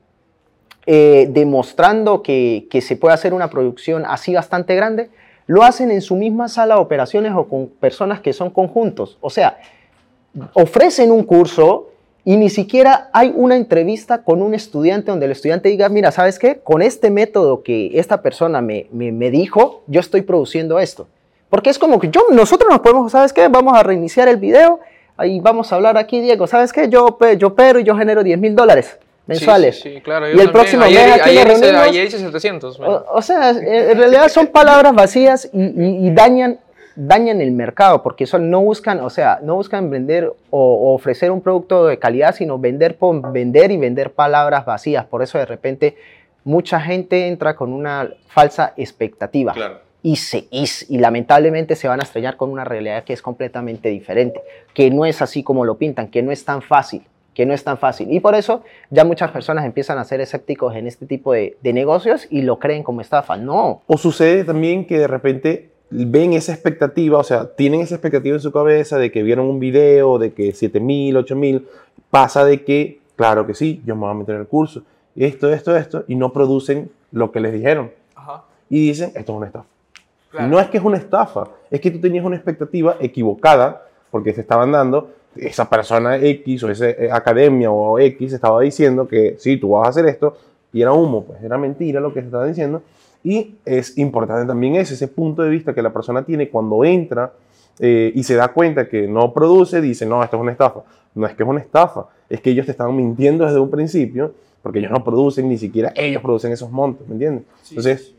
eh, 0.87 1.26
demostrando 1.31 2.23
que, 2.23 2.69
que 2.71 2.81
se 2.83 2.95
puede 2.95 3.14
hacer 3.14 3.35
una 3.35 3.50
producción 3.50 4.05
así 4.07 4.33
bastante 4.35 4.76
grande, 4.76 5.11
lo 5.46 5.62
hacen 5.62 5.90
en 5.90 6.00
su 6.00 6.16
misma 6.16 6.48
sala 6.48 6.76
de 6.76 6.80
operaciones 6.80 7.32
o 7.34 7.44
con 7.46 7.68
personas 7.68 8.20
que 8.20 8.32
son 8.32 8.50
conjuntos. 8.50 9.18
O 9.20 9.30
sea, 9.30 9.58
ofrecen 10.54 11.10
un 11.10 11.22
curso 11.24 11.90
y 12.24 12.36
ni 12.36 12.48
siquiera 12.48 13.10
hay 13.12 13.32
una 13.36 13.56
entrevista 13.56 14.22
con 14.22 14.40
un 14.40 14.54
estudiante 14.54 15.10
donde 15.10 15.26
el 15.26 15.32
estudiante 15.32 15.68
diga, 15.68 15.88
mira, 15.90 16.10
¿sabes 16.10 16.38
qué? 16.38 16.60
Con 16.60 16.80
este 16.80 17.10
método 17.10 17.62
que 17.62 17.98
esta 17.98 18.22
persona 18.22 18.62
me, 18.62 18.86
me, 18.92 19.12
me 19.12 19.30
dijo, 19.30 19.82
yo 19.86 20.00
estoy 20.00 20.22
produciendo 20.22 20.78
esto. 20.78 21.06
Porque 21.50 21.70
es 21.70 21.78
como 21.78 22.00
que 22.00 22.08
yo, 22.08 22.22
nosotros 22.32 22.70
nos 22.70 22.80
podemos, 22.80 23.12
¿sabes 23.12 23.32
qué? 23.32 23.46
Vamos 23.48 23.76
a 23.76 23.82
reiniciar 23.82 24.26
el 24.28 24.38
video 24.38 24.80
y 25.22 25.38
vamos 25.40 25.70
a 25.70 25.76
hablar 25.76 25.98
aquí, 25.98 26.20
Diego, 26.20 26.46
¿sabes 26.46 26.72
qué? 26.72 26.88
Yo, 26.88 27.18
yo 27.38 27.54
pero 27.54 27.78
y 27.78 27.84
yo 27.84 27.94
genero 27.96 28.24
10 28.24 28.38
mil 28.40 28.56
dólares. 28.56 28.98
Mensuales. 29.26 29.76
Sí, 29.76 29.83
sí, 29.83 29.95
sí, 29.97 30.00
claro. 30.00 30.26
Y 30.26 30.31
el 30.33 30.37
también. 30.37 30.52
próximo 30.52 30.83
ayer, 30.85 31.07
mes 31.11 31.21
aquí 31.21 31.31
ayer 31.31 31.47
nos 31.49 31.57
hice, 31.57 31.64
reunimos. 31.66 31.88
ayer 31.88 32.07
hice 32.07 32.19
700. 32.19 32.81
man. 32.81 32.90
O, 32.90 33.04
o 33.14 33.23
sea, 33.23 33.50
en 33.50 33.99
realidad 33.99 34.28
son 34.28 34.49
palabras 34.49 34.95
vacías 34.95 35.49
y, 35.52 35.62
y- 35.62 36.07
y 36.09 36.11
dañan, 36.11 36.59
dañan 36.97 37.40
el 37.40 37.52
mercado, 37.52 38.02
porque 38.02 38.25
eso 38.25 38.38
no 38.38 38.61
buscan, 38.61 39.00
o 39.00 39.11
sea, 39.11 39.40
no 39.43 39.57
buscan 39.57 39.90
vender 39.90 40.26
o, 40.26 40.33
o 40.50 40.95
ofrecer 40.95 41.31
un 41.31 41.40
producto 41.40 41.87
de 41.87 41.99
calidad, 41.99 42.35
sino 42.35 42.59
vender 42.59 42.97
por 42.97 43.33
vender 43.33 43.71
y 43.73 43.76
vender 43.78 44.12
palabras 44.12 44.64
vacías. 44.64 45.04
Por 45.07 45.23
eso 45.23 45.38
de 45.38 45.47
repente 45.47 45.97
mucha 46.45 46.81
gente 46.81 47.26
entra 47.28 47.57
con 47.57 47.73
una 47.73 48.11
falsa 48.28 48.75
expectativa 48.76 49.54
Claro. 49.54 49.78
y, 50.02 50.16
se, 50.16 50.47
y, 50.50 50.66
y 50.90 50.99
lamentablemente 50.99 51.75
se 51.75 51.88
van 51.88 52.00
a 52.00 52.02
estrellar 52.02 52.37
con 52.37 52.50
una 52.50 52.64
realidad 52.64 53.02
que 53.04 53.14
es 53.14 53.23
completamente 53.23 53.88
diferente, 53.88 54.43
que 54.75 54.90
no 54.90 55.07
es 55.07 55.23
así 55.23 55.43
como 55.43 55.64
lo 55.64 55.76
pintan, 55.78 56.09
que 56.09 56.23
no 56.23 56.31
es 56.31 56.45
tan 56.45 56.61
fácil, 56.61 57.02
que 57.35 57.47
no 57.47 57.53
es 57.53 57.64
tan 57.64 57.79
fácil. 57.79 58.12
Y 58.12 58.21
por 58.21 58.35
eso 58.35 58.62
ya 58.91 59.05
muchas 59.05 59.31
personas 59.31 59.64
empiezan 59.64 59.99
a 59.99 60.05
ser 60.05 60.21
escépticos 60.21 60.75
en 60.76 60.87
este 60.87 61.07
tipo 61.07 61.33
de, 61.33 61.57
de 61.62 61.73
negocios 61.73 62.26
y 62.31 62.43
lo 62.43 62.59
creen 62.59 62.83
como 62.83 63.00
estafa. 63.00 63.37
No, 63.37 63.83
O 63.87 63.99
sucede 63.99 64.45
también 64.45 64.87
que 64.87 64.99
de 64.99 65.07
repente 65.07 65.71
ven 65.91 66.33
esa 66.33 66.53
expectativa, 66.53 67.19
o 67.19 67.25
sea, 67.25 67.55
tienen 67.55 67.81
esa 67.81 67.95
expectativa 67.95 68.35
en 68.35 68.41
su 68.41 68.53
cabeza 68.53 68.99
de 68.99 69.12
que 69.12 69.23
vieron 69.23 69.47
un 69.47 69.61
video 69.61 70.19
de 70.19 70.33
que 70.33 70.53
7000, 70.53 71.17
8000, 71.19 71.69
pasa 72.11 72.45
de 72.45 72.64
que, 72.64 73.00
claro 73.17 73.47
que 73.47 73.55
sí, 73.55 73.83
yo 73.85 73.95
me 73.95 74.03
voy 74.03 74.11
a 74.11 74.14
meter 74.14 74.35
en 74.37 74.41
el 74.43 74.47
curso, 74.47 74.83
esto, 75.17 75.53
esto, 75.53 75.76
esto, 75.76 76.05
y 76.09 76.17
no 76.17 76.33
producen 76.33 76.91
lo 77.12 77.31
que 77.31 77.41
les 77.41 77.53
dijeron. 77.53 77.93
Ajá. 78.14 78.45
Y 78.69 78.88
dicen, 78.88 79.12
esto 79.14 79.33
es 79.33 79.37
una 79.37 79.47
estafa. 79.47 79.67
Claro. 80.31 80.49
No 80.49 80.59
es 80.59 80.69
que 80.69 80.79
es 80.79 80.85
una 80.85 80.97
estafa, 80.97 81.49
es 81.71 81.81
que 81.81 81.91
tú 81.91 82.00
tenías 82.00 82.25
una 82.25 82.35
expectativa 82.35 82.97
equivocada 82.99 83.87
porque 84.11 84.33
se 84.33 84.41
estaban 84.41 84.73
dando, 84.73 85.11
esa 85.37 85.69
persona 85.69 86.17
X 86.17 86.62
o 86.64 86.71
esa 86.71 86.91
eh, 86.91 87.09
academia 87.11 87.71
o 87.71 87.99
X 87.99 88.33
estaba 88.33 88.61
diciendo 88.61 89.09
que 89.09 89.37
sí, 89.38 89.57
tú 89.57 89.71
vas 89.71 89.87
a 89.87 89.91
hacer 89.91 90.07
esto 90.07 90.37
y 90.73 90.83
era 90.83 90.93
humo, 90.93 91.25
pues 91.25 91.43
era 91.43 91.57
mentira 91.59 92.00
lo 92.00 92.12
que 92.12 92.21
se 92.21 92.26
estaba 92.26 92.47
diciendo. 92.47 92.83
Y 93.23 93.55
es 93.64 93.97
importante 93.99 94.47
también 94.47 94.76
ese, 94.76 94.95
ese 94.95 95.09
punto 95.09 95.43
de 95.43 95.50
vista 95.50 95.75
que 95.75 95.83
la 95.83 95.93
persona 95.93 96.25
tiene 96.25 96.49
cuando 96.50 96.85
entra 96.85 97.33
eh, 97.79 98.12
y 98.14 98.23
se 98.23 98.35
da 98.35 98.49
cuenta 98.49 98.88
que 98.88 99.09
no 99.09 99.33
produce, 99.33 99.81
dice, 99.81 100.07
no, 100.07 100.23
esto 100.23 100.37
es 100.37 100.43
una 100.43 100.53
estafa. 100.53 100.83
No 101.14 101.26
es 101.26 101.35
que 101.35 101.43
es 101.43 101.49
una 101.49 101.61
estafa, 101.61 102.07
es 102.29 102.41
que 102.41 102.50
ellos 102.50 102.67
te 102.67 102.73
estaban 102.73 102.95
mintiendo 102.97 103.45
desde 103.45 103.59
un 103.59 103.71
principio 103.71 104.35
porque 104.62 104.79
ellos 104.79 104.91
no 104.91 105.05
producen, 105.05 105.47
ni 105.49 105.59
siquiera 105.59 105.93
ellos 105.95 106.23
producen 106.23 106.50
esos 106.50 106.71
montos, 106.71 107.07
¿me 107.07 107.12
entiendes? 107.12 107.45
Entonces, 107.69 108.13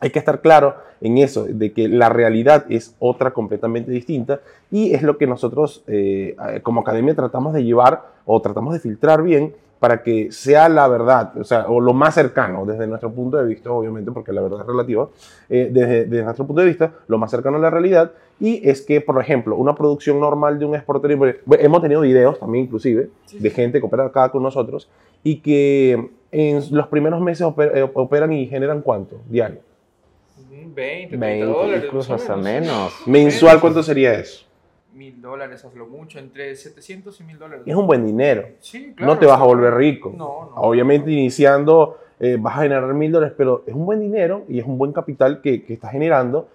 hay 0.00 0.10
que 0.10 0.18
estar 0.18 0.40
claro 0.40 0.76
en 1.00 1.18
eso, 1.18 1.44
de 1.44 1.72
que 1.72 1.88
la 1.88 2.08
realidad 2.08 2.66
es 2.68 2.94
otra 2.98 3.32
completamente 3.32 3.90
distinta 3.90 4.40
y 4.70 4.94
es 4.94 5.02
lo 5.02 5.16
que 5.18 5.26
nosotros 5.26 5.82
eh, 5.86 6.36
como 6.62 6.80
academia 6.80 7.14
tratamos 7.14 7.52
de 7.54 7.64
llevar 7.64 8.02
o 8.24 8.40
tratamos 8.42 8.74
de 8.74 8.80
filtrar 8.80 9.22
bien 9.22 9.54
para 9.78 10.02
que 10.02 10.32
sea 10.32 10.68
la 10.68 10.88
verdad, 10.88 11.38
o 11.38 11.44
sea, 11.44 11.68
o 11.68 11.80
lo 11.80 11.92
más 11.94 12.14
cercano 12.14 12.66
desde 12.66 12.88
nuestro 12.88 13.12
punto 13.12 13.36
de 13.36 13.46
vista, 13.46 13.70
obviamente, 13.70 14.10
porque 14.10 14.32
la 14.32 14.40
verdad 14.42 14.62
es 14.62 14.66
relativa, 14.66 15.08
eh, 15.48 15.68
desde, 15.72 16.04
desde 16.06 16.24
nuestro 16.24 16.48
punto 16.48 16.62
de 16.62 16.66
vista, 16.66 16.92
lo 17.06 17.16
más 17.16 17.30
cercano 17.30 17.58
a 17.58 17.60
la 17.60 17.70
realidad, 17.70 18.10
y 18.40 18.68
es 18.68 18.82
que, 18.82 19.00
por 19.00 19.20
ejemplo, 19.20 19.54
una 19.54 19.76
producción 19.76 20.18
normal 20.18 20.58
de 20.58 20.64
un 20.64 20.74
exportador, 20.74 21.16
bueno, 21.16 21.34
hemos 21.50 21.80
tenido 21.80 22.00
videos 22.00 22.40
también 22.40 22.64
inclusive, 22.64 23.10
de 23.32 23.50
gente 23.50 23.78
que 23.78 23.86
opera 23.86 24.06
acá 24.06 24.30
con 24.30 24.42
nosotros, 24.42 24.88
y 25.22 25.36
que 25.36 26.10
en 26.32 26.60
los 26.72 26.88
primeros 26.88 27.20
meses 27.20 27.46
oper- 27.46 27.70
eh, 27.72 27.88
operan 27.94 28.32
y 28.32 28.48
generan 28.48 28.82
cuánto 28.82 29.20
diario. 29.28 29.60
20, 30.66 31.08
30 31.08 31.26
20, 31.26 31.46
dólares. 31.46 31.84
incluso 31.86 32.12
más 32.12 32.20
o 32.20 32.22
hasta 32.22 32.36
menos. 32.36 32.66
menos. 32.66 32.92
Mensual, 33.06 33.60
¿cuánto 33.60 33.82
sería 33.82 34.14
eso? 34.14 34.44
Mil 34.94 35.20
dólares, 35.20 35.64
hazlo 35.64 35.86
mucho, 35.86 36.18
entre 36.18 36.56
700 36.56 37.20
y 37.20 37.24
mil 37.24 37.38
dólares. 37.38 37.62
Es 37.66 37.74
un 37.74 37.86
buen 37.86 38.04
dinero. 38.04 38.48
Sí, 38.60 38.92
claro, 38.96 39.12
no 39.14 39.18
te 39.18 39.26
vas 39.26 39.40
a 39.40 39.44
volver 39.44 39.74
rico. 39.74 40.10
No, 40.16 40.50
no. 40.50 40.52
Obviamente 40.56 41.10
iniciando 41.10 41.98
eh, 42.20 42.36
vas 42.40 42.56
a 42.58 42.62
generar 42.62 42.92
mil 42.94 43.12
dólares, 43.12 43.34
pero 43.36 43.62
es 43.66 43.74
un 43.74 43.86
buen 43.86 44.00
dinero 44.00 44.44
y 44.48 44.58
es 44.58 44.66
un 44.66 44.76
buen 44.76 44.92
capital 44.92 45.40
que, 45.40 45.62
que 45.62 45.74
estás 45.74 45.92
generando 45.92 46.48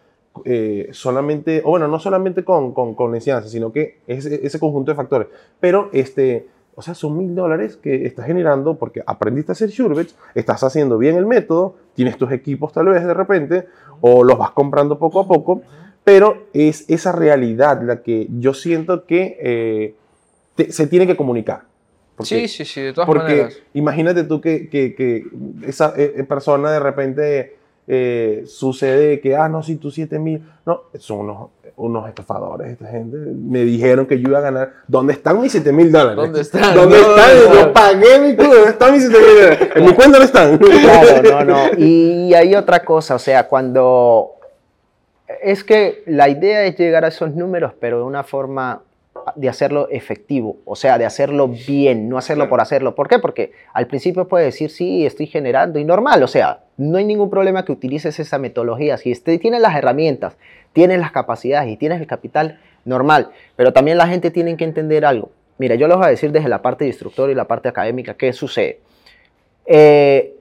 eh, 0.45 0.89
solamente, 0.91 1.61
o 1.63 1.69
bueno, 1.69 1.87
no 1.87 1.99
solamente 1.99 2.43
con, 2.43 2.73
con, 2.73 2.95
con 2.95 3.13
enseñanza, 3.15 3.47
sino 3.49 3.71
que 3.71 3.99
es 4.07 4.25
ese 4.25 4.59
conjunto 4.59 4.91
de 4.91 4.95
factores. 4.95 5.27
Pero, 5.59 5.89
este, 5.93 6.47
o 6.75 6.81
sea, 6.81 6.93
son 6.95 7.17
mil 7.17 7.36
dólares 7.36 7.77
que 7.77 8.05
estás 8.05 8.25
generando 8.25 8.75
porque 8.75 9.01
aprendiste 9.05 9.51
a 9.51 9.53
hacer 9.53 9.69
Surebets, 9.71 10.15
estás 10.36 10.63
haciendo 10.63 10.97
bien 10.97 11.15
el 11.17 11.25
método, 11.25 11.75
tienes 11.95 12.17
tus 12.17 12.31
equipos 12.31 12.73
tal 12.73 12.88
vez 12.88 13.05
de 13.05 13.13
repente, 13.13 13.67
o 14.01 14.23
los 14.23 14.38
vas 14.38 14.51
comprando 14.51 14.97
poco 14.97 15.19
a 15.19 15.27
poco, 15.27 15.62
pero 16.03 16.47
es 16.53 16.89
esa 16.89 17.12
realidad 17.12 17.81
la 17.83 18.01
que 18.01 18.27
yo 18.39 18.53
siento 18.53 19.05
que 19.05 19.38
eh, 19.39 19.95
te- 20.55 20.71
se 20.71 20.88
tiene 20.88 21.07
que 21.07 21.15
comunicar. 21.15 21.62
Porque- 22.15 22.47
Sí, 22.47 22.47
sí, 22.47 22.65
sí, 22.65 22.81
de 22.81 22.93
todas 22.93 23.07
porque 23.07 23.23
maneras. 23.23 23.57
imagínate 23.73 24.23
tú 24.23 24.39
que, 24.41 24.69
que- 24.69 24.93
que 24.95 25.25
esa 25.65 25.93
eh, 25.97 26.23
persona 26.27 26.71
de 26.71 26.79
repente 26.79 27.55
eh, 27.88 28.43
sucede 28.45 29.19
que, 29.19 29.36
ah, 29.36 29.49
no, 29.49 29.62
si 29.63 29.75
tú 29.77 29.91
7 29.91 30.17
mil, 30.19 30.41
no, 30.65 30.83
son 30.99 31.19
unos, 31.19 31.49
unos 31.75 32.07
estafadores, 32.07 32.71
esta 32.71 32.88
gente. 32.88 33.17
Me 33.17 33.59
dijeron 33.65 34.05
que 34.05 34.19
yo 34.19 34.29
iba 34.29 34.38
a 34.39 34.41
ganar. 34.41 34.73
¿Dónde 34.88 35.13
están 35.13 35.41
mis 35.41 35.51
7 35.51 35.71
mil 35.73 35.91
dólares? 35.91 36.15
¿Dónde 36.17 36.41
están? 36.41 36.75
¿Dónde 36.75 36.97
No, 36.99 37.07
están? 37.09 37.36
no, 37.49 37.53
Yo 37.55 37.65
no. 37.67 37.73
pagué 37.73 38.19
mi 38.19 38.36
culo, 38.36 38.53
¿dónde 38.55 38.69
están 38.71 38.91
mis 38.93 39.01
7 39.03 39.17
mil 39.19 39.36
dólares? 39.36 39.69
En 39.75 39.86
mi 39.86 39.93
cuenta 39.93 40.17
no 40.19 40.23
están. 40.23 40.57
Claro, 40.57 41.21
no, 41.23 41.43
no. 41.45 41.57
Y 41.77 42.33
hay 42.33 42.55
otra 42.55 42.83
cosa, 42.86 43.15
o 43.15 43.19
sea, 43.19 43.47
cuando 43.47 44.31
es 45.41 45.63
que 45.63 46.03
la 46.05 46.29
idea 46.29 46.63
es 46.65 46.77
llegar 46.77 47.05
a 47.05 47.07
esos 47.07 47.33
números, 47.33 47.73
pero 47.79 47.97
de 47.97 48.03
una 48.03 48.23
forma 48.23 48.81
de 49.36 49.47
hacerlo 49.49 49.88
efectivo, 49.89 50.57
o 50.65 50.75
sea, 50.75 50.97
de 50.97 51.05
hacerlo 51.05 51.47
bien, 51.47 52.09
no 52.09 52.17
hacerlo 52.17 52.49
por 52.49 52.59
hacerlo. 52.62 52.93
¿Por 52.93 53.07
qué? 53.07 53.19
Porque 53.19 53.51
al 53.73 53.88
principio 53.88 54.27
puedes 54.27 54.47
decir, 54.53 54.69
sí, 54.69 55.05
estoy 55.05 55.27
generando 55.27 55.79
y 55.79 55.86
normal, 55.86 56.21
o 56.23 56.27
sea, 56.27 56.62
no 56.77 56.97
hay 56.97 57.05
ningún 57.05 57.29
problema 57.29 57.65
que 57.65 57.71
utilices 57.71 58.19
esa 58.19 58.39
metodología. 58.39 58.97
Si 58.97 59.12
este- 59.12 59.38
tienes 59.39 59.62
las 59.62 59.75
herramientas, 59.75 60.38
tienes 60.73 60.99
las 60.99 61.12
capacidades 61.12 61.69
y 61.71 61.77
tienes 61.77 62.01
el 62.01 62.07
capital, 62.07 62.59
normal. 62.86 63.29
Pero 63.55 63.73
también 63.73 63.97
la 63.97 64.07
gente 64.07 64.31
tiene 64.31 64.57
que 64.57 64.63
entender 64.63 65.05
algo. 65.05 65.31
Mira, 65.57 65.75
yo 65.75 65.88
les 65.88 65.97
voy 65.97 66.07
a 66.07 66.09
decir 66.09 66.31
desde 66.31 66.49
la 66.49 66.62
parte 66.62 66.83
de 66.83 66.89
instructor 66.89 67.29
y 67.29 67.36
la 67.36 67.45
parte 67.45 67.69
académica 67.69 68.15
qué 68.15 68.33
sucede. 68.33 68.79
Eh, 69.65 70.36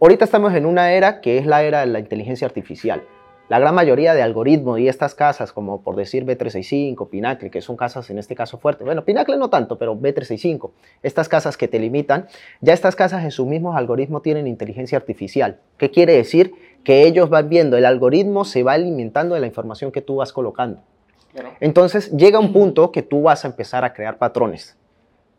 ahorita 0.00 0.24
estamos 0.24 0.54
en 0.54 0.66
una 0.66 0.92
era 0.92 1.20
que 1.20 1.38
es 1.38 1.46
la 1.46 1.62
era 1.62 1.80
de 1.80 1.86
la 1.86 1.98
inteligencia 1.98 2.46
artificial. 2.46 3.02
La 3.48 3.60
gran 3.60 3.76
mayoría 3.76 4.12
de 4.14 4.22
algoritmos 4.22 4.80
y 4.80 4.88
estas 4.88 5.14
casas, 5.14 5.52
como 5.52 5.80
por 5.82 5.94
decir 5.94 6.26
B365, 6.26 7.08
Pinacle, 7.08 7.48
que 7.48 7.62
son 7.62 7.76
casas 7.76 8.10
en 8.10 8.18
este 8.18 8.34
caso 8.34 8.58
fuertes, 8.58 8.84
bueno, 8.84 9.04
Pinacle 9.04 9.36
no 9.36 9.50
tanto, 9.50 9.78
pero 9.78 9.96
B365, 9.96 10.72
estas 11.04 11.28
casas 11.28 11.56
que 11.56 11.68
te 11.68 11.78
limitan, 11.78 12.26
ya 12.60 12.72
estas 12.72 12.96
casas 12.96 13.22
en 13.22 13.30
sus 13.30 13.46
mismos 13.46 13.76
algoritmos 13.76 14.22
tienen 14.22 14.48
inteligencia 14.48 14.98
artificial. 14.98 15.60
¿Qué 15.78 15.92
quiere 15.92 16.14
decir? 16.14 16.54
Que 16.82 17.06
ellos 17.06 17.30
van 17.30 17.48
viendo, 17.48 17.76
el 17.76 17.84
algoritmo 17.84 18.44
se 18.44 18.64
va 18.64 18.72
alimentando 18.72 19.36
de 19.36 19.40
la 19.40 19.46
información 19.46 19.92
que 19.92 20.02
tú 20.02 20.16
vas 20.16 20.32
colocando. 20.32 20.80
Entonces 21.60 22.10
llega 22.12 22.40
un 22.40 22.52
punto 22.52 22.90
que 22.90 23.02
tú 23.02 23.22
vas 23.22 23.44
a 23.44 23.48
empezar 23.48 23.84
a 23.84 23.92
crear 23.92 24.18
patrones. 24.18 24.76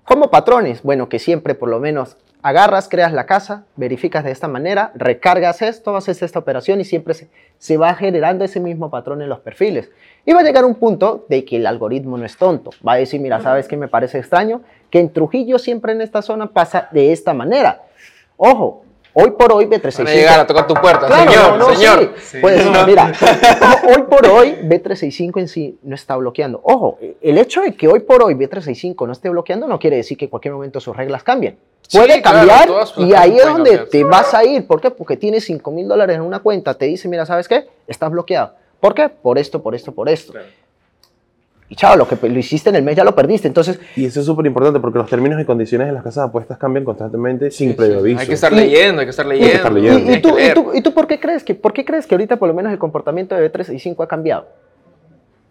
¿Cómo 0.06 0.30
patrones? 0.32 0.82
Bueno, 0.84 1.10
que 1.10 1.20
siempre 1.20 1.56
por 1.56 1.68
lo 1.68 1.82
menos 1.82 2.16
agarras, 2.48 2.88
creas 2.88 3.12
la 3.12 3.26
casa, 3.26 3.66
verificas 3.76 4.24
de 4.24 4.32
esta 4.32 4.48
manera, 4.48 4.92
recargas 4.96 5.62
esto, 5.62 5.96
haces 5.98 6.22
esta 6.22 6.40
operación 6.40 6.80
y 6.80 6.86
siempre 6.86 7.14
se, 7.14 7.28
se 7.58 7.78
va 7.78 7.94
generando 7.94 8.46
ese 8.46 8.60
mismo 8.60 8.90
patrón 8.90 9.22
en 9.22 9.30
los 9.30 9.40
perfiles. 9.40 9.90
Y 10.26 10.34
va 10.34 10.40
a 10.40 10.44
llegar 10.44 10.64
un 10.64 10.76
punto 10.76 11.26
de 11.30 11.44
que 11.44 11.58
el 11.58 11.66
algoritmo 11.68 12.18
no 12.18 12.26
es 12.26 12.38
tonto. 12.38 12.72
Va 12.88 12.94
a 12.94 12.98
decir, 12.98 13.20
mira, 13.20 13.42
¿sabes 13.42 13.68
qué 13.68 13.76
me 13.76 13.88
parece 13.90 14.20
extraño? 14.20 14.62
Que 14.90 15.00
en 15.00 15.12
Trujillo 15.12 15.60
siempre 15.60 15.92
en 15.92 16.02
esta 16.02 16.22
zona 16.22 16.48
pasa 16.54 16.88
de 16.92 17.12
esta 17.12 17.34
manera. 17.34 17.82
Ojo, 18.38 18.84
hoy 19.14 19.32
por 19.32 19.52
hoy 19.52 19.66
B365... 19.66 19.98
Van 19.98 20.08
a 20.08 20.12
llegar 20.14 20.40
a 20.40 20.48
tocar 20.48 20.68
tu 20.68 20.74
puerta, 20.76 21.08
Claro, 21.08 21.32
señor, 21.32 21.58
no, 21.58 21.58
no, 21.70 21.76
señor. 21.76 22.14
sí. 22.18 22.38
Pues, 22.40 22.64
mira, 22.86 23.12
hoy 23.94 24.04
por 24.04 24.26
hoy 24.28 24.56
B365 24.64 25.40
en 25.40 25.48
sí 25.48 25.80
no 25.84 25.96
está 25.96 26.16
bloqueando. 26.16 26.62
Ojo, 26.64 26.98
el 27.22 27.38
hecho 27.38 27.62
de 27.62 27.74
que 27.76 27.88
hoy 27.88 28.02
por 28.02 28.22
hoy 28.24 28.36
B365 28.36 29.06
no 29.06 29.12
esté 29.12 29.30
bloqueando 29.30 29.68
no 29.68 29.80
quiere 29.80 29.98
decir 29.98 30.18
que 30.18 30.26
en 30.26 30.30
cualquier 30.32 30.54
momento 30.54 30.80
sus 30.80 30.96
reglas 30.96 31.24
cambien. 31.24 31.58
Sí, 31.88 31.98
Puede 31.98 32.22
claro, 32.22 32.40
cambiar 32.40 32.70
las 32.70 32.94
y 32.98 33.14
ahí 33.14 33.38
es 33.38 33.46
donde 33.46 33.70
cambiar. 33.70 33.86
te 33.90 34.04
vas 34.04 34.34
a 34.34 34.44
ir. 34.44 34.68
¿Por 34.68 34.82
qué? 34.82 34.92
Porque 34.92 35.16
tienes 35.16 35.46
5 35.46 35.72
mil 35.72 35.88
dólares 35.88 36.18
en 36.18 36.22
una 36.22 36.40
cuenta, 36.40 36.74
te 36.74 36.86
dice, 36.86 37.08
mira, 37.08 37.26
¿sabes 37.26 37.48
qué? 37.48 37.66
Estás 37.88 38.12
bloqueado. 38.12 38.54
¿Por 38.82 38.94
qué? 38.94 39.08
Por 39.10 39.38
esto, 39.38 39.64
por 39.64 39.74
esto, 39.74 39.94
por 39.94 40.10
esto. 40.10 40.34
Y 41.70 41.76
chao, 41.76 41.98
lo 41.98 42.08
que 42.08 42.16
lo 42.30 42.40
hiciste 42.40 42.70
en 42.70 42.76
el 42.78 42.84
mes 42.84 42.96
ya 42.96 43.04
lo 43.04 43.14
perdiste. 43.16 43.48
Entonces, 43.48 43.80
Y 43.96 44.06
eso 44.06 44.20
es 44.22 44.26
súper 44.26 44.46
importante 44.46 44.80
porque 44.80 45.00
los 45.00 45.10
términos 45.10 45.42
y 45.42 45.46
condiciones 45.46 45.88
de 45.88 45.94
las 45.94 46.04
casas 46.04 46.24
de 46.26 46.30
apuestas 46.30 46.58
cambian 46.58 46.86
constantemente 46.86 47.52
sin 47.52 47.70
Sí, 47.72 47.76
previo 47.76 47.96
sí. 47.96 48.00
aviso. 48.02 48.20
Hay 48.22 48.28
que 48.28 48.34
estar 48.34 48.54
Y- 48.54 48.56
leyendo, 48.56 49.00
hay 49.02 49.06
que 49.06 49.10
estar 49.12 49.26
leyendo. 49.26 49.54
estar 49.56 49.72
¿Y, 49.72 49.76
leyendo. 49.82 50.12
y 50.14 50.22
tú, 50.22 50.38
y, 50.40 50.54
tú, 50.54 50.72
y 50.76 50.82
tú 50.82 50.94
por 50.94 51.08
qué 51.08 51.20
crees 51.20 51.44
que 51.44 51.56
por 51.56 51.74
qué 51.74 51.84
crees 51.84 52.06
que 52.08 52.16
ahorita 52.16 52.38
por 52.38 52.48
lo 52.48 52.54
menos 52.54 52.72
el 52.72 52.80
comportamiento 52.80 53.36
de 53.36 53.52
B365 53.52 54.02
ha 54.04 54.08
cambiado? 54.08 54.48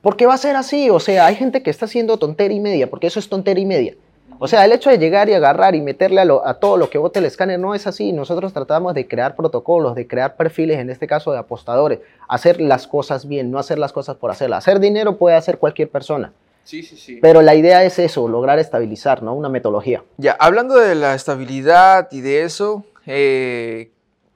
¿Por 0.01 0.17
qué 0.17 0.25
va 0.27 0.35
a 0.35 0.39
ser 0.39 0.57
así? 0.57 0.89
O 0.89 1.01
sea, 1.01 1.27
hay 1.27 1.35
gente 1.35 1.63
que 1.63 1.69
está 1.71 1.85
haciendo 1.87 2.17
tontería 2.17 2.57
y 2.57 2.61
media, 2.61 2.89
porque 2.89 3.09
eso 3.09 3.19
es 3.19 3.29
tontería 3.29 3.63
y 3.63 3.67
media. 3.67 3.95
O 4.39 4.49
sea, 4.49 4.65
el 4.65 4.73
hecho 4.73 4.91
de 4.91 4.99
llegar 4.99 5.29
y 5.29 5.35
agarrar 5.35 5.75
y 5.75 5.81
meterle 5.81 6.21
a, 6.21 6.25
lo- 6.25 6.47
a 6.47 6.55
todo 6.55 6.77
lo 6.77 6.91
que 6.91 6.99
bote 6.99 7.19
el 7.21 7.25
escáner 7.25 7.59
no 7.59 7.75
es 7.75 7.87
así. 7.87 8.13
Nosotros 8.13 8.53
tratamos 8.53 8.95
de 8.95 9.07
crear 9.09 9.35
protocolos, 9.37 9.95
de 9.95 10.07
crear 10.07 10.37
perfiles, 10.37 10.79
en 10.79 10.91
este 10.91 11.07
caso 11.07 11.33
de 11.33 11.39
apostadores, 11.39 12.01
hacer 12.29 12.61
las 12.61 12.87
cosas 12.87 13.27
bien, 13.27 13.51
no 13.51 13.59
hacer 13.59 13.79
las 13.79 13.93
cosas 13.93 14.17
por 14.17 14.31
hacerlas. 14.31 14.59
Hacer 14.67 14.81
dinero 14.81 15.17
puede 15.17 15.37
hacer 15.37 15.59
cualquier 15.59 15.89
persona. 15.89 16.33
Sí, 16.65 16.83
sí, 16.83 16.97
sí. 16.97 17.19
Pero 17.23 17.43
la 17.43 17.55
idea 17.55 17.85
es 17.85 17.99
eso, 17.99 18.27
lograr 18.29 18.59
estabilizar, 18.59 19.23
¿no? 19.23 19.35
Una 19.35 19.49
metodología. 19.49 20.03
Ya, 20.17 20.33
hablando 20.39 20.75
de 20.75 20.97
la 20.97 21.15
estabilidad 21.15 22.09
y 22.11 22.21
de 22.23 22.43
eso, 22.43 22.85
eh, 23.07 23.91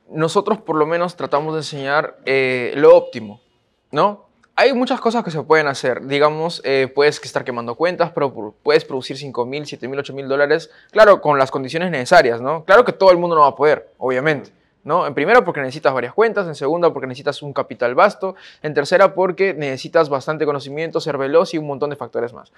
nosotros 0.08 0.58
por 0.60 0.76
lo 0.76 0.86
menos 0.86 1.16
tratamos 1.16 1.54
de 1.54 1.60
enseñar 1.60 2.16
eh, 2.26 2.72
lo 2.76 2.96
óptimo, 2.96 3.40
¿no? 3.90 4.29
Hay 4.60 4.74
muchas 4.74 5.00
cosas 5.00 5.24
que 5.24 5.30
se 5.30 5.42
pueden 5.42 5.68
hacer. 5.68 6.06
Digamos, 6.06 6.60
eh, 6.66 6.86
puedes 6.94 7.18
estar 7.24 7.44
quemando 7.44 7.76
cuentas, 7.76 8.10
pero 8.14 8.30
pu- 8.34 8.52
puedes 8.62 8.84
producir 8.84 9.16
5 9.16 9.46
mil, 9.46 9.64
7 9.64 9.88
mil, 9.88 9.98
8 9.98 10.12
mil 10.12 10.28
dólares, 10.28 10.70
claro, 10.90 11.22
con 11.22 11.38
las 11.38 11.50
condiciones 11.50 11.90
necesarias, 11.90 12.42
¿no? 12.42 12.64
Claro 12.66 12.84
que 12.84 12.92
todo 12.92 13.10
el 13.10 13.16
mundo 13.16 13.36
no 13.36 13.40
va 13.42 13.48
a 13.48 13.56
poder, 13.56 13.88
obviamente. 13.96 14.50
¿No? 14.84 15.06
En 15.06 15.12
primera 15.14 15.42
porque 15.44 15.60
necesitas 15.60 15.92
varias 15.94 16.12
cuentas, 16.12 16.46
en 16.46 16.54
segunda 16.54 16.90
porque 16.92 17.06
necesitas 17.06 17.40
un 17.42 17.52
capital 17.54 17.94
vasto, 17.94 18.34
en 18.62 18.72
tercera 18.74 19.14
porque 19.14 19.52
necesitas 19.54 20.08
bastante 20.10 20.44
conocimiento, 20.44 21.00
ser 21.00 21.16
veloz 21.16 21.52
y 21.54 21.58
un 21.58 21.66
montón 21.66 21.88
de 21.90 21.96
factores 21.96 22.32
más. 22.34 22.50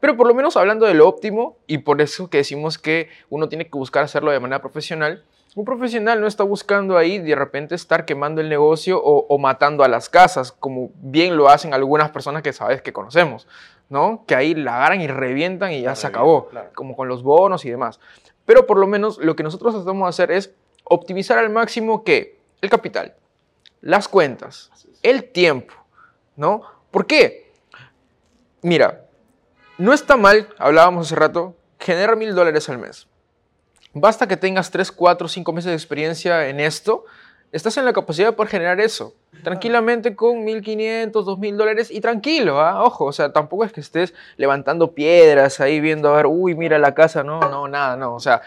Pero 0.00 0.14
por 0.16 0.26
lo 0.26 0.34
menos 0.34 0.56
hablando 0.58 0.84
de 0.86 0.92
lo 0.94 1.06
óptimo, 1.08 1.56
y 1.66 1.78
por 1.78 2.00
eso 2.02 2.28
que 2.28 2.38
decimos 2.38 2.76
que 2.78 3.08
uno 3.30 3.48
tiene 3.50 3.64
que 3.64 3.72
buscar 3.78 4.04
hacerlo 4.04 4.30
de 4.30 4.40
manera 4.40 4.60
profesional, 4.62 5.22
un 5.56 5.64
profesional 5.64 6.20
no 6.20 6.26
está 6.26 6.44
buscando 6.44 6.98
ahí 6.98 7.18
de 7.18 7.34
repente 7.34 7.74
estar 7.74 8.04
quemando 8.04 8.42
el 8.42 8.50
negocio 8.50 9.02
o, 9.02 9.26
o 9.26 9.38
matando 9.38 9.84
a 9.84 9.88
las 9.88 10.10
casas, 10.10 10.52
como 10.52 10.90
bien 10.96 11.38
lo 11.38 11.48
hacen 11.48 11.72
algunas 11.72 12.10
personas 12.10 12.42
que 12.42 12.52
sabes 12.52 12.82
que 12.82 12.92
conocemos, 12.92 13.48
¿no? 13.88 14.22
Que 14.26 14.34
ahí 14.34 14.54
la 14.54 14.76
agarran 14.76 15.00
y 15.00 15.06
revientan 15.06 15.72
y 15.72 15.80
ya 15.80 15.94
se 15.94 16.06
acabó, 16.06 16.50
como 16.74 16.94
con 16.94 17.08
los 17.08 17.22
bonos 17.22 17.64
y 17.64 17.70
demás. 17.70 18.00
Pero 18.44 18.66
por 18.66 18.78
lo 18.78 18.86
menos 18.86 19.16
lo 19.16 19.34
que 19.34 19.42
nosotros 19.42 19.74
tratamos 19.74 20.04
de 20.04 20.08
hacer 20.10 20.30
es 20.30 20.54
optimizar 20.84 21.38
al 21.38 21.48
máximo 21.48 22.04
que 22.04 22.38
el 22.60 22.68
capital, 22.68 23.14
las 23.80 24.08
cuentas, 24.08 24.70
el 25.02 25.24
tiempo, 25.24 25.72
¿no? 26.36 26.64
¿Por 26.90 27.06
qué? 27.06 27.50
Mira, 28.60 29.06
no 29.78 29.94
está 29.94 30.18
mal, 30.18 30.50
hablábamos 30.58 31.06
hace 31.06 31.16
rato, 31.16 31.56
generar 31.80 32.14
mil 32.16 32.34
dólares 32.34 32.68
al 32.68 32.76
mes. 32.76 33.08
Basta 33.98 34.28
que 34.28 34.36
tengas 34.36 34.70
3, 34.70 34.92
4, 34.92 35.26
5 35.26 35.52
meses 35.54 35.70
de 35.70 35.74
experiencia 35.74 36.50
en 36.50 36.60
esto, 36.60 37.06
estás 37.50 37.78
en 37.78 37.86
la 37.86 37.94
capacidad 37.94 38.28
de 38.28 38.32
poder 38.32 38.50
generar 38.50 38.78
eso. 38.78 39.14
Tranquilamente 39.42 40.14
con 40.14 40.44
1.500, 40.44 41.12
2.000 41.12 41.56
dólares 41.56 41.90
y 41.90 42.02
tranquilo, 42.02 42.60
¿ah? 42.60 42.84
ojo, 42.84 43.06
o 43.06 43.12
sea, 43.12 43.32
tampoco 43.32 43.64
es 43.64 43.72
que 43.72 43.80
estés 43.80 44.12
levantando 44.36 44.92
piedras 44.92 45.60
ahí 45.60 45.80
viendo, 45.80 46.10
a 46.10 46.16
ver, 46.16 46.26
uy, 46.26 46.54
mira 46.54 46.78
la 46.78 46.94
casa, 46.94 47.24
no, 47.24 47.40
no, 47.40 47.68
nada, 47.68 47.96
no, 47.96 48.14
o 48.14 48.20
sea, 48.20 48.42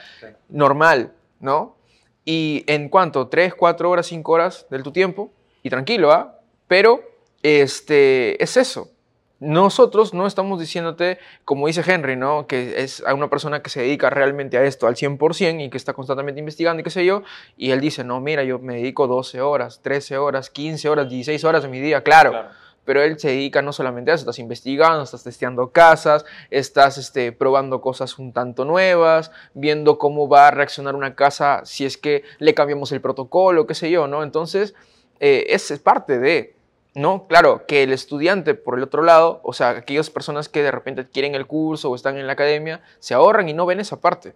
normal, 0.49 1.13
¿no? 1.39 1.77
Y 2.25 2.63
en 2.67 2.87
cuanto, 2.87 3.27
3, 3.27 3.55
4 3.55 3.89
horas, 3.89 4.05
5 4.05 4.31
horas 4.31 4.67
de 4.69 4.83
tu 4.83 4.91
tiempo, 4.91 5.31
y 5.63 5.71
tranquilo, 5.71 6.11
¿ah? 6.11 6.35
Pero, 6.67 7.01
este, 7.41 8.41
es 8.43 8.55
eso. 8.55 8.91
Nosotros 9.39 10.13
no 10.13 10.27
estamos 10.27 10.59
diciéndote, 10.59 11.17
como 11.45 11.67
dice 11.67 11.81
Henry, 11.85 12.17
¿no? 12.17 12.45
Que 12.45 12.83
es 12.83 13.01
a 13.05 13.13
una 13.13 13.29
persona 13.29 13.61
que 13.61 13.69
se 13.69 13.81
dedica 13.81 14.09
realmente 14.09 14.57
a 14.57 14.65
esto 14.65 14.85
al 14.85 14.95
100% 14.95 15.65
y 15.65 15.69
que 15.69 15.77
está 15.77 15.93
constantemente 15.93 16.39
investigando 16.39 16.81
y 16.81 16.83
qué 16.83 16.89
sé 16.89 17.05
yo. 17.05 17.23
Y 17.55 17.71
él 17.71 17.79
dice, 17.79 18.03
no, 18.03 18.19
mira, 18.19 18.43
yo 18.43 18.59
me 18.59 18.75
dedico 18.75 19.07
12 19.07 19.39
horas, 19.39 19.79
13 19.81 20.17
horas, 20.17 20.49
15 20.49 20.89
horas, 20.89 21.09
16 21.09 21.43
horas 21.45 21.63
de 21.63 21.69
mi 21.69 21.79
día, 21.79 22.03
claro. 22.03 22.49
Pero 22.83 23.01
él 23.01 23.17
se 23.17 23.29
dedica 23.29 23.61
no 23.61 23.71
solamente 23.71 24.11
a 24.11 24.15
eso, 24.15 24.23
estás 24.23 24.39
investigando, 24.39 25.03
estás 25.03 25.23
testeando 25.23 25.71
casas, 25.71 26.25
estás 26.49 26.97
este, 26.97 27.31
probando 27.31 27.81
cosas 27.81 28.17
un 28.19 28.33
tanto 28.33 28.65
nuevas, 28.65 29.31
viendo 29.53 29.97
cómo 29.97 30.27
va 30.27 30.47
a 30.47 30.51
reaccionar 30.51 30.95
una 30.95 31.15
casa 31.15 31.61
si 31.63 31.85
es 31.85 31.97
que 31.97 32.23
le 32.39 32.53
cambiamos 32.53 32.91
el 32.91 32.99
protocolo, 32.99 33.67
qué 33.67 33.75
sé 33.75 33.89
yo, 33.89 34.07
¿no? 34.07 34.23
Entonces, 34.23 34.75
eh, 35.19 35.45
es 35.49 35.69
es 35.71 35.79
parte 35.79 36.17
de, 36.19 36.55
¿no? 36.95 37.27
Claro, 37.27 37.65
que 37.65 37.83
el 37.83 37.93
estudiante, 37.93 38.55
por 38.55 38.77
el 38.77 38.83
otro 38.83 39.03
lado, 39.03 39.39
o 39.43 39.53
sea, 39.53 39.69
aquellas 39.69 40.09
personas 40.09 40.49
que 40.49 40.63
de 40.63 40.71
repente 40.71 41.07
quieren 41.07 41.35
el 41.35 41.45
curso 41.45 41.89
o 41.89 41.95
están 41.95 42.17
en 42.17 42.27
la 42.27 42.33
academia, 42.33 42.81
se 42.99 43.13
ahorran 43.13 43.49
y 43.49 43.53
no 43.53 43.65
ven 43.65 43.79
esa 43.79 43.99
parte, 43.99 44.33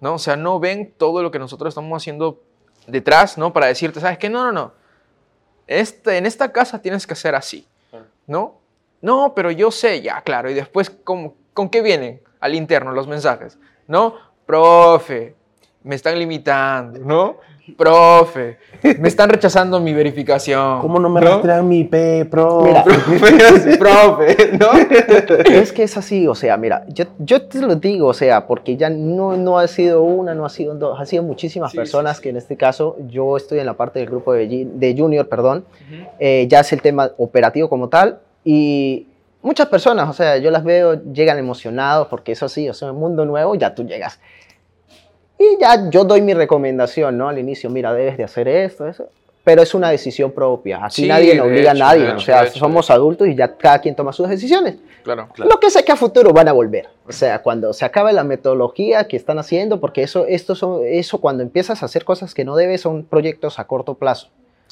¿no? 0.00 0.14
O 0.14 0.18
sea, 0.18 0.36
no 0.36 0.60
ven 0.60 0.92
todo 0.96 1.22
lo 1.22 1.30
que 1.30 1.38
nosotros 1.38 1.70
estamos 1.70 2.02
haciendo 2.02 2.42
detrás, 2.86 3.38
¿no? 3.38 3.52
Para 3.52 3.66
decirte, 3.66 4.00
¿sabes 4.00 4.18
qué? 4.18 4.28
No, 4.28 4.44
no, 4.44 4.52
no. 4.52 4.72
Este, 5.66 6.18
en 6.18 6.26
esta 6.26 6.52
casa 6.52 6.82
tienes 6.82 7.06
que 7.06 7.14
hacer 7.14 7.34
así, 7.34 7.66
¿no? 8.26 8.60
No, 9.00 9.34
pero 9.34 9.50
yo 9.50 9.70
sé, 9.70 10.02
ya, 10.02 10.22
claro. 10.22 10.50
Y 10.50 10.54
después, 10.54 10.90
¿con, 10.90 11.34
¿con 11.52 11.68
qué 11.68 11.82
vienen 11.82 12.22
al 12.40 12.54
interno 12.54 12.92
los 12.92 13.06
mensajes? 13.06 13.58
¿No? 13.86 14.14
Profe, 14.46 15.34
me 15.82 15.94
están 15.94 16.18
limitando, 16.18 17.00
¿no? 17.00 17.38
Profe, 17.78 18.58
me 19.00 19.08
están 19.08 19.30
rechazando 19.30 19.80
mi 19.80 19.94
verificación. 19.94 20.80
¿Cómo 20.80 20.98
no 20.98 21.08
me 21.08 21.20
rastrean 21.20 21.66
mi 21.66 21.80
IP, 21.80 22.28
pro? 22.30 22.60
Mira, 22.62 22.84
profe, 23.78 24.50
¿no? 24.58 24.72
es 25.50 25.72
que 25.72 25.84
es 25.84 25.96
así, 25.96 26.26
o 26.28 26.34
sea, 26.34 26.56
mira, 26.58 26.84
yo, 26.88 27.06
yo 27.18 27.42
te 27.48 27.60
lo 27.60 27.74
digo, 27.76 28.08
o 28.08 28.14
sea, 28.14 28.46
porque 28.46 28.76
ya 28.76 28.90
no, 28.90 29.36
no 29.36 29.58
ha 29.58 29.66
sido 29.66 30.02
una, 30.02 30.34
no 30.34 30.44
ha 30.44 30.50
sido 30.50 30.74
dos, 30.74 31.00
ha 31.00 31.06
sido 31.06 31.22
muchísimas 31.22 31.70
Sí, 31.70 31.78
personas 31.78 32.16
sí, 32.16 32.18
sí. 32.18 32.22
que 32.24 32.28
en 32.30 32.36
este 32.36 32.56
caso 32.56 32.96
yo 33.08 33.36
estoy 33.36 33.60
en 33.60 33.66
la 33.66 33.74
parte 33.74 33.98
del 33.98 34.08
grupo 34.08 34.34
de, 34.34 34.66
de 34.70 34.94
Junior, 34.96 35.26
perdón, 35.28 35.64
eh, 36.18 36.46
ya 36.50 36.60
es 36.60 36.72
el 36.74 36.82
tema 36.82 37.12
operativo 37.16 37.70
como 37.70 37.88
tal 37.88 38.18
y 38.44 39.06
muchas 39.40 39.68
personas, 39.68 40.08
o 40.08 40.12
sea, 40.12 40.36
yo 40.36 40.50
las 40.50 40.64
veo, 40.64 41.02
llegan 41.12 41.38
emocionados 41.38 42.08
porque 42.08 42.32
eso 42.32 42.48
sí, 42.48 42.68
o 42.68 42.74
sea, 42.74 42.92
un 42.92 43.00
mundo 43.00 43.24
nuevo, 43.24 43.54
ya 43.54 43.74
tú 43.74 43.84
llegas. 43.84 44.20
Y 45.52 45.60
ya 45.60 45.88
yo 45.90 46.04
doy 46.04 46.20
mi 46.22 46.34
recomendación, 46.34 47.16
¿no? 47.18 47.28
Al 47.28 47.38
inicio, 47.38 47.70
mira, 47.70 47.92
debes 47.92 48.16
de 48.16 48.24
hacer 48.24 48.48
esto, 48.48 48.86
eso. 48.86 49.08
Pero 49.42 49.60
es 49.62 49.74
una 49.74 49.90
decisión 49.90 50.32
propia. 50.32 50.82
Aquí 50.84 51.02
Sí, 51.02 51.08
nadie 51.08 51.34
de 51.34 51.40
obliga 51.40 51.72
hecho, 51.72 51.84
a 51.84 51.86
nadie. 51.86 52.02
de 52.04 52.08
o 52.08 52.14
hecho, 52.14 52.24
sea, 52.24 52.44
hecho, 52.44 52.58
somos 52.58 52.90
adultos 52.90 53.28
y 53.28 53.34
ya 53.34 53.56
cada 53.56 53.78
quien 53.78 53.94
toma 53.94 54.12
sus 54.12 54.28
decisiones. 54.28 54.76
Claro. 55.02 55.28
Lo 55.36 55.60
que 55.60 55.68
sé 55.68 55.84
que 55.84 55.92
a 55.92 55.96
futuro 55.96 56.32
van 56.32 56.48
a 56.48 56.52
volver. 56.52 56.88
O 57.06 57.12
sea, 57.12 57.42
cuando 57.42 57.74
se 57.74 57.84
acabe 57.84 58.14
la 58.14 58.24
metodología 58.24 59.06
que 59.06 59.18
están 59.18 59.38
haciendo, 59.38 59.80
porque 59.80 60.02
eso, 60.02 60.24
esto 60.26 60.54
son, 60.54 60.80
eso 60.86 61.18
cuando 61.20 61.42
empiezas 61.42 61.82
a 61.82 61.86
hacer 61.86 62.04
cosas 62.06 62.32
que 62.32 62.44
no 62.46 62.56
debes 62.56 62.80
son 62.80 63.04
proyectos 63.04 63.58
a 63.58 63.66
corto 63.66 63.94
plazo. 63.94 64.28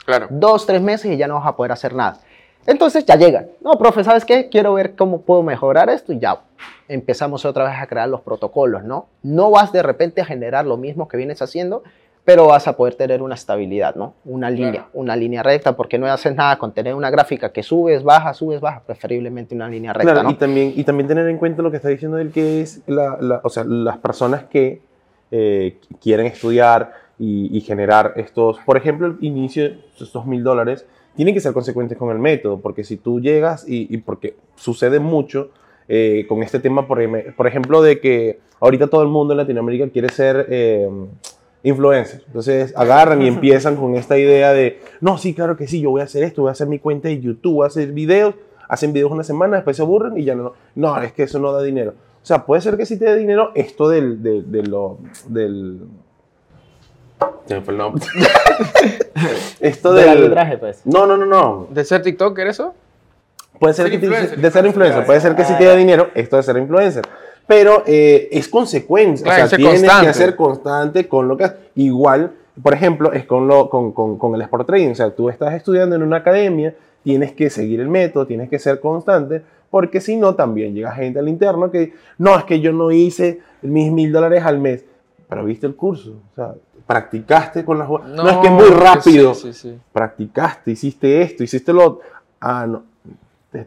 Claro. 0.06 0.28
Dos, 0.30 0.64
tres 0.64 0.80
meses 0.80 1.12
y 1.12 1.16
ya 1.18 1.28
no 1.28 1.34
vas 1.34 1.46
a 1.46 1.54
poder 1.54 1.72
hacer 1.72 1.92
nada. 1.94 2.18
Entonces 2.66 3.04
ya 3.04 3.16
llegan. 3.16 3.46
No, 3.60 3.72
profe, 3.72 4.04
¿sabes 4.04 4.24
qué? 4.24 4.48
Quiero 4.48 4.74
ver 4.74 4.94
cómo 4.94 5.22
puedo 5.22 5.42
mejorar 5.42 5.90
esto 5.90 6.12
y 6.12 6.18
ya 6.18 6.40
empezamos 6.88 7.44
otra 7.44 7.64
vez 7.64 7.74
a 7.78 7.86
crear 7.86 8.08
los 8.08 8.20
protocolos, 8.20 8.84
¿no? 8.84 9.06
No 9.22 9.50
vas 9.50 9.72
de 9.72 9.82
repente 9.82 10.20
a 10.20 10.24
generar 10.24 10.64
lo 10.66 10.76
mismo 10.76 11.08
que 11.08 11.16
vienes 11.16 11.42
haciendo, 11.42 11.82
pero 12.24 12.46
vas 12.46 12.68
a 12.68 12.76
poder 12.76 12.94
tener 12.94 13.20
una 13.20 13.34
estabilidad, 13.34 13.96
¿no? 13.96 14.14
Una 14.24 14.48
línea, 14.48 14.70
Claro. 14.72 14.88
una 14.94 15.16
línea 15.16 15.42
recta, 15.42 15.74
porque 15.74 15.98
no 15.98 16.06
haces 16.06 16.36
nada 16.36 16.56
con 16.58 16.72
tener 16.72 16.94
una 16.94 17.10
gráfica 17.10 17.48
que 17.50 17.64
subes, 17.64 18.04
baja, 18.04 18.32
subes, 18.32 18.60
baja, 18.60 18.82
preferiblemente 18.86 19.54
una 19.56 19.68
línea 19.68 19.92
recta, 19.92 20.12
Claro, 20.12 20.22
¿no? 20.22 20.30
y, 20.30 20.34
también, 20.34 20.72
y 20.76 20.84
también 20.84 21.08
tener 21.08 21.26
en 21.28 21.38
cuenta 21.38 21.62
lo 21.62 21.70
que 21.72 21.78
está 21.78 21.88
diciendo 21.88 22.18
él, 22.18 22.30
que 22.30 22.60
es 22.60 22.80
la, 22.86 23.16
la- 23.20 23.40
o 23.42 23.48
sea, 23.50 23.64
las 23.64 23.96
personas 23.98 24.44
que 24.44 24.82
eh, 25.32 25.78
quieren 26.00 26.26
estudiar 26.26 26.92
y, 27.18 27.56
y 27.56 27.60
generar 27.62 28.12
estos, 28.16 28.58
por 28.60 28.76
ejemplo, 28.76 29.06
el 29.08 29.16
inicio 29.20 29.64
de 29.64 29.78
estos 29.98 30.24
mil 30.26 30.44
dólares, 30.44 30.86
tienen 31.16 31.34
que 31.34 31.40
ser 31.40 31.52
consecuentes 31.52 31.98
con 31.98 32.10
el 32.10 32.18
método, 32.18 32.58
porque 32.60 32.84
si 32.84 32.96
tú 32.96 33.20
llegas 33.20 33.68
y, 33.68 33.92
y 33.94 33.98
porque 33.98 34.34
sucede 34.56 34.98
mucho 35.00 35.50
eh, 35.88 36.24
con 36.28 36.42
este 36.42 36.58
tema, 36.58 36.86
por, 36.86 37.02
em- 37.02 37.34
por 37.36 37.46
ejemplo, 37.46 37.82
de 37.82 38.00
que 38.00 38.38
ahorita 38.60 38.86
todo 38.86 39.02
el 39.02 39.08
mundo 39.08 39.34
en 39.34 39.38
Latinoamérica 39.38 39.88
quiere 39.90 40.08
ser 40.08 40.46
eh, 40.48 40.88
influencer. 41.62 42.22
Entonces 42.26 42.72
agarran 42.76 43.22
y 43.22 43.28
empiezan 43.28 43.76
con 43.76 43.94
esta 43.96 44.18
idea 44.18 44.52
de, 44.52 44.80
no, 45.00 45.18
sí, 45.18 45.34
claro 45.34 45.56
que 45.56 45.66
sí, 45.66 45.80
yo 45.80 45.90
voy 45.90 46.00
a 46.00 46.04
hacer 46.04 46.22
esto, 46.22 46.42
voy 46.42 46.48
a 46.48 46.52
hacer 46.52 46.66
mi 46.68 46.78
cuenta 46.78 47.08
de 47.08 47.20
YouTube, 47.20 47.54
voy 47.54 47.64
a 47.64 47.68
hacer 47.68 47.92
videos, 47.92 48.34
hacen 48.68 48.92
videos 48.92 49.10
una 49.12 49.24
semana, 49.24 49.56
después 49.56 49.76
se 49.76 49.82
aburren 49.82 50.16
y 50.18 50.24
ya 50.24 50.34
no, 50.34 50.54
no, 50.74 51.00
es 51.02 51.12
que 51.12 51.24
eso 51.24 51.38
no 51.38 51.52
da 51.52 51.62
dinero. 51.62 51.94
O 52.22 52.24
sea, 52.24 52.46
puede 52.46 52.62
ser 52.62 52.76
que 52.76 52.86
sí 52.86 52.98
te 52.98 53.04
dé 53.04 53.16
dinero 53.16 53.50
esto 53.54 53.88
del, 53.88 54.22
de, 54.22 54.42
de 54.42 54.62
lo, 54.62 54.98
del... 55.28 55.80
Se 57.46 57.54
me 57.54 57.60
fue 57.62 57.72
el 57.74 57.78
nombre. 57.78 58.04
esto 59.60 59.92
Del 59.92 60.04
del... 60.06 60.18
arbitraje, 60.18 60.58
pues. 60.58 60.82
No, 60.86 61.06
no, 61.06 61.16
no, 61.16 61.26
no. 61.26 61.66
¿De 61.70 61.84
ser 61.84 62.02
TikToker 62.02 62.46
eso? 62.46 62.74
Puede 63.58 63.74
ser 63.74 63.84
Ser 63.86 63.92
que 63.92 63.98
te- 63.98 64.06
influencer, 64.06 64.38
de 64.40 64.50
ser 64.50 64.66
influencer, 64.66 65.06
puede 65.06 65.20
ser 65.20 65.36
que 65.36 65.44
sí 65.44 65.54
te 65.56 65.64
dé 65.64 65.76
dinero, 65.76 66.08
esto 66.14 66.36
de 66.36 66.42
ser 66.42 66.56
influencer. 66.56 67.04
Pero 67.46 67.82
eh, 67.86 68.28
es 68.32 68.48
consecuencia, 68.48 69.24
Claro, 69.24 69.44
o 69.44 69.48
sea, 69.48 69.56
tienes 69.58 69.80
constante. 69.80 70.06
que 70.06 70.14
ser 70.14 70.36
constante 70.36 71.08
con 71.08 71.28
lo 71.28 71.36
que. 71.36 71.50
Igual, 71.76 72.32
por 72.62 72.74
ejemplo, 72.74 73.12
es 73.12 73.24
con, 73.24 73.46
lo, 73.46 73.68
con, 73.70 73.92
con, 73.92 74.18
con 74.18 74.34
el 74.34 74.42
sport 74.42 74.66
trading, 74.66 74.90
o 74.90 74.94
sea, 74.94 75.10
tú 75.10 75.28
estás 75.28 75.54
estudiando 75.54 75.94
en 75.96 76.02
una 76.02 76.18
academia, 76.18 76.74
tienes 77.04 77.32
que 77.32 77.50
seguir 77.50 77.80
el 77.80 77.88
método, 77.88 78.26
tienes 78.26 78.48
que 78.48 78.58
ser 78.58 78.80
constante, 78.80 79.42
porque 79.70 80.00
si 80.00 80.16
no, 80.16 80.34
también 80.34 80.74
llega 80.74 80.92
gente 80.92 81.18
al 81.18 81.28
interno 81.28 81.70
que, 81.70 81.92
no, 82.18 82.36
es 82.38 82.44
que 82.44 82.60
yo 82.60 82.72
no 82.72 82.90
hice 82.90 83.40
mis 83.62 83.90
mil 83.92 84.12
dólares 84.12 84.44
al 84.44 84.58
mes, 84.58 84.84
pero 85.28 85.44
viste 85.44 85.66
el 85.66 85.74
curso, 85.76 86.16
o 86.32 86.34
sea, 86.34 86.54
practicaste 86.92 87.64
con 87.64 87.78
las 87.78 87.88
jugadas. 87.88 88.10
No, 88.10 88.28
es 88.28 88.36
que 88.38 88.46
es 88.46 88.52
muy 88.52 88.68
rápido 88.68 89.34
Sí, 89.34 89.52
sí, 89.52 89.70
sí. 89.70 89.78
practicaste, 89.92 90.70
hiciste 90.72 91.22
esto, 91.22 91.42
hiciste 91.42 91.72
lo. 91.72 92.00
Ah, 92.40 92.66
no. 92.66 92.82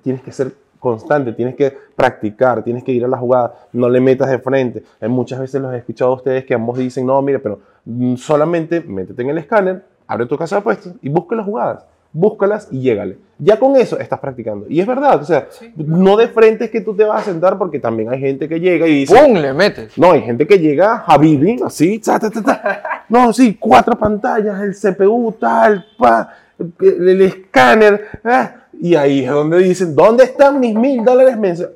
Tienes 0.01 0.21
que 0.21 0.31
ser 0.31 0.53
constante, 0.79 1.33
tienes 1.33 1.55
que 1.55 1.75
practicar, 1.95 2.63
tienes 2.63 2.83
que 2.83 2.91
ir 2.91 3.03
a 3.03 3.07
la 3.07 3.17
jugada, 3.17 3.55
no 3.73 3.89
le 3.89 3.99
metas 3.99 4.29
de 4.29 4.37
frente. 4.39 4.83
Eh, 5.01 5.07
muchas 5.07 5.39
veces 5.39 5.59
los 5.61 5.73
he 5.73 5.77
escuchado 5.77 6.11
a 6.11 6.15
ustedes 6.15 6.45
que 6.45 6.53
ambos 6.53 6.77
dicen, 6.77 7.05
no, 7.05 7.19
mire, 7.21 7.39
pero 7.39 7.59
mm, 7.85 8.15
solamente 8.15 8.81
métete 8.81 9.21
en 9.23 9.29
el 9.29 9.37
escáner, 9.39 9.83
abre 10.07 10.25
tu 10.27 10.37
casa 10.37 10.57
de 10.57 10.59
apuestas 10.59 10.93
y 11.01 11.09
busca 11.09 11.35
las 11.35 11.45
jugadas. 11.45 11.83
Búscalas 12.15 12.69
y 12.71 12.79
llégale. 12.79 13.17
Ya 13.37 13.59
con 13.59 13.75
eso 13.75 13.99
estás 13.99 14.19
practicando. 14.19 14.65
Y 14.69 14.79
es 14.79 14.87
verdad, 14.87 15.21
o 15.21 15.25
sea, 15.25 15.47
no 15.75 16.15
de 16.15 16.29
frente 16.29 16.65
es 16.65 16.71
que 16.71 16.79
tú 16.79 16.95
te 16.95 17.03
vas 17.03 17.21
a 17.21 17.25
sentar 17.25 17.57
porque 17.57 17.79
también 17.79 18.09
hay 18.09 18.19
gente 18.21 18.47
que 18.47 18.61
llega 18.61 18.87
y 18.87 18.99
dice... 18.99 19.13
¡Pum! 19.13 19.35
Le 19.35 19.53
metes. 19.53 19.97
No, 19.97 20.13
hay 20.13 20.21
gente 20.21 20.47
que 20.47 20.57
llega 20.57 21.03
a 21.05 21.17
Bibi, 21.17 21.59
así, 21.65 21.99
ta, 21.99 22.17
ta, 22.17 22.29
ta, 22.29 22.41
ta. 22.41 22.81
no, 23.09 23.33
sí, 23.33 23.57
cuatro 23.59 23.97
pantallas, 23.97 24.61
el 24.61 24.73
CPU, 24.73 25.33
tal, 25.33 25.85
pa, 25.97 26.33
el, 26.79 27.09
el 27.09 27.21
escáner, 27.23 28.07
ah, 28.23 28.55
y 28.79 28.95
ahí 28.95 29.25
es 29.25 29.31
donde 29.31 29.57
dicen, 29.59 29.93
¿dónde 29.93 30.23
están 30.23 30.59
mis 30.59 30.73
mil 30.73 31.03
dólares 31.03 31.37
mensuales? 31.37 31.75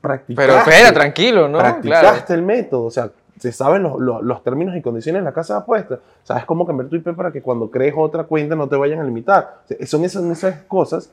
Pero 0.00 0.56
espera, 0.58 0.92
tranquilo, 0.92 1.48
¿no? 1.48 1.58
practicaste 1.58 2.26
Claro. 2.26 2.40
el 2.40 2.42
método, 2.42 2.84
o 2.84 2.90
sea, 2.90 3.10
se 3.42 3.50
saben 3.52 3.82
los, 3.82 3.98
los- 4.00 4.42
términos 4.44 4.76
y 4.76 4.80
condiciones 4.82 5.22
de 5.22 5.24
la 5.24 5.32
casa 5.32 5.54
de 5.54 5.60
apuestas, 5.60 5.98
sabes 6.22 6.44
cómo 6.44 6.64
cambiar 6.64 6.88
tu 6.88 6.96
IP 6.96 7.12
para 7.16 7.32
que 7.32 7.42
cuando 7.42 7.70
crees 7.70 7.92
otra 7.96 8.24
cuenta 8.24 8.54
no 8.54 8.68
te 8.68 8.76
vayan 8.76 9.00
a 9.00 9.04
limitar. 9.04 9.62
O 9.64 9.68
sea, 9.68 9.86
son 9.86 10.04
esas, 10.04 10.22
esas 10.24 10.62
cosas 10.62 11.10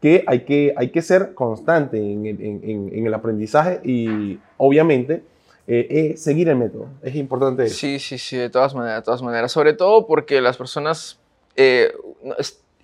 que 0.00 0.22
hay 0.26 0.40
que, 0.44 0.72
hay 0.76 0.90
que 0.90 1.02
ser 1.02 1.34
constante 1.34 1.96
en 1.98 2.26
en- 2.26 3.06
el 3.06 3.14
aprendizaje 3.14 3.80
y 3.84 4.38
obviamente 4.58 5.22
eh, 5.66 6.14
seguir 6.16 6.48
el 6.48 6.56
método. 6.56 6.86
Es 7.02 7.14
importante. 7.14 7.68
Sí, 7.68 7.98
sí, 7.98 8.18
sí, 8.18 8.36
de 8.36 8.50
todas 8.50 8.74
maneras, 8.74 9.00
de 9.00 9.04
todas 9.04 9.22
maneras. 9.22 9.50
Sobre 9.52 9.72
todo 9.74 10.06
porque 10.06 10.40
las 10.40 10.56
personas, 10.56 11.18
eh, 11.56 11.92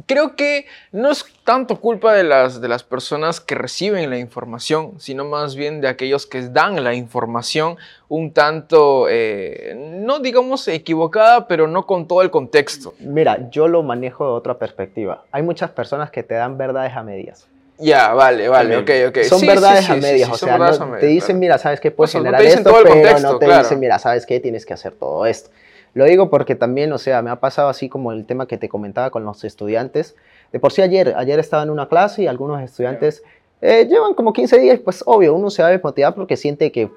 creo 0.06 0.36
que 0.36 0.66
no 0.92 1.10
es 1.10 1.24
tanto 1.44 1.80
culpa 1.80 2.12
de 2.14 2.24
las, 2.24 2.60
de 2.60 2.68
las 2.68 2.82
personas 2.82 3.40
que 3.40 3.54
reciben 3.54 4.10
la 4.10 4.18
información, 4.18 4.94
sino 4.98 5.24
más 5.24 5.56
bien 5.56 5.80
de 5.80 5.88
aquellos 5.88 6.26
que 6.26 6.42
dan 6.48 6.82
la 6.84 6.94
información 6.94 7.76
un 8.08 8.32
tanto, 8.32 9.06
eh, 9.10 9.74
no 9.76 10.18
digamos 10.20 10.66
equivocada, 10.68 11.46
pero 11.48 11.66
no 11.66 11.86
con 11.86 12.06
todo 12.08 12.22
el 12.22 12.30
contexto. 12.30 12.94
Mira, 13.00 13.50
yo 13.50 13.68
lo 13.68 13.82
manejo 13.82 14.24
de 14.24 14.30
otra 14.32 14.58
perspectiva. 14.58 15.24
Hay 15.32 15.42
muchas 15.42 15.70
personas 15.70 16.10
que 16.10 16.22
te 16.22 16.34
dan 16.34 16.56
verdades 16.58 16.94
a 16.96 17.02
medias. 17.02 17.46
Ya, 17.80 18.12
vale, 18.12 18.48
vale, 18.48 18.76
ok, 18.76 18.86
También. 18.86 19.08
ok. 19.08 19.18
Son 19.22 19.38
Sí, 19.38 19.46
verdades 19.46 19.84
sí, 19.84 19.92
a 19.92 19.94
medias, 19.96 20.28
sí, 20.28 20.34
o 20.34 20.36
sea, 20.38 20.58
no- 20.58 20.64
medias, 20.64 21.00
te 21.00 21.06
dicen, 21.06 21.26
claro. 21.36 21.38
mira, 21.38 21.58
sabes 21.58 21.78
que 21.80 21.90
puedes 21.92 22.10
O 22.10 22.12
sea, 22.12 22.20
no 22.20 22.24
generar 22.24 22.42
dicen 22.42 22.58
esto, 22.58 22.70
pero 22.82 22.88
contexto, 22.94 23.32
no 23.32 23.38
te 23.38 23.44
claro. 23.46 23.62
dicen, 23.62 23.78
mira, 23.80 23.98
sabes 24.00 24.26
qué, 24.26 24.40
tienes 24.40 24.66
que 24.66 24.74
hacer 24.74 24.94
todo 24.94 25.26
esto. 25.26 25.50
Lo 25.94 26.04
digo 26.04 26.30
porque 26.30 26.54
también, 26.54 26.92
o 26.92 26.98
sea, 26.98 27.22
me 27.22 27.30
ha 27.30 27.36
pasado 27.36 27.68
así 27.68 27.88
como 27.88 28.12
el 28.12 28.24
tema 28.26 28.46
que 28.46 28.58
te 28.58 28.68
comentaba 28.68 29.10
con 29.10 29.24
los 29.24 29.44
estudiantes. 29.44 30.16
De 30.52 30.60
por 30.60 30.72
sí 30.72 30.82
ayer, 30.82 31.14
ayer 31.16 31.38
estaba 31.38 31.62
en 31.62 31.70
una 31.70 31.88
clase 31.88 32.22
y 32.22 32.26
algunos 32.26 32.62
estudiantes 32.62 33.22
eh, 33.60 33.86
llevan 33.88 34.14
como 34.14 34.32
15 34.32 34.58
días, 34.58 34.80
pues 34.80 35.02
obvio, 35.04 35.34
uno 35.34 35.50
se 35.50 35.62
va 35.62 35.68
a 35.68 35.70
desmotivar 35.72 36.14
porque 36.14 36.36
siente 36.36 36.70
que 36.70 36.90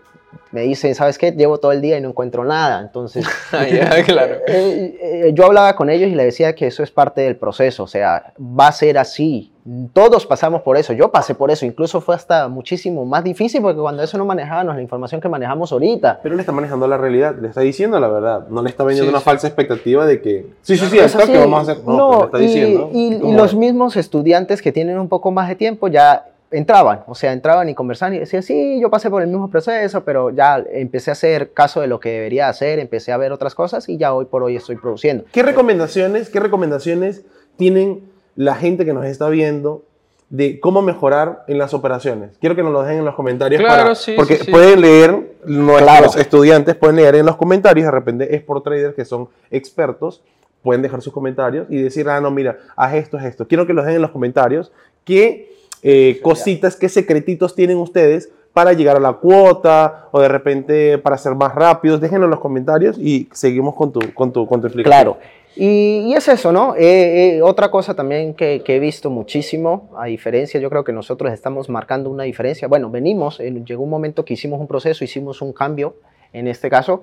me 0.52 0.62
dicen, 0.62 0.96
¿sabes 0.96 1.18
qué? 1.18 1.32
Llevo 1.32 1.58
todo 1.60 1.72
el 1.72 1.82
día 1.82 1.98
y 1.98 2.02
no 2.02 2.10
encuentro 2.10 2.46
nada. 2.46 2.82
Entonces, 2.82 3.26
Ah, 3.52 3.66
claro. 4.06 4.36
eh, 4.48 4.98
eh, 5.02 5.32
yo 5.34 5.46
hablaba 5.46 5.76
con 5.76 5.90
ellos 5.90 6.10
y 6.10 6.16
les 6.16 6.26
decía 6.28 6.56
que 6.56 6.68
eso 6.68 6.84
es 6.84 6.92
parte 6.92 7.22
del 7.22 7.36
proceso, 7.36 7.84
o 7.84 7.88
sea, 7.88 8.34
va 8.40 8.68
a 8.68 8.72
ser 8.72 8.98
así. 8.98 9.51
Todos 9.94 10.26
pasamos 10.26 10.62
por 10.64 10.78
eso, 10.78 10.92
yo 10.94 11.12
pasé 11.12 11.36
por 11.36 11.52
eso, 11.52 11.66
incluso 11.68 12.02
fue 12.02 12.16
hasta 12.16 12.48
muchísimo 12.48 13.06
más 13.06 13.24
difícil 13.24 13.62
porque 13.62 13.80
cuando 13.80 14.02
eso 14.02 14.18
no 14.18 14.26
manejábamos 14.26 14.76
la 14.76 14.82
información 14.82 15.22
que 15.22 15.30
manejamos 15.30 15.72
ahorita. 15.72 16.20
Pero 16.24 16.34
él 16.34 16.40
está 16.40 16.52
manejando 16.52 16.88
la 16.88 16.98
realidad, 16.98 17.36
le 17.40 17.50
está 17.50 17.62
diciendo 17.62 18.00
la 18.00 18.08
verdad, 18.08 18.48
no 18.50 18.64
le 18.64 18.70
está 18.70 18.84
vendiendo 18.84 19.10
Sí, 19.10 19.14
una 19.14 19.20
sí. 19.20 19.26
falsa 19.26 19.48
expectativa 19.48 20.06
de 20.06 20.20
que 20.22 20.48
sí, 20.62 20.78
sí, 20.78 20.86
sí, 20.88 20.98
Es 20.98 21.14
esto 21.14 21.32
que 21.32 21.38
vamos 21.38 21.60
a 21.70 21.72
hacer. 21.74 21.84
No, 21.86 22.20
le 22.20 22.26
está 22.26 22.40
y, 22.40 22.42
diciendo. 22.42 22.90
y- 22.92 23.34
los 23.34 23.54
mismos 23.56 23.96
estudiantes 23.98 24.62
que 24.64 24.72
tienen 24.72 24.98
un 24.98 25.08
poco 25.10 25.30
más 25.32 25.48
de 25.48 25.56
tiempo 25.56 25.88
ya 25.88 26.26
entraban, 26.50 27.04
o 27.08 27.16
sea, 27.16 27.32
entraban 27.32 27.70
y 27.70 27.74
conversaban 27.76 28.16
y 28.16 28.20
decían, 28.20 28.44
sí, 28.44 28.80
yo 28.82 28.90
pasé 28.90 29.10
por 29.10 29.22
el 29.22 29.30
mismo 29.30 29.50
proceso, 29.50 30.04
pero 30.04 30.32
ya 30.32 30.62
empecé 30.74 31.12
a 31.12 31.14
hacer 31.14 31.54
caso 31.54 31.80
de 31.82 31.88
lo 31.88 32.00
que 32.00 32.10
debería 32.10 32.50
hacer, 32.50 32.80
empecé 32.80 33.12
a 33.14 33.18
ver 33.18 33.32
otras 33.32 33.56
cosas 33.56 33.88
y 33.88 33.98
ya 33.98 34.14
hoy 34.14 34.26
por 34.26 34.44
hoy 34.44 34.58
estoy 34.58 34.76
produciendo. 34.76 35.24
¿Qué 35.32 35.44
recomendaciones, 35.44 36.30
qué 36.30 36.40
recomendaciones 36.42 37.24
tienen 37.58 38.11
la 38.36 38.56
gente 38.56 38.86
que 38.86 38.94
nos 38.94 39.06
está 39.06 39.30
viendo 39.30 39.84
de 40.30 40.60
cómo 40.60 40.82
mejorar 40.82 41.44
en 41.48 41.58
las 41.58 41.74
operaciones? 41.74 42.38
Quiero 42.40 42.56
que 42.56 42.64
nos 42.64 42.72
lo 42.72 42.82
dejen 42.84 43.00
en 43.00 43.06
los 43.06 43.16
comentarios. 43.16 43.60
Claro, 43.62 43.84
para- 43.84 43.96
sí, 43.96 44.14
porque 44.16 44.38
sí, 44.38 44.46
sí. 44.46 44.52
pueden 44.52 44.82
leer, 44.82 45.12
nuestros 45.46 45.82
Claro. 45.82 46.12
estudiantes 46.18 46.76
pueden 46.76 46.96
leer 46.98 47.16
en 47.16 47.26
los 47.26 47.36
comentarios, 47.36 47.86
de 47.86 47.92
repente 47.92 48.36
es 48.36 48.42
por 48.42 48.62
traders 48.64 48.96
que 48.96 49.06
son 49.06 49.28
expertos, 49.50 50.22
pueden 50.64 50.82
dejar 50.82 51.02
sus 51.02 51.12
comentarios 51.12 51.68
y 51.70 51.82
decir, 51.82 52.08
ah, 52.08 52.22
no, 52.22 52.30
mira, 52.32 52.60
haz 52.76 52.94
esto, 52.94 53.18
haz 53.18 53.26
esto. 53.26 53.48
Quiero 53.48 53.66
que 53.66 53.74
los 53.74 53.84
dejen 53.84 53.98
en 53.98 54.02
los 54.04 54.12
comentarios. 54.12 54.72
¿Qué 55.04 55.52
eh, 55.84 56.20
cositas, 56.22 56.76
qué 56.76 56.88
secretitos 56.90 57.56
tienen 57.56 57.78
ustedes 57.78 58.30
para 58.54 58.74
llegar 58.74 58.98
a 58.98 59.00
la 59.00 59.14
cuota 59.14 60.10
o 60.12 60.22
de 60.22 60.28
repente 60.28 60.98
para 60.98 61.18
ser 61.18 61.36
más 61.36 61.56
rápidos? 61.56 62.02
Déjenlo 62.02 62.26
en 62.26 62.32
los 62.32 62.40
comentarios 62.40 62.98
y 62.98 63.30
seguimos 63.32 63.76
con 63.76 63.92
tu, 63.92 64.00
con 64.14 64.32
tu, 64.32 64.48
con 64.48 64.62
tu 64.62 64.68
explicación. 64.68 65.04
Claro. 65.04 65.18
Y, 65.56 66.06
y 66.08 66.14
es 66.14 66.28
eso, 66.30 66.52
¿no? 66.52 66.76
Eh, 66.76 67.36
eh, 67.36 67.42
otra 67.42 67.70
cosa 67.70 67.94
también 67.94 68.34
que, 68.34 68.64
he 68.66 68.80
visto 68.80 69.10
muchísimo, 69.10 69.90
a 69.98 70.06
diferencia, 70.06 70.60
yo 70.62 70.70
creo 70.70 70.84
que 70.84 70.94
nosotros 70.94 71.34
estamos 71.34 71.70
marcando 71.70 72.10
una 72.10 72.24
diferencia. 72.24 72.68
Bueno, 72.68 72.90
venimos, 72.90 73.40
eh, 73.40 73.52
llegó 73.66 73.84
un 73.84 73.90
momento 73.90 74.24
que 74.24 74.34
hicimos 74.34 74.62
un 74.62 74.68
proceso, 74.68 75.04
hicimos 75.04 75.42
un 75.42 75.52
cambio 75.52 75.96
en 76.32 76.48
este 76.48 76.70
caso, 76.70 77.02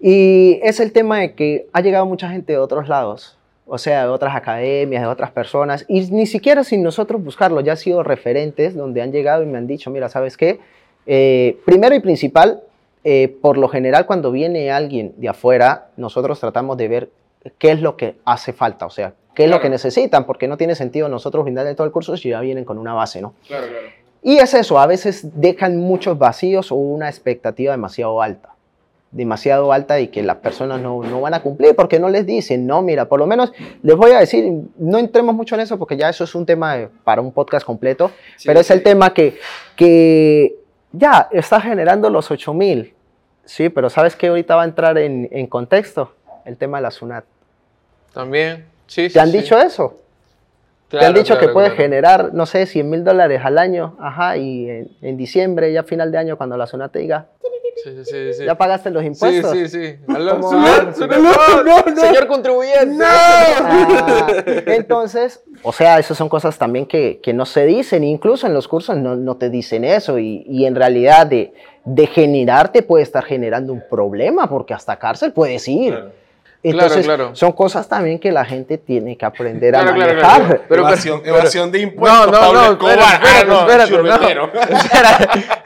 y 0.00 0.60
es 0.62 0.78
el 0.78 0.92
tema 0.92 1.18
de 1.18 1.34
que 1.34 1.68
ha 1.72 1.80
llegado 1.80 2.06
mucha 2.06 2.28
gente 2.28 2.52
de 2.52 2.58
otros 2.58 2.88
lados, 2.88 3.36
o 3.66 3.78
sea, 3.78 4.02
de 4.02 4.08
otras 4.08 4.34
academias, 4.34 5.02
de 5.02 5.08
otras 5.08 5.30
personas, 5.30 5.84
y 5.88 6.00
ni 6.10 6.26
siquiera 6.26 6.64
sin 6.64 6.82
nosotros 6.82 7.22
buscarlo, 7.22 7.60
ya 7.60 7.72
han 7.72 7.78
sido 7.78 8.02
referentes 8.02 8.74
donde 8.74 9.02
han 9.02 9.12
llegado 9.12 9.42
y 9.42 9.46
me 9.46 9.58
han 9.58 9.66
dicho, 9.66 9.90
mira, 9.90 10.08
¿sabes 10.08 10.36
qué? 10.36 10.60
Eh, 11.06 11.58
primero 11.64 11.94
y 11.94 12.00
principal, 12.00 12.62
eh, 13.04 13.36
por 13.40 13.58
lo 13.58 13.68
general 13.68 14.06
cuando 14.06 14.30
viene 14.30 14.70
alguien 14.70 15.14
de 15.16 15.28
afuera, 15.28 15.88
nosotros 15.96 16.38
tratamos 16.38 16.76
de 16.76 16.88
ver 16.88 17.10
qué 17.58 17.72
es 17.72 17.80
lo 17.80 17.96
que 17.96 18.16
hace 18.24 18.52
falta, 18.52 18.86
o 18.86 18.90
sea, 18.90 19.14
qué 19.34 19.44
es 19.44 19.50
lo 19.50 19.60
que 19.60 19.68
necesitan, 19.68 20.26
porque 20.26 20.46
no 20.46 20.56
tiene 20.56 20.74
sentido 20.74 21.08
nosotros 21.08 21.44
brindarle 21.44 21.74
todo 21.74 21.86
el 21.86 21.92
curso 21.92 22.16
si 22.16 22.28
ya 22.28 22.40
vienen 22.40 22.64
con 22.64 22.78
una 22.78 22.94
base, 22.94 23.20
¿no? 23.20 23.34
Claro, 23.46 23.66
claro. 23.66 23.86
Y 24.22 24.38
es 24.38 24.54
eso, 24.54 24.78
a 24.78 24.86
veces 24.86 25.40
dejan 25.40 25.78
muchos 25.78 26.16
vacíos 26.16 26.70
o 26.70 26.76
una 26.76 27.08
expectativa 27.08 27.72
demasiado 27.72 28.22
alta, 28.22 28.51
demasiado 29.12 29.72
alta 29.72 30.00
y 30.00 30.08
que 30.08 30.22
las 30.22 30.36
personas 30.38 30.80
no, 30.80 31.02
no 31.02 31.20
van 31.20 31.34
a 31.34 31.40
cumplir 31.42 31.76
porque 31.76 32.00
no 32.00 32.08
les 32.08 32.24
dicen, 32.26 32.66
no, 32.66 32.80
mira, 32.82 33.04
por 33.06 33.20
lo 33.20 33.26
menos 33.26 33.52
les 33.82 33.94
voy 33.96 34.12
a 34.12 34.18
decir, 34.20 34.50
no 34.78 34.98
entremos 34.98 35.34
mucho 35.34 35.54
en 35.54 35.60
eso 35.60 35.78
porque 35.78 35.96
ya 35.96 36.08
eso 36.08 36.24
es 36.24 36.34
un 36.34 36.46
tema 36.46 36.88
para 37.04 37.20
un 37.20 37.30
podcast 37.30 37.64
completo, 37.66 38.10
Sí, 38.36 38.46
pero 38.48 38.60
es 38.60 38.66
sí. 38.66 38.72
el 38.72 38.82
tema 38.82 39.12
que, 39.12 39.38
que 39.76 40.56
ya 40.92 41.28
está 41.30 41.60
generando 41.60 42.08
los 42.10 42.30
8000, 42.30 42.94
sí, 43.44 43.68
pero 43.68 43.90
¿sabes 43.90 44.16
qué 44.16 44.28
ahorita 44.28 44.56
va 44.56 44.62
a 44.62 44.66
entrar 44.66 44.96
en, 44.98 45.28
en 45.30 45.46
contexto? 45.46 46.12
El 46.44 46.56
tema 46.56 46.78
de 46.78 46.82
la 46.82 46.90
SUNAT. 46.90 47.24
También, 48.12 48.64
sí, 48.86 49.08
sí. 49.08 49.12
¿Te 49.14 49.20
han 49.20 49.30
dicho 49.30 49.58
eso? 49.58 49.98
Te 50.88 50.96
han 50.98 51.00
Claro, 51.12 51.18
dicho 51.18 51.38
que 51.38 51.50
claro. 51.50 51.74
generar, 51.74 52.34
no 52.34 52.44
sé, 52.46 52.66
100 52.66 52.88
mil 52.90 53.04
dólares 53.04 53.40
al 53.44 53.58
año, 53.58 53.96
ajá, 54.00 54.36
y 54.36 54.68
en, 54.68 54.88
en 55.00 55.16
diciembre, 55.16 55.72
ya 55.72 55.82
final 55.84 56.10
de 56.12 56.18
año, 56.18 56.36
cuando 56.36 56.56
la 56.56 56.66
zona 56.66 56.88
te 56.88 56.98
diga, 56.98 57.26
Sí, 57.74 57.90
sí, 57.96 58.04
sí, 58.04 58.32
sí. 58.34 58.44
ya 58.44 58.54
pagaste 58.54 58.90
los 58.90 59.00
Sí, 59.02 59.06
impuestos. 59.08 59.52
sí, 59.52 59.68
sí. 59.68 59.96
Aló, 60.08 60.40
¿Cómo 60.40 60.50
señor, 60.50 60.88
va? 60.88 60.92
señor, 60.94 61.18
No, 61.20 61.62
no, 61.64 61.82
no. 61.94 62.00
señor 62.00 62.26
contribuyente. 62.26 63.04
Ah, 63.04 64.26
entonces, 64.66 65.42
o 65.62 65.72
sea, 65.72 65.98
esas 65.98 66.16
son 66.16 66.28
cosas 66.28 66.58
también 66.58 66.86
que, 66.86 67.20
que 67.22 67.32
no 67.32 67.46
se 67.46 67.64
dicen, 67.64 68.04
incluso 68.04 68.46
en 68.46 68.54
los 68.54 68.68
cursos 68.68 68.96
no, 68.96 69.16
no 69.16 69.36
te 69.36 69.50
dicen 69.50 69.84
eso, 69.84 70.18
y, 70.18 70.44
y 70.46 70.66
en 70.66 70.74
realidad 70.74 71.26
de, 71.26 71.52
de 71.84 72.06
generarte 72.06 72.82
puede 72.82 73.02
estar 73.04 73.24
generando 73.24 73.72
un 73.72 73.82
problema, 73.88 74.48
porque 74.48 74.74
hasta 74.74 74.98
cárcel 74.98 75.32
puedes 75.32 75.66
ir. 75.68 75.98
Entonces, 76.64 77.04
claro. 77.04 77.34
son 77.34 77.50
cosas 77.52 77.88
también 77.88 78.20
que 78.20 78.30
la 78.30 78.44
gente 78.44 78.78
tiene 78.78 79.16
que 79.16 79.24
aprender 79.24 79.74
a 79.74 79.80
Claro, 79.82 79.96
manejar. 79.98 80.18
claro. 80.46 80.60
Pero- 80.68 80.82
evasión, 80.82 81.20
pero- 81.22 81.36
evasión 81.38 81.72
de 81.72 81.78
No, 81.78 81.84
impuestos, 81.88 82.26
no, 82.26 82.32
Pablo 82.32 82.60
no, 82.62 82.70
Escobar. 82.72 82.98
espérate, 82.98 83.26
Ah, 83.28 83.44
no, 83.48 83.60
espérate, 83.60 83.90
churbetero. 83.90 84.46
no. 84.46 84.60
Espera, 84.60 85.10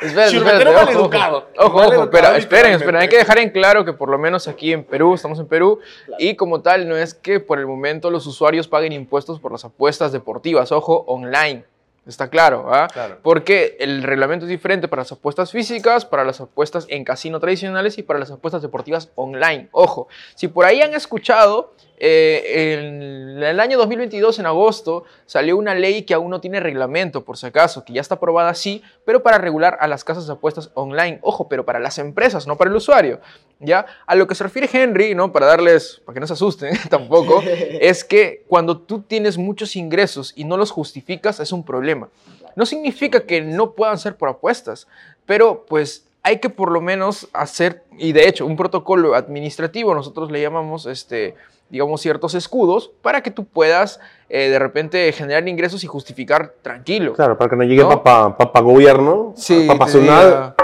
espérate, 0.00 0.36
espérate, 0.36 0.68
ojo, 0.68 0.84
maleducado. 0.86 1.36
Ojo, 1.58 1.66
ojo, 1.66 1.76
Maleducado, 1.76 2.10
pero 2.10 2.28
esperen, 2.36 2.72
esperen, 2.72 3.00
hay 3.02 3.08
que 3.08 3.18
dejar 3.18 3.38
en 3.38 3.50
claro 3.50 3.84
que 3.84 3.92
por 3.92 4.08
lo 4.08 4.16
menos 4.18 4.48
aquí 4.48 4.72
en 4.72 4.84
Perú, 4.84 5.14
estamos 5.14 5.38
en 5.38 5.46
Perú, 5.46 5.80
y 6.18 6.34
como 6.34 6.62
tal, 6.62 6.88
no 6.88 6.96
es 6.96 7.12
que 7.12 7.40
por 7.40 7.58
el 7.58 7.66
momento 7.66 8.10
los 8.10 8.26
usuarios 8.26 8.66
paguen 8.66 8.92
impuestos 8.92 9.38
por 9.38 9.52
las 9.52 9.64
apuestas 9.66 10.12
deportivas, 10.12 10.72
ojo, 10.72 11.04
online. 11.08 11.64
Está 12.06 12.30
claro, 12.30 12.72
¿ah? 12.72 12.86
Claro. 12.92 13.18
Porque 13.22 13.76
el 13.80 14.02
reglamento 14.04 14.44
es 14.44 14.48
diferente 14.48 14.86
para 14.86 15.00
las 15.00 15.10
apuestas 15.10 15.50
físicas, 15.50 16.04
para 16.04 16.24
las 16.24 16.40
apuestas 16.40 16.86
en 16.88 17.04
casino 17.04 17.40
tradicionales 17.40 17.98
y 17.98 18.04
para 18.04 18.20
las 18.20 18.30
apuestas 18.30 18.62
deportivas 18.62 19.10
online. 19.16 19.68
Ojo, 19.72 20.06
si 20.36 20.46
por 20.46 20.66
ahí 20.66 20.80
han 20.82 20.94
escuchado, 20.94 21.74
eh, 21.98 22.74
en 22.74 23.42
el 23.42 23.60
año 23.60 23.78
2022, 23.78 24.38
en 24.38 24.46
agosto, 24.46 25.04
salió 25.24 25.56
una 25.56 25.74
ley 25.74 26.02
que 26.02 26.14
aún 26.14 26.30
no 26.30 26.40
tiene 26.40 26.60
reglamento, 26.60 27.24
por 27.24 27.36
si 27.38 27.46
acaso, 27.46 27.84
que 27.84 27.92
ya 27.92 28.00
está 28.00 28.16
aprobada 28.16 28.50
así, 28.50 28.82
pero 29.04 29.22
para 29.22 29.38
regular 29.38 29.78
a 29.80 29.86
las 29.86 30.04
casas 30.04 30.26
de 30.26 30.34
apuestas 30.34 30.70
online. 30.74 31.18
Ojo, 31.22 31.48
pero 31.48 31.64
para 31.64 31.78
las 31.78 31.98
empresas, 31.98 32.46
no 32.46 32.56
para 32.56 32.70
el 32.70 32.76
usuario. 32.76 33.20
¿Ya? 33.58 33.86
A 34.06 34.14
lo 34.14 34.26
que 34.26 34.34
se 34.34 34.44
refiere 34.44 34.68
Henry, 34.70 35.14
¿no? 35.14 35.32
Para 35.32 35.46
darles, 35.46 36.02
para 36.04 36.14
que 36.14 36.20
no 36.20 36.26
se 36.26 36.34
asusten 36.34 36.76
tampoco, 36.90 37.42
es 37.46 38.04
que 38.04 38.44
cuando 38.48 38.78
tú 38.78 39.00
tienes 39.00 39.38
muchos 39.38 39.76
ingresos 39.76 40.32
y 40.36 40.44
no 40.44 40.56
los 40.56 40.70
justificas, 40.70 41.40
es 41.40 41.52
un 41.52 41.64
problema. 41.64 42.08
No 42.54 42.66
significa 42.66 43.20
que 43.20 43.40
no 43.42 43.72
puedan 43.72 43.98
ser 43.98 44.16
por 44.16 44.28
apuestas, 44.28 44.86
pero 45.26 45.66
pues 45.66 46.05
hay 46.26 46.38
que 46.40 46.50
por 46.50 46.72
lo 46.72 46.80
menos 46.80 47.28
hacer, 47.32 47.84
y 47.96 48.10
de 48.10 48.26
hecho, 48.26 48.46
un 48.46 48.56
protocolo 48.56 49.14
administrativo, 49.14 49.94
nosotros 49.94 50.32
le 50.32 50.40
llamamos 50.42 50.84
este, 50.86 51.36
digamos, 51.70 52.00
ciertos 52.00 52.34
escudos 52.34 52.90
para 53.00 53.22
que 53.22 53.30
tú 53.30 53.44
puedas 53.44 54.00
eh, 54.28 54.48
de 54.48 54.58
repente 54.58 55.12
generar 55.12 55.46
ingresos 55.46 55.84
y 55.84 55.86
justificar 55.86 56.54
tranquilo. 56.62 57.12
Claro, 57.12 57.38
para 57.38 57.50
que 57.50 57.54
no 57.54 57.62
llegue 57.62 57.82
¿No? 57.82 57.90
papá, 57.90 58.36
papá 58.36 58.60
gobierno, 58.60 59.34
Sí, 59.36 59.66
papá 59.68 59.86
diga- 59.86 60.54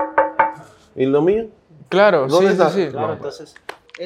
y 0.97 1.07
lo 1.07 1.23
mío. 1.23 1.47
Claro, 1.89 2.29
sí, 2.29 2.33
¿Dónde 2.35 2.49
sí, 2.49 2.53
está? 2.55 2.71
sí. 2.71 2.89
Claro, 2.91 3.13
entonces. 3.13 3.55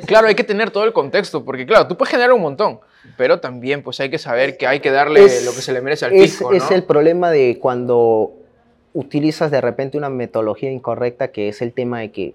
Claro, 0.07 0.27
hay 0.27 0.35
que 0.35 0.45
tener 0.45 0.71
todo 0.71 0.85
el 0.85 0.93
contexto, 0.93 1.43
porque 1.43 1.65
claro, 1.65 1.87
tú 1.87 1.97
puedes 1.97 2.11
generar 2.11 2.35
un 2.35 2.43
montón, 2.43 2.81
pero 3.17 3.41
también 3.41 3.83
pues 3.83 3.99
hay 4.01 4.11
que 4.11 4.19
saber 4.19 4.59
que 4.59 4.67
hay 4.67 4.81
que 4.81 4.91
darle 4.91 5.25
Es- 5.25 5.47
lo 5.47 5.53
que 5.53 5.63
se 5.63 5.73
le 5.73 5.81
merece 5.81 6.05
al 6.05 6.13
es, 6.13 6.21
fisco, 6.37 6.53
es 6.53 6.71
el 6.71 6.85
problema 6.85 7.31
de 7.31 7.59
cuando 7.59 8.33
utilizas 8.97 9.51
de 9.51 9.61
repente 9.61 9.99
una 9.99 10.09
metodología 10.09 10.71
incorrecta, 10.73 11.29
que 11.29 11.49
es 11.49 11.61
el 11.61 11.75
tema 11.75 12.01
de 12.01 12.13
que 12.13 12.35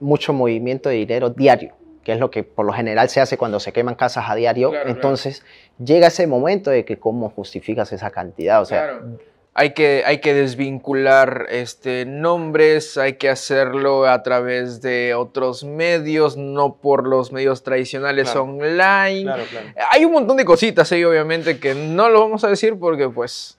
mucho 0.00 0.32
movimiento 0.32 0.88
de 0.88 0.96
dinero 0.96 1.30
diario, 1.30 1.74
que 2.02 2.12
es 2.12 2.18
lo 2.18 2.28
que 2.28 2.42
por 2.42 2.66
lo 2.66 2.72
general 2.72 3.08
se 3.08 3.20
hace 3.20 3.38
cuando 3.38 3.60
se 3.60 3.72
queman 3.72 3.94
casas 3.94 4.24
a 4.28 4.34
diario. 4.34 4.70
Claro, 4.70 4.84
claro. 4.84 4.96
Entonces 4.96 5.44
llega 5.78 6.08
ese 6.08 6.26
momento 6.26 6.70
de 6.70 6.84
que 6.84 6.98
cómo 6.98 7.30
justificas 7.30 7.92
esa 7.92 8.10
cantidad. 8.10 8.60
O 8.60 8.64
sea, 8.64 8.82
Claro. 8.82 9.32
Hay 9.54 9.74
que, 9.74 10.02
hay 10.06 10.22
que 10.22 10.32
desvincular 10.32 11.44
este, 11.50 12.06
nombres, 12.06 12.96
hay 12.96 13.16
que 13.16 13.28
hacerlo 13.28 14.06
a 14.06 14.22
través 14.22 14.80
de 14.80 15.14
otros 15.14 15.62
medios, 15.62 16.38
no 16.38 16.76
por 16.76 17.06
los 17.06 17.32
medios 17.32 17.62
tradicionales 17.62 18.34
online. 18.34 19.24
claro. 19.24 19.44
Hay 19.90 20.06
un 20.06 20.12
montón 20.12 20.38
de 20.38 20.46
cositas 20.46 20.90
ahí, 20.90 21.04
obviamente, 21.04 21.60
que 21.60 21.74
no 21.74 22.08
lo 22.08 22.20
vamos 22.20 22.44
a 22.44 22.48
decir 22.48 22.78
porque, 22.78 23.10
pues, 23.10 23.58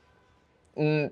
mm, 0.75 1.05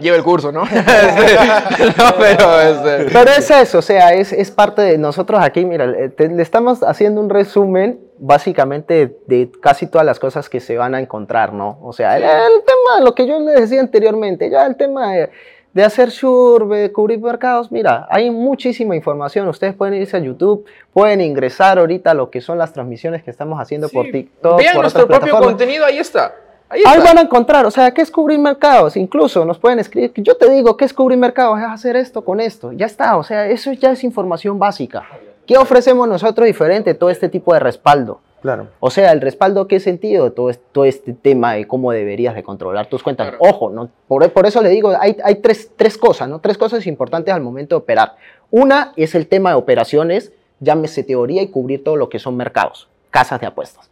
lleva 0.00 0.16
el 0.16 0.22
curso, 0.24 0.52
¿no? 0.52 0.62
No, 1.98 2.14
pero, 2.18 2.60
este, 2.60 3.10
Pero 3.12 3.30
es 3.30 3.50
eso, 3.50 3.78
o 3.78 3.82
sea, 3.82 4.12
es, 4.14 4.32
es 4.32 4.50
parte 4.50 4.82
de 4.82 4.98
nosotros 4.98 5.40
aquí, 5.42 5.64
mira, 5.64 5.86
te- 6.10 6.28
le 6.28 6.42
estamos 6.42 6.82
haciendo 6.82 7.20
un 7.20 7.30
resumen 7.30 8.00
básicamente 8.18 9.16
de 9.26 9.50
casi 9.60 9.86
todas 9.86 10.06
las 10.06 10.18
cosas 10.18 10.48
que 10.48 10.60
se 10.60 10.76
van 10.76 10.94
a 10.94 11.00
encontrar, 11.00 11.52
¿no? 11.52 11.78
O 11.82 11.92
sea, 11.92 12.16
el, 12.16 12.22
el 12.24 12.62
tema, 12.64 13.00
lo 13.04 13.14
que 13.14 13.26
yo 13.26 13.38
les 13.40 13.60
decía 13.60 13.80
anteriormente, 13.80 14.48
ya 14.50 14.66
el 14.66 14.76
tema 14.76 15.12
de, 15.12 15.30
de 15.74 15.84
hacer 15.84 16.10
sure, 16.10 16.66
de 16.76 16.92
cubrir 16.92 17.20
mercados, 17.20 17.70
mira, 17.70 18.06
hay 18.10 18.30
muchísima 18.30 18.96
información, 18.96 19.46
ustedes 19.48 19.74
pueden 19.74 19.94
irse 19.94 20.16
a 20.16 20.20
YouTube, 20.20 20.64
pueden 20.92 21.20
ingresar 21.20 21.78
ahorita 21.78 22.12
a 22.12 22.14
lo 22.14 22.30
que 22.30 22.40
son 22.40 22.56
las 22.58 22.72
transmisiones 22.72 23.22
que 23.22 23.30
estamos 23.30 23.60
haciendo 23.60 23.88
por 23.90 24.06
sí, 24.06 24.12
TikTok, 24.12 24.58
vean 24.58 24.74
por 24.74 24.82
nuestro 24.84 25.06
propio 25.06 25.20
plataformas. 25.26 25.48
contenido, 25.50 25.84
ahí 25.84 25.98
está. 25.98 26.34
Ahí 26.68 26.98
van 27.02 27.18
a 27.18 27.20
encontrar, 27.20 27.64
o 27.64 27.70
sea, 27.70 27.92
¿qué 27.92 28.02
es 28.02 28.10
cubrir 28.10 28.38
mercados? 28.38 28.96
Incluso 28.96 29.44
nos 29.44 29.58
pueden 29.58 29.78
escribir, 29.78 30.12
yo 30.16 30.36
te 30.36 30.50
digo, 30.50 30.76
¿qué 30.76 30.84
es 30.84 30.92
cubrir 30.92 31.18
mercados? 31.18 31.60
Es 31.60 31.66
hacer 31.66 31.96
esto 31.96 32.24
con 32.24 32.40
esto, 32.40 32.72
ya 32.72 32.86
está, 32.86 33.16
o 33.16 33.22
sea, 33.22 33.46
eso 33.48 33.72
ya 33.72 33.92
es 33.92 34.02
información 34.02 34.58
básica. 34.58 35.06
¿Qué 35.46 35.56
ofrecemos 35.56 36.08
nosotros 36.08 36.44
diferente? 36.44 36.94
Todo 36.94 37.10
este 37.10 37.28
tipo 37.28 37.54
de 37.54 37.60
respaldo. 37.60 38.20
Claro. 38.42 38.68
O 38.80 38.90
sea, 38.90 39.12
el 39.12 39.20
respaldo, 39.20 39.68
¿qué 39.68 39.80
sentido? 39.80 40.32
Todo, 40.32 40.52
todo 40.72 40.84
este 40.84 41.12
tema 41.12 41.54
de 41.54 41.66
cómo 41.66 41.92
deberías 41.92 42.34
de 42.34 42.42
controlar 42.42 42.86
tus 42.86 43.02
cuentas. 43.02 43.28
Claro. 43.28 43.44
Ojo, 43.48 43.70
¿no? 43.70 43.88
por, 44.08 44.28
por 44.32 44.46
eso 44.46 44.60
le 44.60 44.68
digo, 44.68 44.92
hay, 45.00 45.16
hay 45.22 45.36
tres, 45.36 45.70
tres 45.76 45.96
cosas, 45.96 46.28
¿no? 46.28 46.40
Tres 46.40 46.58
cosas 46.58 46.86
importantes 46.86 47.32
al 47.32 47.40
momento 47.40 47.76
de 47.76 47.78
operar. 47.78 48.16
Una 48.50 48.92
es 48.96 49.14
el 49.14 49.28
tema 49.28 49.50
de 49.50 49.56
operaciones, 49.56 50.32
llámese 50.60 51.04
teoría 51.04 51.42
y 51.42 51.48
cubrir 51.48 51.82
todo 51.82 51.96
lo 51.96 52.08
que 52.08 52.18
son 52.18 52.36
mercados, 52.36 52.88
casas 53.10 53.40
de 53.40 53.46
apuestas. 53.46 53.90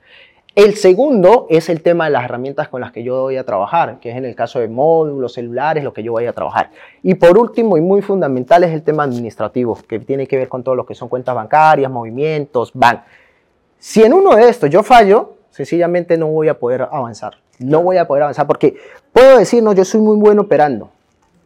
El 0.55 0.77
segundo 0.77 1.49
es 1.51 1.69
el 1.69 1.83
tema 1.83 2.05
de 2.05 2.13
las 2.13 2.25
herramientas 2.27 2.69
con 2.69 2.81
las 2.81 2.93
que 2.93 3.03
yo 3.03 3.23
voy 3.23 3.37
a 3.37 3.45
trabajar, 3.45 3.99
que 3.99 4.13
es 4.13 4.17
en 4.17 4.25
el 4.25 4.37
caso 4.37 4.61
de 4.61 4.69
módulos, 4.69 5.33
celulares, 5.33 5.83
lo 5.83 5.93
que 5.93 6.05
yo 6.05 6.13
voy 6.13 6.27
a 6.27 6.33
trabajar. 6.33 6.71
Y 7.03 7.15
por 7.15 7.37
último 7.37 7.77
y 7.77 7.81
muy 7.81 8.03
fundamental 8.03 8.63
es 8.63 8.71
el 8.71 8.85
tema 8.85 9.03
administrativo, 9.03 9.77
que 9.89 9.99
tiene 9.99 10.29
que 10.29 10.37
ver 10.37 10.49
con 10.49 10.63
todo 10.63 10.77
lo 10.77 10.87
que 10.87 10.95
son 10.95 11.09
cuentas 11.09 11.35
bancarias, 11.35 11.91
movimientos, 11.91 12.71
ban. 12.73 13.03
Si 13.81 14.05
en 14.05 14.13
uno 14.13 14.37
de 14.37 14.49
estos 14.49 14.71
yo 14.71 14.85
fallo, 14.85 15.33
sencillamente 15.51 16.17
no 16.17 16.29
voy 16.29 16.47
a 16.47 16.57
poder 16.57 16.83
avanzar. 16.83 17.35
No 17.59 17.83
voy 17.83 17.97
a 17.97 18.07
poder 18.07 18.23
avanzar 18.23 18.47
porque 18.47 18.77
puedo 19.13 19.39
decir, 19.39 19.61
no, 19.61 19.73
yo 19.73 19.85
soy 19.85 20.03
muy 20.03 20.17
bueno 20.17 20.43
operando. 20.43 20.89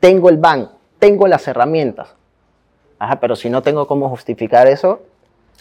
Tengo 0.01 0.29
el 0.29 0.37
ban, 0.37 0.69
tengo 0.99 1.27
las 1.27 1.49
herramientas. 1.49 2.15
Ajá, 2.99 3.21
pero 3.21 3.37
si 3.37 3.49
no 3.49 3.63
tengo 3.63 3.87
cómo 3.87 4.11
justificar 4.11 4.67
eso, 4.67 5.01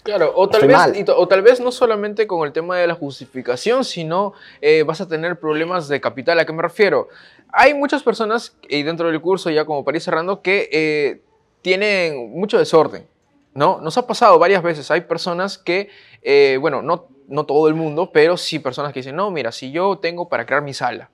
Claro, 0.08 0.32
o 0.34 0.48
tal, 0.48 0.66
vez, 0.66 0.78
y 0.94 1.04
o 1.06 1.28
tal 1.28 1.42
vez 1.42 1.60
no 1.60 1.70
solamente 1.70 2.26
con 2.26 2.46
el 2.46 2.50
tema 2.54 2.78
de 2.78 2.86
la 2.86 2.94
justificación, 2.94 3.84
sino 3.84 4.32
eh, 4.62 4.82
vas 4.82 5.02
a 5.02 5.06
tener 5.06 5.38
problemas 5.38 5.86
de 5.86 6.00
capital. 6.00 6.38
¿A 6.38 6.46
qué 6.46 6.52
me 6.54 6.62
refiero? 6.62 7.08
Hay 7.52 7.74
muchas 7.74 8.02
personas, 8.02 8.56
y 8.70 8.84
dentro 8.84 9.08
del 9.10 9.20
curso, 9.20 9.50
ya 9.50 9.66
como 9.66 9.84
para 9.84 9.98
ir 9.98 10.02
cerrando, 10.02 10.40
que 10.40 10.70
eh, 10.72 11.20
tienen 11.60 12.30
mucho 12.30 12.56
desorden. 12.56 13.06
¿no? 13.52 13.82
Nos 13.82 13.98
ha 13.98 14.06
pasado 14.06 14.38
varias 14.38 14.62
veces. 14.62 14.90
Hay 14.90 15.02
personas 15.02 15.58
que, 15.58 15.90
eh, 16.22 16.56
bueno, 16.58 16.80
no, 16.80 17.08
no 17.26 17.44
todo 17.44 17.68
el 17.68 17.74
mundo, 17.74 18.08
pero 18.10 18.38
sí 18.38 18.60
personas 18.60 18.94
que 18.94 19.00
dicen, 19.00 19.14
no, 19.14 19.30
mira, 19.30 19.52
si 19.52 19.72
yo 19.72 19.98
tengo 19.98 20.26
para 20.30 20.46
crear 20.46 20.62
mi 20.62 20.72
sala, 20.72 21.10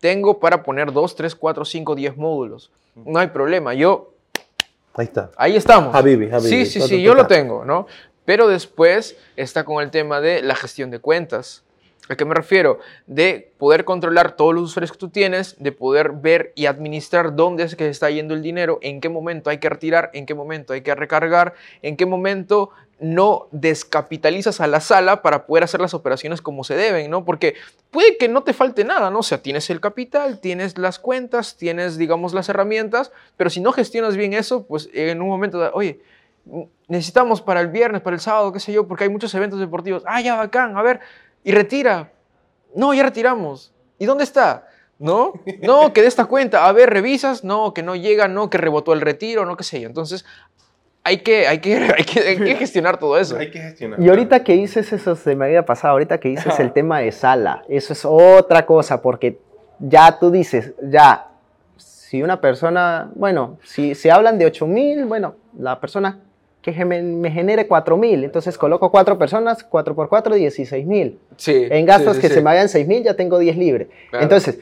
tengo 0.00 0.40
para 0.40 0.64
poner 0.64 0.92
2, 0.92 1.14
3, 1.14 1.36
4, 1.36 1.64
5, 1.64 1.94
10 1.94 2.16
módulos, 2.16 2.72
no 2.96 3.20
hay 3.20 3.28
problema. 3.28 3.72
Yo 3.72 4.08
Ahí 4.94 5.06
está. 5.06 5.30
Ahí 5.36 5.56
estamos. 5.56 5.94
Habibi, 5.94 6.30
Habibi. 6.30 6.48
Sí, 6.48 6.66
sí, 6.66 6.80
sí, 6.82 7.02
yo 7.02 7.14
lo 7.14 7.26
tengo, 7.26 7.64
¿no? 7.64 7.86
Pero 8.24 8.48
después 8.48 9.16
está 9.36 9.64
con 9.64 9.82
el 9.82 9.90
tema 9.90 10.20
de 10.20 10.42
la 10.42 10.54
gestión 10.54 10.90
de 10.90 10.98
cuentas. 10.98 11.64
¿A 12.08 12.16
qué 12.16 12.24
me 12.24 12.34
refiero? 12.34 12.80
De 13.06 13.52
poder 13.58 13.84
controlar 13.84 14.36
todos 14.36 14.54
los 14.54 14.64
usuarios 14.64 14.92
que 14.92 14.98
tú 14.98 15.08
tienes, 15.08 15.56
de 15.58 15.70
poder 15.70 16.10
ver 16.10 16.52
y 16.56 16.66
administrar 16.66 17.36
dónde 17.36 17.62
es 17.62 17.76
que 17.76 17.88
está 17.88 18.10
yendo 18.10 18.34
el 18.34 18.42
dinero, 18.42 18.78
en 18.82 19.00
qué 19.00 19.08
momento 19.08 19.50
hay 19.50 19.58
que 19.58 19.68
retirar, 19.68 20.10
en 20.12 20.26
qué 20.26 20.34
momento 20.34 20.72
hay 20.72 20.82
que 20.82 20.94
recargar, 20.94 21.54
en 21.80 21.96
qué 21.96 22.04
momento 22.04 22.70
no 23.02 23.48
descapitalizas 23.50 24.60
a 24.60 24.66
la 24.66 24.80
sala 24.80 25.22
para 25.22 25.46
poder 25.46 25.64
hacer 25.64 25.80
las 25.80 25.94
operaciones 25.94 26.40
como 26.40 26.64
se 26.64 26.76
deben, 26.76 27.10
¿no? 27.10 27.24
Porque 27.24 27.54
puede 27.90 28.16
que 28.16 28.28
no 28.28 28.42
te 28.42 28.52
falte 28.52 28.84
nada, 28.84 29.10
¿no? 29.10 29.20
O 29.20 29.24
sea, 29.24 29.42
tienes 29.42 29.70
el 29.70 29.80
capital, 29.80 30.40
tienes 30.40 30.78
las 30.78 30.98
cuentas, 30.98 31.56
tienes, 31.56 31.98
digamos, 31.98 32.32
las 32.32 32.48
herramientas, 32.48 33.10
pero 33.36 33.50
si 33.50 33.60
no 33.60 33.72
gestionas 33.72 34.16
bien 34.16 34.34
eso, 34.34 34.66
pues 34.66 34.88
en 34.92 35.20
un 35.20 35.28
momento, 35.28 35.70
oye, 35.74 36.00
necesitamos 36.88 37.40
para 37.40 37.60
el 37.60 37.68
viernes, 37.68 38.02
para 38.02 38.14
el 38.14 38.20
sábado, 38.20 38.52
qué 38.52 38.60
sé 38.60 38.72
yo, 38.72 38.86
porque 38.86 39.04
hay 39.04 39.10
muchos 39.10 39.34
eventos 39.34 39.60
deportivos. 39.60 40.02
Ah, 40.06 40.20
ya, 40.20 40.36
bacán, 40.36 40.76
a 40.76 40.82
ver, 40.82 41.00
y 41.44 41.52
retira. 41.52 42.12
No, 42.74 42.94
ya 42.94 43.02
retiramos. 43.02 43.72
¿Y 43.98 44.06
dónde 44.06 44.24
está? 44.24 44.66
¿No? 44.98 45.32
No, 45.62 45.92
que 45.92 46.02
de 46.02 46.08
esta 46.08 46.26
cuenta. 46.26 46.66
A 46.66 46.72
ver, 46.72 46.90
revisas. 46.90 47.44
No, 47.44 47.74
que 47.74 47.82
no 47.82 47.96
llega, 47.96 48.28
no, 48.28 48.50
que 48.50 48.58
rebotó 48.58 48.92
el 48.92 49.00
retiro, 49.00 49.44
no, 49.44 49.56
qué 49.56 49.64
sé 49.64 49.80
yo. 49.80 49.88
Entonces, 49.88 50.24
hay 51.04 51.18
que, 51.18 51.46
hay 51.46 51.58
que, 51.58 51.76
hay 51.96 52.04
que, 52.04 52.20
hay 52.20 52.36
que 52.36 52.56
gestionar 52.56 52.98
todo 52.98 53.18
eso. 53.18 53.36
Hay 53.36 53.50
que 53.50 53.60
gestionar. 53.60 54.00
Y 54.00 54.08
ahorita 54.08 54.44
que 54.44 54.54
dices 54.54 54.92
eso, 54.92 55.16
se 55.16 55.34
me 55.34 55.46
había 55.46 55.64
pasado, 55.64 55.92
ahorita 55.92 56.18
que 56.18 56.28
dices 56.28 56.58
el 56.60 56.72
tema 56.72 57.00
de 57.00 57.12
sala, 57.12 57.64
eso 57.68 57.92
es 57.92 58.04
otra 58.04 58.66
cosa, 58.66 59.02
porque 59.02 59.38
ya 59.78 60.18
tú 60.18 60.30
dices, 60.30 60.72
ya, 60.82 61.28
si 61.76 62.22
una 62.22 62.40
persona, 62.40 63.10
bueno, 63.14 63.58
si 63.64 63.94
se 63.94 64.10
hablan 64.10 64.38
de 64.38 64.46
8 64.46 64.66
mil, 64.66 65.06
bueno, 65.06 65.34
la 65.58 65.80
persona 65.80 66.20
que 66.62 66.84
me, 66.84 67.02
me 67.02 67.30
genere 67.30 67.66
4 67.66 67.96
mil, 67.96 68.22
entonces 68.24 68.56
coloco 68.56 68.90
cuatro 68.90 69.18
personas, 69.18 69.64
4 69.64 69.94
por 69.94 70.08
4, 70.08 70.34
16 70.36 70.86
mil. 70.86 71.18
Sí. 71.36 71.66
En 71.68 71.84
gastos 71.84 72.14
sí, 72.14 72.16
sí, 72.16 72.20
que 72.22 72.28
sí. 72.28 72.34
se 72.34 72.40
me 72.40 72.44
vayan 72.44 72.68
6 72.68 72.86
mil, 72.86 73.02
ya 73.02 73.14
tengo 73.14 73.38
10 73.38 73.56
libre. 73.58 73.88
Claro. 74.10 74.22
Entonces, 74.22 74.60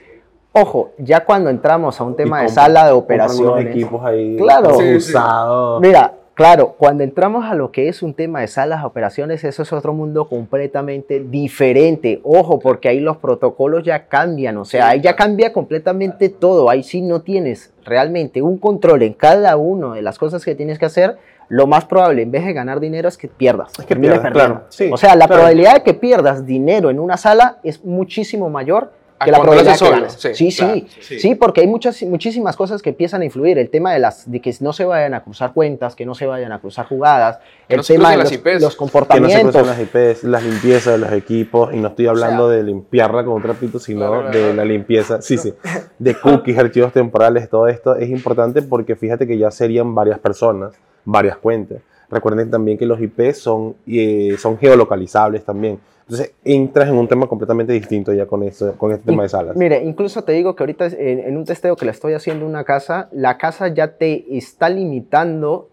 ojo, 0.52 0.92
ya 0.98 1.24
cuando 1.24 1.50
entramos 1.50 2.00
a 2.00 2.04
un 2.04 2.16
tema 2.16 2.38
Y 2.40 2.42
de 2.42 2.48
compra- 2.48 2.54
sala 2.64 2.86
de 2.86 2.92
operaciones, 2.92 3.66
equipos 3.66 4.02
ahí. 4.04 4.36
Claro. 4.38 4.74
Sí, 4.76 4.86
sí. 4.88 4.94
usados. 4.96 5.80
Mira, 5.82 6.14
claro, 6.34 6.74
cuando 6.78 7.04
entramos 7.04 7.44
a 7.44 7.54
lo 7.54 7.70
que 7.70 7.88
es 7.88 8.02
un 8.02 8.14
tema 8.14 8.40
de 8.40 8.48
salas 8.48 8.80
de 8.80 8.86
operaciones, 8.86 9.44
eso 9.44 9.62
es 9.62 9.70
otro 9.72 9.92
mundo 9.92 10.26
completamente 10.26 11.20
diferente. 11.20 12.20
Ojo, 12.24 12.58
porque 12.60 12.88
ahí 12.88 13.00
los 13.00 13.18
protocolos 13.18 13.84
ya 13.84 14.06
cambian, 14.06 14.56
o 14.56 14.64
sea, 14.64 14.88
ahí 14.88 15.02
ya 15.02 15.14
cambia 15.16 15.52
completamente 15.52 16.30
todo. 16.30 16.70
Ahí 16.70 16.82
sí 16.82 17.02
no 17.02 17.20
tienes 17.20 17.72
realmente 17.84 18.40
un 18.40 18.56
control 18.56 19.02
en 19.02 19.12
cada 19.12 19.56
una 19.58 19.94
de 19.94 20.00
las 20.02 20.18
cosas 20.18 20.44
que 20.44 20.54
tienes 20.54 20.78
que 20.78 20.86
hacer. 20.86 21.18
Lo 21.50 21.66
más 21.66 21.84
probable, 21.84 22.22
en 22.22 22.30
vez 22.30 22.44
de 22.46 22.52
ganar 22.54 22.80
dinero, 22.80 23.08
es 23.08 23.18
que 23.18 23.28
pierdas. 23.28 23.72
que 23.72 23.82
termines 23.84 24.20
pierdas, 24.20 24.32
claro, 24.32 24.62
sí, 24.70 24.88
o 24.90 24.96
sea, 24.96 25.14
la 25.16 25.26
claro. 25.26 25.40
probabilidad 25.40 25.74
de 25.74 25.82
que 25.82 25.94
pierdas 25.94 26.46
dinero 26.46 26.88
en 26.90 26.98
una 26.98 27.16
sala 27.18 27.58
es 27.62 27.84
muchísimo 27.84 28.48
mayor 28.48 28.92
A 29.18 29.24
que 29.26 29.32
la 29.32 29.38
cuando 29.38 29.54
lo 29.54 29.60
probabilidad 29.64 29.74
haces 29.74 29.80
que 29.80 29.84
solo, 29.84 30.00
ganes. 30.00 30.36
sí, 30.38 30.50
Sí, 30.52 30.56
claro, 30.56 30.74
sí, 30.74 30.86
sí. 31.00 31.18
sí, 31.20 31.34
porque 31.34 31.60
hay 31.60 31.66
muchas, 31.66 32.02
muchísimas 32.04 32.56
cosas 32.56 32.80
que 32.80 32.90
empiezan 32.90 33.20
a 33.20 33.24
influir. 33.26 33.58
El 33.58 33.68
tema 33.68 33.92
de, 33.92 33.98
las, 33.98 34.30
de 34.30 34.40
que 34.40 34.54
no 34.60 34.72
se 34.72 34.84
vayan 34.86 35.12
a 35.12 35.22
cruzar 35.22 35.52
cuentas, 35.52 35.94
que 35.96 36.06
no 36.06 36.14
se 36.14 36.24
vayan 36.24 36.52
a 36.52 36.58
cruzar 36.60 36.86
jugadas, 36.86 37.38
Que 37.68 37.74
el 37.74 37.76
no 37.78 37.82
se 37.82 37.94
tema 37.94 38.12
de 38.12 38.16
los, 38.18 38.24
las 38.24 38.32
IPs. 38.32 38.44
los 38.44 38.54
Que 38.54 38.64
no 38.64 38.70
se 38.70 38.76
comportamientos. 38.78 39.66
las 39.66 39.78
IPs, 39.80 40.24
las 40.24 40.42
limpiezas 40.44 40.92
de 40.94 40.98
los 40.98 41.12
equipos, 41.12 41.74
y 41.74 41.78
no 41.78 41.88
estoy 41.88 42.06
hablando 42.06 42.48
de 42.48 42.62
limpiarla 42.62 43.24
con 43.24 43.34
un 43.34 43.42
trapito, 43.42 43.78
sino 43.80 44.22
de 44.22 44.30
claro. 44.30 44.54
la 44.54 44.64
limpieza, 44.64 45.20
sí, 45.20 45.36
sí, 45.36 45.52
de 45.98 46.14
cookies, 46.14 46.56
archivos 46.60 46.92
temporales, 46.92 47.50
todo 47.50 47.66
esto 47.68 47.96
es 47.96 48.08
importante 48.08 48.62
porque 48.62 48.94
fíjate 48.96 49.26
que 49.26 49.36
ya 49.36 49.50
serían 49.50 49.94
varias 49.94 50.18
personas, 50.20 50.72
varias 51.04 51.36
cuentas. 51.36 51.82
Recuerden 52.10 52.50
también 52.50 52.76
que 52.76 52.86
los 52.86 53.00
IPs 53.00 53.38
son, 53.38 53.76
eh, 53.86 54.36
son 54.38 54.58
geolocalizables 54.58 55.44
también. 55.44 55.78
Entonces 56.02 56.32
entras 56.44 56.88
en 56.88 56.96
un 56.96 57.06
tema 57.06 57.28
completamente 57.28 57.72
distinto 57.72 58.12
ya 58.12 58.26
con, 58.26 58.42
eso, 58.42 58.72
con 58.76 58.90
este 58.90 59.06
tema 59.06 59.22
de 59.22 59.28
salas. 59.28 59.56
Mire, 59.56 59.80
incluso 59.84 60.24
te 60.24 60.32
digo 60.32 60.56
que 60.56 60.64
ahorita 60.64 60.86
en, 60.86 61.20
en 61.20 61.36
un 61.36 61.44
testeo 61.44 61.76
que 61.76 61.84
le 61.84 61.92
estoy 61.92 62.14
haciendo 62.14 62.46
a 62.46 62.48
una 62.48 62.64
casa, 62.64 63.08
la 63.12 63.38
casa 63.38 63.68
ya 63.68 63.96
te 63.96 64.36
está 64.36 64.68
limitando 64.68 65.68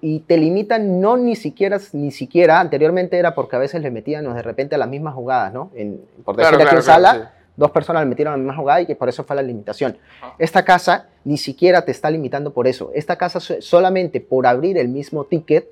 y 0.00 0.20
te 0.20 0.36
limitan 0.36 1.00
no 1.00 1.16
ni 1.16 1.36
siquiera, 1.36 1.78
ni 1.92 2.10
siquiera, 2.10 2.60
anteriormente 2.60 3.18
era 3.18 3.34
porque 3.34 3.56
a 3.56 3.58
veces 3.58 3.80
le 3.80 3.90
metían 3.90 4.24
de 4.32 4.42
repente 4.42 4.74
a 4.74 4.78
las 4.78 4.88
mismas 4.88 5.14
jugadas, 5.14 5.52
¿no? 5.52 5.70
En, 5.74 6.00
por 6.24 6.36
decir 6.36 6.50
Claro, 6.50 6.56
aquí 6.56 6.64
claro, 6.64 6.78
en 6.78 6.84
claro, 6.84 7.02
sala, 7.02 7.14
sí. 7.14 7.35
Dos 7.56 7.70
personas 7.70 8.02
le 8.02 8.08
metieron 8.08 8.34
a 8.34 8.36
la 8.36 8.42
misma 8.42 8.56
jugada 8.56 8.80
y 8.82 8.86
que 8.86 8.94
por 8.96 9.08
eso 9.08 9.24
fue 9.24 9.34
la 9.36 9.42
limitación. 9.42 9.96
Esta 10.38 10.64
casa 10.64 11.08
ni 11.24 11.36
siquiera 11.38 11.84
te 11.84 11.90
está 11.90 12.10
limitando 12.10 12.52
por 12.52 12.66
eso. 12.66 12.90
Esta 12.94 13.16
casa 13.16 13.40
so- 13.40 13.60
solamente 13.60 14.20
por 14.20 14.46
abrir 14.46 14.76
el 14.78 14.88
mismo 14.88 15.24
ticket 15.24 15.68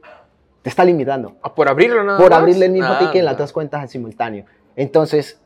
te 0.62 0.70
está 0.70 0.85
limitando. 0.85 1.35
Ah, 1.43 1.55
¿Por 1.55 1.68
abrirlo 1.68 2.03
nada 2.03 2.18
por 2.18 2.30
más? 2.30 2.39
abrirle 2.41 2.66
el 2.66 2.72
mismo 2.72 2.89
Ah, 2.93 2.99
ticket 2.99 3.16
en 3.16 3.24
las 3.26 3.37
dos 3.37 3.53
cuentas 3.53 3.82
en 3.82 3.89
simultáneo. 3.89 4.47
Entonces, 4.76 5.39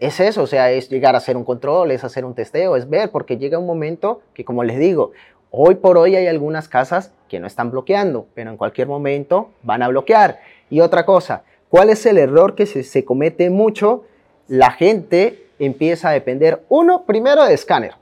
es 0.00 0.20
eso, 0.20 0.42
o 0.42 0.46
sea, 0.46 0.70
es 0.70 0.88
llegar 0.88 1.14
a 1.14 1.18
hacer 1.18 1.36
un 1.36 1.44
control, 1.44 1.90
es 1.90 2.04
hacer 2.04 2.24
un 2.24 2.34
testeo, 2.34 2.76
es 2.76 2.88
ver, 2.88 3.10
porque 3.10 3.36
llega 3.36 3.58
un 3.58 3.66
momento 3.66 4.20
que, 4.34 4.44
como 4.44 4.62
les 4.64 4.78
digo, 4.78 5.12
hoy 5.50 5.76
por 5.76 5.96
hoy 5.98 6.14
hay 6.16 6.26
algunas 6.26 6.68
casas 6.68 7.12
que 7.28 7.40
no 7.40 7.46
están 7.46 7.70
bloqueando, 7.70 8.26
pero 8.34 8.50
en 8.50 8.56
cualquier 8.56 8.86
momento 8.88 9.50
van 9.62 9.82
a 9.82 9.88
bloquear. 9.88 10.40
Y 10.70 10.80
otra 10.80 11.04
cosa, 11.06 11.42
¿cuál 11.68 11.90
es 11.90 12.04
el 12.06 12.18
error 12.18 12.54
que 12.54 12.66
se, 12.66 12.82
se 12.84 13.04
comete 13.04 13.48
mucho? 13.50 14.04
La 14.48 14.70
gente 14.70 15.46
empieza 15.58 16.10
a 16.10 16.12
depender, 16.12 16.62
uno, 16.68 17.04
primero 17.04 17.44
de 17.44 17.54
escáner. 17.54 17.94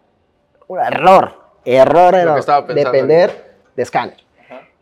Un 0.69 0.81
error, 0.81 1.33
error, 1.65 2.15
error, 2.15 2.75
depender 2.75 3.55
de 3.75 3.83
escáner. 3.83 4.17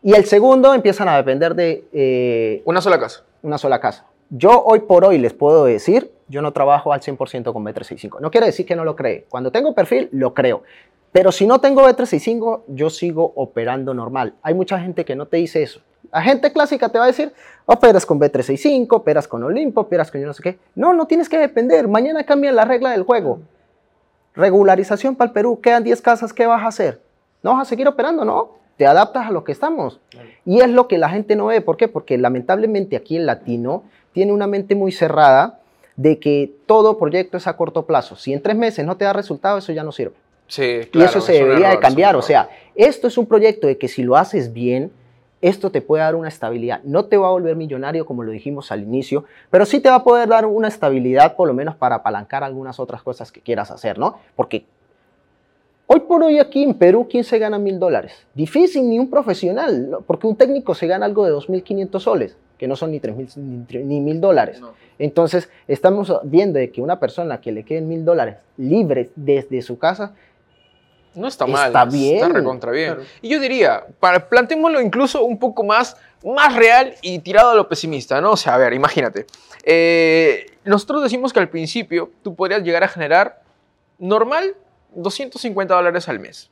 Y 0.01 0.13
el 0.13 0.25
segundo, 0.25 0.73
empiezan 0.73 1.09
a 1.09 1.17
depender 1.17 1.55
de 1.55 1.83
eh, 1.91 2.61
Una 2.65 2.81
sola 2.81 2.99
casa. 2.99 3.23
una 3.41 3.57
sola 3.57 3.79
casa. 3.79 4.05
Yo 4.29 4.63
hoy 4.63 4.79
por 4.81 5.05
hoy 5.05 5.17
les 5.17 5.33
puedo 5.33 5.65
decir, 5.65 6.11
yo 6.27 6.41
no 6.41 6.51
trabajo 6.53 6.93
al 6.93 7.01
100% 7.01 7.53
con 7.53 7.63
B365. 7.63 8.19
No 8.19 8.31
quiere 8.31 8.47
decir 8.47 8.65
que 8.65 8.75
no 8.75 8.83
lo 8.83 8.95
cree. 8.95 9.25
Cuando 9.29 9.51
tengo 9.51 9.73
perfil, 9.73 10.09
lo 10.11 10.33
creo. 10.33 10.63
Pero 11.11 11.31
si 11.31 11.47
no 11.47 11.59
tengo 11.59 11.87
B365, 11.87 12.63
yo 12.67 12.89
sigo 12.89 13.31
operando 13.35 13.93
normal. 13.93 14.33
Hay 14.41 14.53
mucha 14.53 14.79
gente 14.79 15.05
que 15.05 15.15
no 15.15 15.27
te 15.27 15.37
dice 15.37 15.63
eso. 15.63 15.81
La 16.15 16.21
gente 16.21 16.49
clásica 16.53 16.87
te 16.87 16.97
va 16.97 17.03
a 17.03 17.07
decir, 17.07 17.33
operas 17.65 18.05
con 18.05 18.21
B365, 18.21 18.87
operas 18.89 19.27
con 19.27 19.43
Olimpo, 19.43 19.81
operas 19.81 20.09
con 20.09 20.21
yo 20.21 20.27
no 20.27 20.33
sé 20.33 20.41
qué. 20.41 20.57
No, 20.73 20.93
no 20.93 21.07
tienes 21.07 21.27
que 21.27 21.37
depender. 21.37 21.89
Mañana 21.89 22.23
cambian 22.23 22.55
la 22.55 22.63
regla 22.63 22.91
del 22.91 23.03
juego. 23.03 23.39
Regularización 24.33 25.17
para 25.17 25.27
el 25.27 25.33
Perú, 25.33 25.59
quedan 25.61 25.83
10 25.83 26.01
casas, 26.01 26.31
¿qué 26.31 26.45
vas 26.45 26.63
a 26.63 26.67
hacer? 26.67 27.01
¿No 27.43 27.51
vas 27.51 27.63
a 27.63 27.65
seguir 27.65 27.85
operando? 27.89 28.23
No, 28.23 28.51
te 28.77 28.87
adaptas 28.87 29.27
a 29.27 29.31
lo 29.31 29.43
que 29.43 29.51
estamos. 29.51 29.99
Y 30.45 30.61
es 30.61 30.69
lo 30.69 30.87
que 30.87 30.97
la 30.97 31.09
gente 31.09 31.35
no 31.35 31.47
ve. 31.47 31.59
¿Por 31.59 31.75
qué? 31.75 31.89
Porque 31.89 32.17
lamentablemente 32.17 32.95
aquí 32.95 33.17
el 33.17 33.25
latino 33.25 33.83
tiene 34.13 34.31
una 34.31 34.47
mente 34.47 34.73
muy 34.73 34.93
cerrada 34.93 35.59
de 35.97 36.17
que 36.17 36.55
todo 36.65 36.97
proyecto 36.97 37.35
es 37.35 37.45
a 37.45 37.57
corto 37.57 37.85
plazo. 37.85 38.15
Si 38.15 38.31
en 38.31 38.41
tres 38.41 38.55
meses 38.55 38.85
no 38.85 38.95
te 38.95 39.03
da 39.03 39.11
resultado, 39.11 39.57
eso 39.57 39.73
ya 39.73 39.83
no 39.83 39.91
sirve. 39.91 40.15
Sí, 40.47 40.63
y 40.63 40.85
claro, 40.85 41.09
eso 41.09 41.19
se 41.19 41.33
es 41.33 41.39
debería 41.39 41.67
error, 41.67 41.77
de 41.77 41.81
cambiar. 41.81 42.15
O 42.15 42.21
sea, 42.21 42.47
esto 42.73 43.09
es 43.09 43.17
un 43.17 43.25
proyecto 43.25 43.67
de 43.67 43.77
que 43.77 43.89
si 43.89 44.01
lo 44.01 44.15
haces 44.15 44.53
bien, 44.53 44.93
esto 45.47 45.69
te 45.71 45.81
puede 45.81 46.03
dar 46.03 46.15
una 46.15 46.27
estabilidad. 46.27 46.81
No 46.83 47.05
te 47.05 47.17
va 47.17 47.27
a 47.27 47.31
volver 47.31 47.55
millonario 47.55 48.05
como 48.05 48.23
lo 48.23 48.31
dijimos 48.31 48.71
al 48.71 48.83
inicio, 48.83 49.25
pero 49.49 49.65
sí 49.65 49.79
te 49.79 49.89
va 49.89 49.95
a 49.95 50.03
poder 50.03 50.27
dar 50.27 50.45
una 50.45 50.67
estabilidad 50.67 51.35
por 51.35 51.47
lo 51.47 51.53
menos 51.53 51.75
para 51.75 51.95
apalancar 51.95 52.43
algunas 52.43 52.79
otras 52.79 53.03
cosas 53.03 53.31
que 53.31 53.41
quieras 53.41 53.69
hacer, 53.71 53.99
¿no? 53.99 54.17
Porque 54.35 54.65
hoy 55.87 55.99
por 56.01 56.23
hoy 56.23 56.39
aquí 56.39 56.63
en 56.63 56.73
Perú, 56.73 57.07
¿quién 57.09 57.23
se 57.23 57.37
gana 57.39 57.59
mil 57.59 57.79
dólares? 57.79 58.25
Difícil, 58.33 58.89
ni 58.89 58.97
un 58.99 59.09
profesional, 59.09 59.89
¿no? 59.91 60.01
porque 60.01 60.27
un 60.27 60.35
técnico 60.35 60.73
se 60.73 60.87
gana 60.87 61.05
algo 61.05 61.25
de 61.25 61.31
2.500 61.33 61.99
soles, 61.99 62.37
que 62.57 62.67
no 62.67 62.75
son 62.75 62.91
ni 62.91 62.99
3.000 62.99 63.37
ni 63.37 63.65
tre- 63.65 63.83
ni 63.83 63.99
mil 64.01 64.19
dólares. 64.19 64.59
No. 64.61 64.73
Entonces, 64.97 65.49
estamos 65.67 66.11
viendo 66.23 66.57
de 66.57 66.71
que 66.71 66.81
una 66.81 66.99
persona 66.99 67.39
que 67.41 67.51
le 67.51 67.63
queden 67.63 67.87
mil 67.87 68.03
dólares 68.05 68.37
libres 68.57 69.09
desde 69.15 69.61
su 69.61 69.77
casa, 69.77 70.13
No 71.15 71.27
está 71.27 71.45
mal. 71.47 71.67
Está 71.67 71.85
bien. 71.85 72.15
Está 72.17 72.29
recontra 72.29 72.71
bien. 72.71 72.95
Claro. 72.95 73.09
Y 73.21 73.29
yo 73.29 73.39
diría, 73.39 73.85
para, 73.99 74.27
planteémoslo 74.29 74.81
incluso 74.81 75.23
un 75.23 75.39
poco 75.39 75.63
más, 75.63 75.95
más 76.23 76.55
real 76.55 76.95
y 77.01 77.19
tirado 77.19 77.51
a 77.51 77.55
lo 77.55 77.67
pesimista, 77.69 78.19
¿no? 78.21 78.31
O 78.31 78.37
sea, 78.37 78.55
a 78.55 78.57
ver, 78.57 78.73
imagínate. 78.73 79.25
Eh, 79.63 80.45
nosotros 80.63 81.03
decimos 81.03 81.33
que 81.33 81.39
al 81.39 81.49
principio 81.49 82.11
tú 82.23 82.35
podrías 82.35 82.61
llegar 82.63 82.83
a 82.83 82.87
generar 82.87 83.41
normal 83.97 84.55
250 84.93 85.73
dólares 85.73 86.07
al 86.09 86.19
mes. 86.19 86.49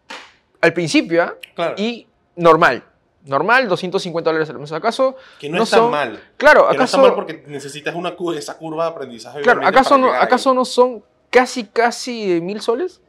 Al 0.62 0.74
principio, 0.74 1.24
¿ah? 1.24 1.34
Claro. 1.56 1.76
Y 1.78 2.08
normal. 2.36 2.84
Normal, 3.26 3.68
250 3.70 4.30
dólares 4.30 4.50
al 4.50 4.60
mes. 4.60 4.72
¿Acaso? 4.72 5.16
Que 5.40 5.50
no, 5.50 5.64
está 5.64 5.78
son- 5.78 5.92
mal. 5.92 6.22
Claro, 6.38 6.68
Que 6.70 6.76
no 6.78 6.84
¿acaso? 6.84 6.98
está 6.98 7.08
mal 7.08 7.16
porque 7.16 7.44
necesitas 7.48 7.96
una, 7.96 8.16
cu- 8.16 8.34
esa 8.34 8.58
curva 8.58 8.86
de 8.86 8.92
aprendizaje. 8.92 9.42
Claro, 9.42 9.66
¿acaso 9.66 9.98
no. 9.98 10.12
¿acaso 10.12 10.54
no 10.54 10.66
son 10.66 11.04
casi, 11.30 11.64
casi 11.66 12.40
mil 12.42 12.60
soles? 12.62 13.00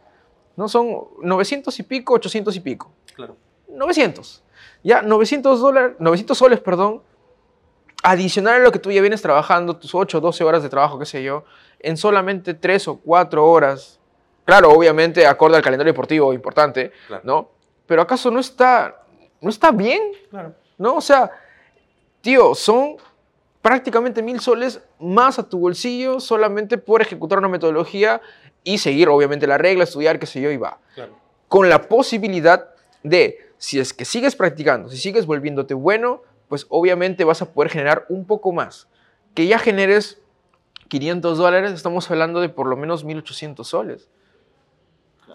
¿No 0.56 0.68
son 0.68 0.88
900 1.22 1.78
y 1.78 1.82
pico, 1.82 2.14
800 2.14 2.54
y 2.56 2.60
pico? 2.60 2.90
Claro. 3.14 3.36
900. 3.68 4.42
Ya, 4.82 5.02
900 5.02 5.60
dólares, 5.60 5.96
900 5.98 6.36
soles, 6.36 6.60
perdón, 6.60 7.02
adicional 8.02 8.56
a 8.56 8.64
lo 8.64 8.70
que 8.72 8.78
tú 8.78 8.92
ya 8.92 9.00
vienes 9.00 9.22
trabajando, 9.22 9.76
tus 9.76 9.94
8 9.94 10.18
o 10.18 10.20
12 10.20 10.44
horas 10.44 10.62
de 10.62 10.68
trabajo, 10.68 10.98
qué 10.98 11.06
sé 11.06 11.22
yo, 11.22 11.44
en 11.80 11.96
solamente 11.96 12.54
3 12.54 12.88
o 12.88 12.96
4 12.98 13.44
horas. 13.46 13.98
Claro, 14.44 14.70
obviamente, 14.70 15.26
acorde 15.26 15.56
al 15.56 15.62
calendario 15.62 15.92
deportivo, 15.92 16.32
importante, 16.34 16.92
Claro. 17.06 17.22
¿no? 17.24 17.48
Pero 17.86 18.02
¿acaso 18.02 18.30
no 18.30 18.40
está, 18.40 19.02
no 19.40 19.48
está 19.48 19.70
bien? 19.70 20.02
Claro. 20.30 20.54
¿No? 20.76 20.96
O 20.96 21.00
sea, 21.00 21.30
tío, 22.20 22.54
son 22.54 22.96
prácticamente 23.62 24.22
mil 24.22 24.40
soles 24.40 24.82
más 24.98 25.38
a 25.38 25.48
tu 25.48 25.58
bolsillo 25.58 26.20
solamente 26.20 26.76
por 26.76 27.00
ejecutar 27.00 27.38
una 27.38 27.48
metodología 27.48 28.20
y 28.64 28.78
seguir, 28.78 29.08
obviamente, 29.08 29.46
la 29.46 29.58
regla, 29.58 29.84
estudiar, 29.84 30.18
qué 30.18 30.26
sé 30.26 30.40
yo, 30.40 30.50
y 30.50 30.56
va 30.56 30.78
Claro. 30.94 31.12
con 31.48 31.68
la 31.68 31.82
posibilidad 31.88 32.70
de, 33.02 33.38
si 33.58 33.78
es 33.78 33.92
que 33.92 34.04
sigues 34.04 34.34
practicando, 34.34 34.88
si 34.88 34.96
sigues 34.96 35.26
volviéndote 35.26 35.74
bueno, 35.74 36.22
pues 36.48 36.66
obviamente 36.70 37.24
vas 37.24 37.42
a 37.42 37.52
poder 37.52 37.70
generar 37.70 38.06
un 38.08 38.26
poco 38.26 38.52
más. 38.52 38.88
Que 39.34 39.46
ya 39.46 39.58
generes 39.58 40.20
500 40.88 41.38
dólares, 41.38 41.72
estamos 41.72 42.10
hablando 42.10 42.40
de 42.40 42.48
por 42.48 42.66
lo 42.66 42.76
menos 42.76 43.04
1800 43.04 43.66
soles. 43.66 44.08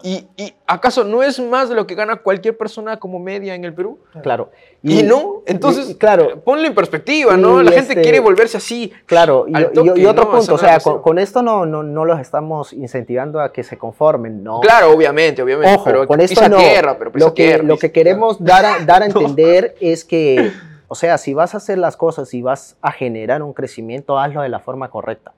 ¿Y, 0.02 0.26
y 0.38 0.54
acaso 0.66 1.04
no 1.04 1.22
es 1.22 1.38
más 1.38 1.68
de 1.68 1.74
lo 1.74 1.86
que 1.86 1.94
gana 1.94 2.16
cualquier 2.16 2.56
persona 2.56 2.98
como 2.98 3.18
media 3.18 3.54
en 3.54 3.64
el 3.66 3.74
Perú? 3.74 3.98
claro. 4.22 4.50
Y, 4.82 5.02
no, 5.02 5.42
entonces, 5.44 5.90
y- 5.90 5.94
claro, 5.96 6.40
ponle 6.40 6.68
en 6.68 6.74
perspectiva, 6.74 7.36
¿no? 7.36 7.60
y 7.60 7.64
La 7.66 7.72
gente 7.72 7.90
este- 7.92 8.02
quiere 8.02 8.18
volverse 8.18 8.56
así. 8.56 8.90
Claro, 9.04 9.44
y, 9.46 9.54
al 9.54 9.64
y- 9.64 9.66
y 9.66 9.72
toque, 9.88 10.06
otro 10.06 10.24
¿no? 10.24 10.30
punto, 10.30 10.54
o 10.54 10.56
no 10.56 10.58
sea, 10.58 10.80
con, 10.80 11.02
con 11.02 11.18
esto 11.18 11.42
no, 11.42 11.66
no, 11.66 11.82
no 11.82 12.06
los 12.06 12.18
estamos 12.18 12.72
incentivando 12.72 13.40
a 13.40 13.52
que 13.52 13.62
se 13.62 13.76
conformen, 13.76 14.42
¿no? 14.42 14.60
Claro, 14.60 14.90
obviamente, 14.92 15.42
obviamente. 15.42 15.74
Ojo, 15.74 15.84
pero 15.84 16.06
con 16.06 16.18
esto 16.20 16.48
no. 16.48 16.56
tierra, 16.56 16.96
pero 16.98 17.10
lo, 17.14 17.34
que, 17.34 17.44
tierra. 17.44 17.62
lo 17.64 17.76
que 17.76 17.92
queremos 17.92 18.42
dar 18.42 18.64
a, 18.64 18.78
dar 18.86 19.02
a 19.02 19.06
entender 19.34 19.74
es 19.80 20.06
que, 20.06 20.50
o 20.88 20.94
sea, 20.94 21.18
si 21.18 21.34
vas 21.34 21.52
a 21.52 21.58
hacer 21.58 21.76
las 21.76 21.98
cosas 21.98 22.32
y 22.32 22.40
vas 22.40 22.78
a 22.80 22.90
generar 22.90 23.42
un 23.42 23.52
crecimiento, 23.52 24.18
hazlo 24.18 24.40
de 24.40 24.48
la 24.48 24.60
forma 24.60 24.88
correcta. 24.88 25.34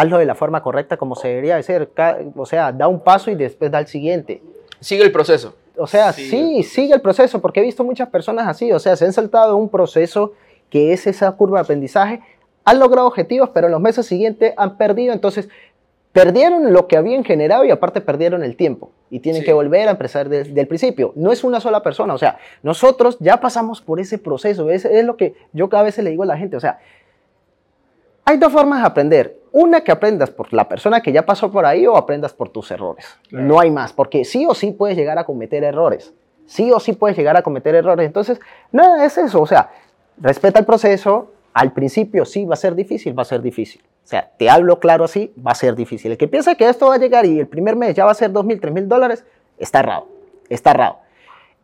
Hazlo 0.00 0.18
de 0.18 0.26
la 0.26 0.34
forma 0.34 0.62
correcta 0.62 0.96
como 0.96 1.14
se 1.16 1.28
debería 1.28 1.56
de 1.56 1.62
ser. 1.62 1.90
O 2.36 2.46
sea, 2.46 2.72
da 2.72 2.86
un 2.88 3.00
paso 3.00 3.30
y 3.30 3.34
después 3.34 3.70
da 3.70 3.80
el 3.80 3.86
siguiente. 3.86 4.42
Sigue 4.80 5.02
el 5.02 5.10
proceso. 5.12 5.54
O 5.76 5.86
sea, 5.86 6.12
Sí. 6.12 6.28
sí, 6.30 6.62
sigue 6.62 6.94
el 6.94 7.00
proceso, 7.00 7.40
porque 7.40 7.60
he 7.60 7.62
visto 7.62 7.84
muchas 7.84 8.08
personas 8.08 8.46
así, 8.48 8.70
o 8.72 8.78
sea, 8.78 8.96
se 8.96 9.04
han 9.04 9.12
saltado 9.12 9.56
un 9.56 9.68
proceso 9.68 10.32
que 10.70 10.92
es 10.92 11.06
esa 11.06 11.30
curva 11.32 11.58
de 11.58 11.62
aprendizaje, 11.62 12.20
han 12.64 12.78
logrado 12.78 13.06
objetivos, 13.06 13.50
pero 13.54 13.66
en 13.68 13.72
los 13.72 13.80
meses 13.80 14.04
siguientes 14.06 14.54
han 14.56 14.76
perdido, 14.76 15.12
entonces 15.14 15.48
perdieron 16.12 16.72
lo 16.72 16.86
que 16.88 16.96
habían 16.96 17.22
generado 17.24 17.64
y 17.64 17.70
aparte 17.70 18.00
perdieron 18.00 18.42
el 18.42 18.56
tiempo 18.56 18.90
y 19.08 19.20
tienen 19.20 19.42
Sí. 19.42 19.46
que 19.46 19.52
volver 19.52 19.86
a 19.88 19.92
empezar 19.92 20.28
desde 20.28 20.60
el 20.60 20.66
principio. 20.66 21.12
No 21.14 21.30
es 21.32 21.44
una 21.44 21.60
sola 21.60 21.82
persona, 21.82 22.12
o 22.14 22.18
sea, 22.18 22.38
nosotros 22.62 23.16
ya 23.20 23.40
pasamos 23.40 23.80
por 23.80 24.00
ese 24.00 24.18
proceso, 24.18 24.70
es, 24.70 24.84
es 24.84 25.04
lo 25.04 25.16
que 25.16 25.34
yo 25.52 25.68
cada 25.68 25.84
vez 25.84 25.96
le 25.98 26.10
digo 26.10 26.24
a 26.24 26.26
la 26.26 26.36
gente, 26.36 26.56
o 26.56 26.60
sea, 26.60 26.78
hay 28.24 28.36
dos 28.36 28.52
formas 28.52 28.80
de 28.80 28.86
aprender. 28.86 29.36
Una 29.52 29.82
que 29.82 29.92
aprendas 29.92 30.30
por 30.30 30.52
la 30.52 30.68
persona 30.68 31.00
que 31.00 31.12
ya 31.12 31.24
pasó 31.24 31.50
por 31.50 31.64
ahí 31.64 31.86
o 31.86 31.96
aprendas 31.96 32.32
por 32.32 32.48
tus 32.48 32.70
errores. 32.70 33.06
Claro. 33.28 33.46
No 33.46 33.60
hay 33.60 33.70
más, 33.70 33.92
porque 33.92 34.24
sí 34.24 34.46
o 34.46 34.54
sí 34.54 34.72
puedes 34.72 34.96
llegar 34.96 35.18
a 35.18 35.24
cometer 35.24 35.64
errores. 35.64 36.12
Sí 36.46 36.70
o 36.72 36.80
sí 36.80 36.92
puedes 36.92 37.16
llegar 37.16 37.36
a 37.36 37.42
cometer 37.42 37.74
errores. 37.74 38.06
Entonces, 38.06 38.40
nada, 38.72 39.04
es 39.04 39.18
eso. 39.18 39.40
O 39.40 39.46
sea, 39.46 39.70
respeta 40.18 40.58
el 40.58 40.64
proceso. 40.64 41.32
Al 41.52 41.72
principio 41.72 42.24
sí 42.24 42.44
va 42.44 42.54
a 42.54 42.56
ser 42.56 42.74
difícil, 42.74 43.18
va 43.18 43.22
a 43.22 43.26
ser 43.26 43.42
difícil. 43.42 43.82
O 44.04 44.08
sea, 44.08 44.30
te 44.38 44.48
hablo 44.48 44.78
claro 44.78 45.04
así, 45.04 45.34
va 45.44 45.50
a 45.50 45.54
ser 45.54 45.74
difícil. 45.74 46.12
El 46.12 46.18
que 46.18 46.28
piensa 46.28 46.54
que 46.54 46.68
esto 46.68 46.88
va 46.88 46.94
a 46.94 46.98
llegar 46.98 47.26
y 47.26 47.38
el 47.40 47.46
primer 47.46 47.76
mes 47.76 47.94
ya 47.94 48.04
va 48.04 48.12
a 48.12 48.14
ser 48.14 48.32
dos 48.32 48.44
mil, 48.44 48.60
tres 48.60 48.72
mil 48.72 48.88
dólares, 48.88 49.24
está 49.58 49.80
errado. 49.80 50.06
Está 50.48 50.70
errado. 50.70 50.98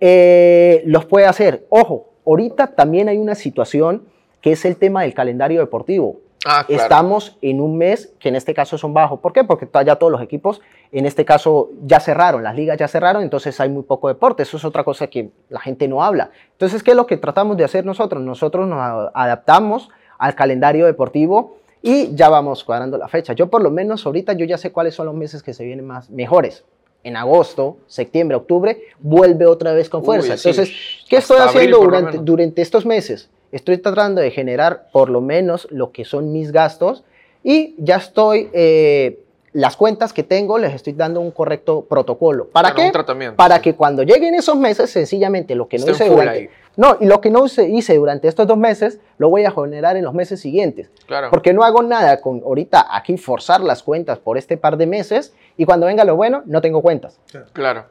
Eh, 0.01 0.83
los 0.85 1.07
puede 1.07 1.27
hacer. 1.27 1.65
Ojo, 1.71 2.09
ahorita 2.27 2.69
también 2.69 3.09
hay 3.09 3.19
una 3.19 3.35
situación 3.35 4.03
que 4.41 4.53
es 4.53 4.65
el 4.67 4.77
tema 4.77 5.03
del 5.03 5.15
calendario 5.15 5.61
deportivo. 5.61 6.21
Ah, 6.45 6.65
claro. 6.67 6.83
Estamos 6.83 7.37
en 7.41 7.61
un 7.61 7.77
mes 7.79 8.13
que 8.19 8.29
en 8.29 8.37
este 8.37 8.53
caso 8.55 8.77
son 8.77 8.93
bajos. 8.93 9.21
¿Por 9.21 9.33
qué? 9.33 9.45
Porque 9.45 9.69
ya 9.85 9.97
todos 9.97 10.13
los 10.13 10.21
equipos 10.21 10.61
en 10.93 11.07
este 11.07 11.25
caso 11.25 11.71
ya 11.85 11.99
cerraron, 12.01 12.43
las 12.43 12.55
ligas 12.55 12.79
ya 12.79 12.87
cerraron, 12.87 13.23
entonces 13.23 13.59
hay 13.61 13.69
muy 13.69 13.83
poco 13.83 14.09
deporte. 14.09 14.43
Eso 14.45 14.57
es 14.57 14.65
otra 14.65 14.85
cosa 14.85 15.07
que 15.09 15.31
la 15.49 15.61
gente 15.61 15.89
no 15.89 16.05
habla. 16.05 16.31
Entonces, 16.53 16.83
¿qué 16.83 16.93
es 16.93 16.97
lo 16.97 17.07
que 17.07 17.17
tratamos 17.17 17.57
de 17.57 17.65
hacer 17.65 17.85
nosotros? 17.85 18.23
Nosotros 18.23 18.69
nos 18.69 19.11
adaptamos 19.15 19.89
al 20.19 20.35
calendario 20.35 20.87
deportivo 20.87 21.57
y 21.83 22.15
ya 22.15 22.29
vamos 22.29 22.63
cuadrando 22.65 22.97
la 22.99 23.09
fecha. 23.09 23.33
Yo 23.33 23.49
por 23.49 23.63
lo 23.63 23.71
menos 23.71 24.07
ahorita 24.07 24.35
yo 24.35 24.45
ya 24.47 24.57
sé 24.59 24.71
cuáles 24.71 24.95
son 24.95 25.07
los 25.07 25.15
meses 25.15 25.43
que 25.43 25.53
se 25.55 25.65
vienen 25.65 25.87
más 25.87 26.11
mejores. 26.11 26.65
en 27.03 27.17
agosto, 27.19 27.77
septiembre, 27.87 28.35
octubre, 28.35 28.81
vuelve 28.99 29.45
otra 29.45 29.75
vez 29.75 29.91
con 29.91 30.01
Uy, 30.01 30.07
fuerza. 30.07 30.39
sí, 30.39 30.49
Entonces, 30.49 30.75
¿qué 31.07 31.19
hasta 31.19 31.35
estoy 31.35 31.37
abril, 31.37 31.57
haciendo 31.57 31.79
lo 31.79 31.85
durante, 31.85 32.19
durante 32.19 32.63
estos 32.63 32.87
meses? 32.87 33.29
Estoy 33.55 33.79
tratando 33.79 34.21
de 34.21 34.33
generar 34.33 34.89
por 34.93 35.11
lo 35.11 35.21
menos 35.21 35.69
lo 35.71 35.93
que 35.93 36.05
son 36.05 36.33
mis 36.33 36.51
gastos 36.51 37.05
y 37.45 37.77
ya 37.79 37.97
estoy, 37.97 38.51
eh, 38.53 39.21
las 39.53 39.77
cuentas 39.77 40.13
que 40.13 40.25
tengo 40.25 40.59
les 40.59 40.75
estoy 40.75 40.95
dando 40.95 41.21
un 41.21 41.31
correcto 41.31 41.85
protocolo. 41.89 42.49
¿Para 42.49 42.71
Claro, 42.71 42.77
qué? 42.81 42.87
un 42.87 42.93
tratamiento, 42.93 43.37
Para 43.37 43.57
sí. 43.57 43.63
que 43.63 43.75
cuando 43.77 44.03
lleguen 44.03 44.35
esos 44.35 44.57
meses, 44.57 44.91
sencillamente 44.91 45.55
lo 45.55 45.69
que 45.69 45.79
no 45.79 45.89
hice 45.89 46.09
durante... 46.09 46.31
ahí. 46.39 46.49
No, 46.77 46.97
y 46.99 47.07
lo 47.07 47.21
que 47.21 47.31
no 47.31 47.47
hice, 47.47 47.69
hice 47.69 47.95
durante 47.97 48.27
estos 48.27 48.49
dos 48.49 48.59
meses, 48.59 48.99
lo 49.19 49.29
voy 49.29 49.45
a 49.45 49.53
generar 49.53 49.97
en 49.97 50.03
los 50.05 50.13
meses 50.15 50.41
siguientes. 50.41 50.91
Claro. 51.07 51.31
Porque 51.31 51.53
no 51.53 51.63
hago 51.63 51.85
nada 51.85 52.21
con 52.21 52.43
ahorita 52.45 52.89
aquí 52.91 53.17
forzar 53.17 53.61
las 53.61 53.85
cuentas 53.85 54.19
por 54.19 54.37
este 54.37 54.57
par 54.57 54.77
de 54.77 54.87
meses 54.87 55.33
y 55.57 55.65
cuando 55.65 55.87
venga 55.87 56.03
lo 56.03 56.17
bueno, 56.17 56.43
no 56.47 56.61
tengo 56.61 56.83
cuentas. 56.83 57.21
Claro. 57.53 57.85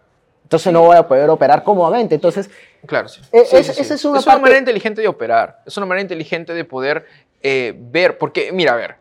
Entonces 0.53 0.71
no 0.71 0.81
voy 0.83 0.95
a 0.95 1.07
poder 1.07 1.27
operar 1.31 1.63
cómodamente. 1.63 2.13
Entonces, 2.13 2.47
Claro, 2.85 3.07
sí. 3.07 3.21
Eh, 3.31 3.43
Sí, 3.45 3.55
es- 3.57 3.67
sí, 3.67 3.73
sí. 3.75 3.81
esa 3.81 3.93
es 3.95 4.05
una 4.05 4.21
parte- 4.21 4.41
manera 4.41 4.59
inteligente 4.59 5.01
de 5.01 5.07
operar. 5.07 5.61
Es 5.65 5.75
una 5.77 5.85
manera 5.87 6.01
inteligente 6.03 6.53
de 6.53 6.63
poder 6.63 7.07
eh, 7.41 7.73
ver. 7.75 8.17
Porque, 8.19 8.51
mira, 8.51 8.73
a 8.73 8.75
ver, 8.75 8.97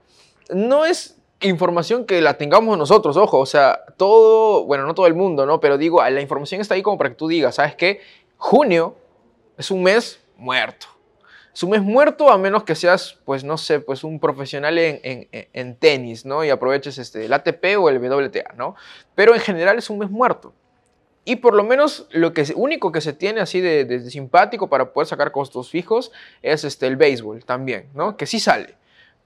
no 0.50 0.84
es 0.86 1.16
información 1.42 2.06
que 2.06 2.20
la 2.22 2.38
tengamos 2.38 2.78
nosotros, 2.78 3.16
ojo. 3.18 3.38
O 3.38 3.44
sea, 3.46 3.82
todo, 3.98 4.64
bueno, 4.64 4.86
no 4.86 4.94
todo 4.94 5.06
el 5.08 5.14
mundo, 5.14 5.44
¿no? 5.46 5.60
Pero 5.60 5.76
digo, 5.78 6.02
la 6.02 6.20
información 6.22 6.60
está 6.62 6.74
ahí 6.74 6.82
como 6.82 6.96
para 6.96 7.10
que 7.10 7.16
tú 7.16 7.28
digas, 7.28 7.56
¿sabes 7.56 7.74
qué? 7.76 8.00
Junio 8.38 8.96
es 9.58 9.70
un 9.70 9.82
mes 9.82 10.20
muerto. 10.38 10.86
Es 11.54 11.62
un 11.62 11.70
mes 11.70 11.82
muerto 11.82 12.30
a 12.30 12.38
menos 12.38 12.62
que 12.64 12.74
seas, 12.74 13.18
pues 13.26 13.44
no 13.44 13.58
sé, 13.58 13.78
pues 13.80 14.04
un 14.04 14.18
profesional 14.18 14.78
en, 14.78 15.00
en- 15.02 15.28
en- 15.32 15.48
en 15.52 15.76
tenis, 15.76 16.24
¿no? 16.24 16.44
Y 16.44 16.50
aproveches 16.50 16.96
este, 16.98 17.26
el 17.26 17.32
ATP 17.34 17.76
o 17.76 17.88
el 17.90 17.98
WTA, 17.98 18.54
¿no? 18.56 18.74
Pero 19.14 19.34
en 19.34 19.40
general 19.40 19.76
es 19.76 19.90
un 19.90 19.98
mes 19.98 20.08
muerto. 20.10 20.54
Y 21.24 21.36
por 21.36 21.54
lo 21.54 21.62
menos 21.62 22.06
lo 22.10 22.32
que 22.34 22.44
único 22.56 22.90
que 22.90 23.00
se 23.00 23.12
tiene 23.12 23.40
así 23.40 23.60
de, 23.60 23.84
de- 23.84 24.10
simpático 24.10 24.68
para 24.68 24.92
poder 24.92 25.06
sacar 25.06 25.30
costos 25.30 25.70
fijos 25.70 26.10
es 26.42 26.64
este, 26.64 26.86
el 26.88 26.96
béisbol 26.96 27.44
también, 27.44 27.88
¿no? 27.94 28.16
Que 28.16 28.26
sí 28.26 28.40
sale, 28.40 28.74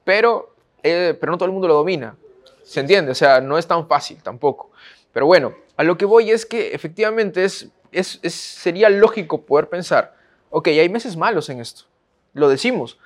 pero, 0.05 0.55
eh, 0.83 1.17
pero 1.19 1.33
no 1.33 1.39
todo 1.39 1.47
el 1.47 1.53
mundo 1.53 1.69
lo 1.69 1.75
domina. 1.75 2.17
¿Se 2.63 2.81
entiende? 2.81 3.13
O 3.13 3.15
sea, 3.15 3.41
no 3.41 3.57
es 3.59 3.67
tan 3.67 3.87
fácil 3.89 4.23
tampoco. 4.23 4.71
Pero 5.13 5.25
bueno, 5.27 5.55
a 5.77 5.85
lo 5.85 5.97
que 5.97 6.05
voy 6.05 6.31
es 6.31 6.45
que 6.45 6.75
efectivamente 6.75 7.45
es, 7.45 7.69
es, 7.93 8.19
es- 8.23 8.35
sería 8.35 8.91
lógico 8.91 9.43
poder 9.47 9.69
pensar, 9.69 10.15
ok, 10.51 10.69
hay 10.69 10.89
meses 10.91 11.17
malos 11.17 11.49
en 11.49 11.61
esto. 11.61 11.85
Lo 12.35 12.49
decimos. 12.51 12.99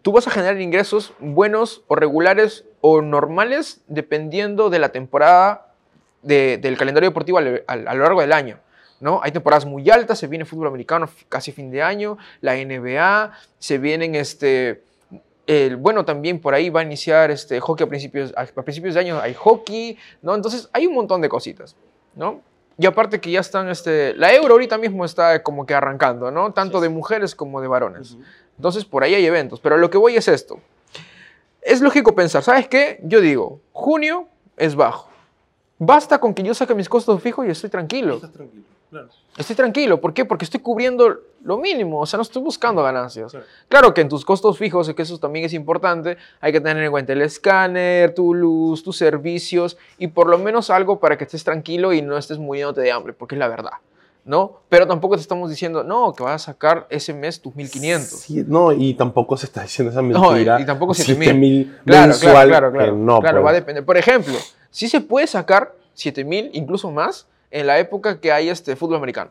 Tú 0.00 0.12
vas 0.12 0.26
a 0.26 0.30
generar 0.30 0.58
ingresos 0.62 1.12
buenos 1.18 1.82
o 1.88 1.94
regulares 1.94 2.64
o 2.80 3.02
normales 3.02 3.82
dependiendo 3.86 4.70
de 4.70 4.78
la 4.78 4.88
temporada 4.90 5.63
de- 6.24 6.58
del 6.58 6.76
calendario 6.76 7.10
deportivo 7.10 7.38
al- 7.38 7.62
al- 7.66 7.86
a 7.88 7.94
lo 7.94 8.02
largo 8.02 8.20
del 8.20 8.32
año. 8.32 8.58
¿no? 9.00 9.20
Hay 9.22 9.32
temporadas 9.32 9.66
muy 9.66 9.90
altas, 9.90 10.18
se 10.18 10.26
viene 10.28 10.44
fútbol 10.46 10.68
americano 10.68 11.08
casi 11.28 11.52
fin 11.52 11.70
de 11.70 11.82
año, 11.82 12.16
la 12.40 12.56
NBA, 12.56 13.32
se 13.58 13.76
vienen 13.78 14.14
este... 14.14 14.82
el- 15.46 15.76
bueno, 15.76 16.04
también 16.06 16.40
por 16.40 16.54
ahí 16.54 16.70
va 16.70 16.80
a 16.80 16.84
iniciar 16.84 17.30
este 17.30 17.60
hockey 17.60 17.84
a 17.84 17.88
principios, 17.88 18.32
a, 18.34 18.42
a 18.42 18.62
principios 18.62 18.94
de 18.94 19.00
año, 19.00 19.20
hay 19.20 19.34
hockey, 19.34 19.98
¿no? 20.22 20.34
Entonces 20.34 20.70
hay 20.72 20.86
un 20.86 20.94
montón 20.94 21.20
de 21.20 21.28
cositas, 21.28 21.76
¿no? 22.14 22.40
Y 22.78 22.86
aparte 22.86 23.20
que 23.20 23.30
ya 23.30 23.40
están, 23.40 23.68
este, 23.68 24.14
la 24.14 24.32
Euro 24.32 24.54
ahorita 24.54 24.78
mismo 24.78 25.04
está 25.04 25.42
como 25.42 25.66
que 25.66 25.74
arrancando, 25.74 26.30
¿no? 26.30 26.52
Tanto 26.52 26.80
de 26.80 26.88
mujeres 26.88 27.34
como 27.34 27.60
de 27.60 27.68
varones. 27.68 28.16
Entonces 28.56 28.84
por 28.86 29.02
ahí 29.04 29.14
hay 29.14 29.26
eventos, 29.26 29.60
pero 29.60 29.76
lo 29.76 29.90
que 29.90 29.98
voy 29.98 30.16
es 30.16 30.28
esto. 30.28 30.60
Es 31.60 31.80
lógico 31.82 32.14
pensar, 32.14 32.42
¿sabes 32.42 32.68
qué? 32.68 33.00
Yo 33.02 33.20
digo, 33.20 33.60
junio 33.72 34.28
es 34.56 34.74
bajo. 34.76 35.10
Basta 35.86 36.18
con 36.18 36.34
que 36.34 36.42
yo 36.42 36.54
saque 36.54 36.74
mis 36.74 36.88
costos 36.88 37.20
fijos 37.22 37.46
y 37.46 37.50
estoy 37.50 37.68
tranquilo. 37.70 38.14
Estás 38.14 38.32
tranquilo, 38.32 38.64
claro. 38.90 39.08
Estoy 39.36 39.56
tranquilo. 39.56 40.00
¿Por 40.00 40.14
qué? 40.14 40.24
Porque 40.24 40.44
estoy 40.44 40.60
cubriendo 40.60 41.20
lo 41.42 41.58
mínimo. 41.58 42.00
O 42.00 42.06
sea, 42.06 42.16
no 42.16 42.22
estoy 42.22 42.42
buscando 42.42 42.82
ganancias. 42.82 43.32
Claro. 43.32 43.46
Claro 43.68 43.94
que 43.94 44.00
en 44.00 44.08
tus 44.08 44.24
costos 44.24 44.56
fijos, 44.56 44.92
que 44.94 45.02
eso 45.02 45.18
también 45.18 45.44
es 45.44 45.52
importante, 45.52 46.16
hay 46.40 46.52
que 46.52 46.60
tener 46.60 46.82
en 46.82 46.90
cuenta 46.90 47.12
el 47.12 47.22
escáner, 47.22 48.14
tu 48.14 48.32
luz, 48.34 48.82
tus 48.82 48.96
servicios 48.96 49.76
y 49.98 50.08
por 50.08 50.28
lo 50.28 50.38
menos 50.38 50.70
algo 50.70 51.00
para 51.00 51.18
que 51.18 51.24
estés 51.24 51.44
tranquilo 51.44 51.92
y 51.92 52.00
no 52.00 52.16
estés 52.16 52.38
muriéndote 52.38 52.80
de 52.80 52.92
hambre, 52.92 53.12
porque 53.12 53.34
es 53.34 53.38
la 53.38 53.48
verdad. 53.48 53.72
¿No? 54.24 54.60
Pero 54.70 54.86
tampoco 54.86 55.16
te 55.16 55.20
estamos 55.20 55.50
diciendo, 55.50 55.84
no, 55.84 56.14
que 56.14 56.22
vas 56.22 56.34
a 56.42 56.52
sacar 56.52 56.86
ese 56.88 57.12
mes 57.12 57.42
tus 57.42 57.54
1500. 57.54 58.08
Sí, 58.08 58.44
no, 58.46 58.72
y 58.72 58.94
tampoco 58.94 59.36
se 59.36 59.46
está 59.46 59.62
diciendo 59.62 59.90
esa 59.90 60.00
No, 60.00 60.30
mentira. 60.30 60.58
y, 60.58 60.62
y 60.62 60.66
tampoco 60.66 60.94
7000 60.94 61.26
7000. 61.28 61.80
Claro, 61.84 62.06
mensual, 62.08 62.32
claro, 62.32 62.48
claro, 62.48 62.72
que 62.72 62.78
claro. 62.78 62.96
no, 62.96 63.20
claro, 63.20 63.36
pues. 63.38 63.46
va 63.46 63.50
a 63.50 63.54
depender. 63.54 63.84
Por 63.84 63.98
ejemplo, 63.98 64.34
si 64.70 64.88
se 64.88 65.02
puede 65.02 65.26
sacar 65.26 65.74
7000, 65.92 66.50
incluso 66.54 66.90
más, 66.90 67.26
en 67.50 67.66
la 67.66 67.78
época 67.78 68.18
que 68.20 68.32
hay 68.32 68.48
este 68.48 68.76
fútbol 68.76 68.96
americano. 68.96 69.30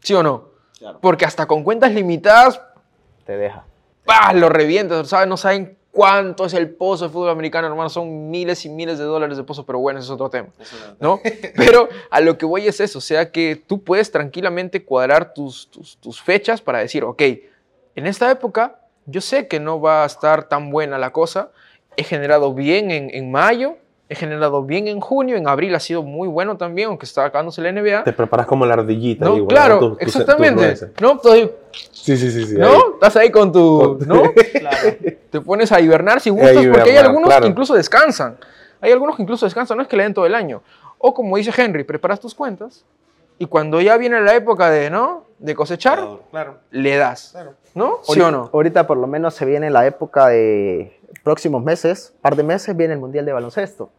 ¿Sí 0.00 0.14
o 0.14 0.22
no? 0.22 0.48
Claro. 0.78 0.98
Porque 1.00 1.24
hasta 1.26 1.46
con 1.46 1.62
cuentas 1.62 1.92
limitadas, 1.92 2.60
te 3.24 3.36
deja. 3.36 3.64
¡pah! 4.06 4.32
lo 4.32 4.48
revientas, 4.48 5.08
¿sabes? 5.08 5.28
No 5.28 5.36
saben 5.36 5.76
cuánto 5.96 6.44
es 6.44 6.52
el 6.54 6.68
pozo 6.68 7.06
de 7.06 7.10
fútbol 7.10 7.30
americano, 7.30 7.66
hermano. 7.66 7.88
Son 7.88 8.30
miles 8.30 8.64
y 8.66 8.68
miles 8.68 8.98
de 8.98 9.04
dólares 9.04 9.38
de 9.38 9.42
pozo, 9.44 9.64
pero 9.64 9.78
bueno, 9.78 9.98
ese 9.98 10.06
es 10.06 10.10
otro 10.12 10.28
tema. 10.28 10.48
¿no? 11.00 11.20
Pero 11.56 11.88
a 12.10 12.20
lo 12.20 12.36
que 12.36 12.44
voy 12.44 12.68
es 12.68 12.78
eso, 12.80 12.98
o 12.98 13.00
sea 13.00 13.32
que 13.32 13.56
tú 13.66 13.82
puedes 13.82 14.12
tranquilamente 14.12 14.84
cuadrar 14.84 15.32
tus, 15.32 15.70
tus, 15.70 15.96
tus 15.96 16.20
fechas 16.20 16.60
para 16.60 16.80
decir, 16.80 17.02
ok, 17.02 17.22
en 17.96 18.06
esta 18.06 18.30
época 18.30 18.80
yo 19.06 19.20
sé 19.22 19.48
que 19.48 19.58
no 19.58 19.80
va 19.80 20.02
a 20.02 20.06
estar 20.06 20.48
tan 20.48 20.70
buena 20.70 20.98
la 20.98 21.10
cosa, 21.12 21.50
he 21.96 22.04
generado 22.04 22.52
bien 22.52 22.90
en, 22.90 23.08
en 23.14 23.30
mayo, 23.30 23.76
he 24.08 24.14
generado 24.14 24.62
bien 24.64 24.86
en 24.86 25.00
junio, 25.00 25.36
en 25.36 25.48
abril 25.48 25.74
ha 25.74 25.80
sido 25.80 26.02
muy 26.02 26.28
bueno 26.28 26.56
también, 26.56 26.88
aunque 26.88 27.06
está 27.06 27.24
acabándose 27.24 27.60
la 27.62 27.72
NBA. 27.72 28.04
Te 28.04 28.12
preparas 28.12 28.46
como 28.46 28.66
la 28.66 28.74
ardillita. 28.74 29.24
¿No? 29.24 29.36
igual, 29.36 29.48
claro, 29.48 29.78
tus- 29.78 29.98
tus 29.98 30.02
exactamente. 30.16 30.54
nueces. 30.62 30.90
¿No? 31.00 31.12
Entonces, 31.12 31.50
Sí, 31.92 32.16
sí, 32.16 32.30
sí. 32.30 32.46
sí, 32.46 32.54
¿no? 32.54 32.66
ahí. 32.68 32.78
Estás 32.94 33.16
ahí 33.16 33.30
con 33.30 33.50
tu, 33.52 33.98
¿no? 34.06 34.22
Te 35.40 35.44
pones 35.44 35.70
a 35.72 35.80
hibernar 35.80 36.20
si 36.20 36.30
gustas, 36.30 36.50
A 36.50 36.54
porque 36.54 36.64
hay 36.66 36.66
hibernar, 36.88 37.04
algunos 37.06 37.28
claro. 37.28 37.42
que 37.42 37.48
incluso 37.48 37.74
descansan. 37.74 38.38
Hay 38.80 38.92
algunos 38.92 39.16
que 39.16 39.22
incluso 39.22 39.46
descansan, 39.46 39.76
no 39.76 39.82
es 39.82 39.88
que 39.88 39.96
le 39.96 40.02
den 40.04 40.14
todo 40.14 40.26
el 40.26 40.34
año. 40.34 40.62
O 40.98 41.12
como 41.14 41.36
dice 41.36 41.52
Henry, 41.56 41.84
preparas 41.84 42.20
tus 42.20 42.34
cuentas 42.34 42.84
y 43.38 43.46
cuando 43.46 43.80
ya 43.80 43.96
viene 43.96 44.20
la 44.20 44.34
época 44.34 44.70
de, 44.70 44.88
¿no? 44.90 45.24
De 45.38 45.54
cosechar, 45.54 46.02
Claro, 46.30 46.58
le 46.70 46.96
das. 46.96 47.30
claro. 47.32 47.54
¿No? 47.74 47.98
¿Sí 48.02 48.18
o 48.20 48.30
no? 48.30 48.48
Ahorita 48.54 48.86
por 48.86 48.96
lo 48.96 49.06
menos 49.06 49.34
se 49.34 49.44
viene 49.44 49.68
la 49.68 49.86
época 49.86 50.28
de 50.28 50.98
próximos 51.22 51.62
meses, 51.62 52.14
par 52.22 52.34
de 52.36 52.42
meses, 52.42 52.74
viene 52.76 52.94
el 52.94 53.00
Mundial 53.00 53.26
de 53.26 53.32
Baloncesto. 53.34 53.90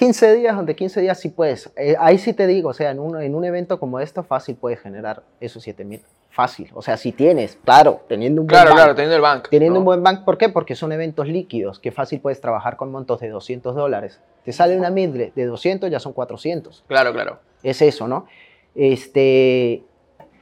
15 0.00 0.34
días, 0.34 0.56
donde 0.56 0.74
15 0.74 1.02
días 1.02 1.20
sí 1.20 1.28
puedes. 1.28 1.70
Eh, 1.76 1.94
ahí 1.98 2.16
sí 2.16 2.32
te 2.32 2.46
digo, 2.46 2.70
o 2.70 2.72
sea, 2.72 2.90
en 2.90 2.98
un, 2.98 3.20
en 3.20 3.34
un 3.34 3.44
evento 3.44 3.78
como 3.78 4.00
esto, 4.00 4.22
fácil 4.22 4.56
puedes 4.56 4.80
generar 4.80 5.22
esos 5.40 5.62
7 5.62 5.84
mil. 5.84 6.00
Fácil. 6.30 6.70
O 6.72 6.80
sea, 6.80 6.96
si 6.96 7.12
tienes, 7.12 7.58
claro, 7.66 8.00
teniendo 8.08 8.40
un 8.40 8.46
buen 8.46 8.54
Claro, 8.54 8.70
banco, 8.70 8.76
claro, 8.76 8.94
teniendo 8.94 9.16
el 9.16 9.20
bank. 9.20 9.48
Teniendo 9.50 9.74
¿no? 9.74 9.80
un 9.80 9.84
buen 9.84 10.02
bank, 10.02 10.24
¿por 10.24 10.38
qué? 10.38 10.48
Porque 10.48 10.74
son 10.74 10.92
eventos 10.92 11.28
líquidos, 11.28 11.78
que 11.78 11.92
fácil 11.92 12.18
puedes 12.18 12.40
trabajar 12.40 12.78
con 12.78 12.90
montos 12.90 13.20
de 13.20 13.28
200 13.28 13.74
dólares. 13.76 14.22
Te 14.42 14.52
sale 14.52 14.74
una 14.74 14.88
midle 14.88 15.34
de 15.36 15.44
200, 15.44 15.90
ya 15.90 16.00
son 16.00 16.14
400. 16.14 16.82
Claro, 16.88 17.12
claro. 17.12 17.40
Es 17.62 17.82
eso, 17.82 18.08
¿no? 18.08 18.26
Este. 18.74 19.84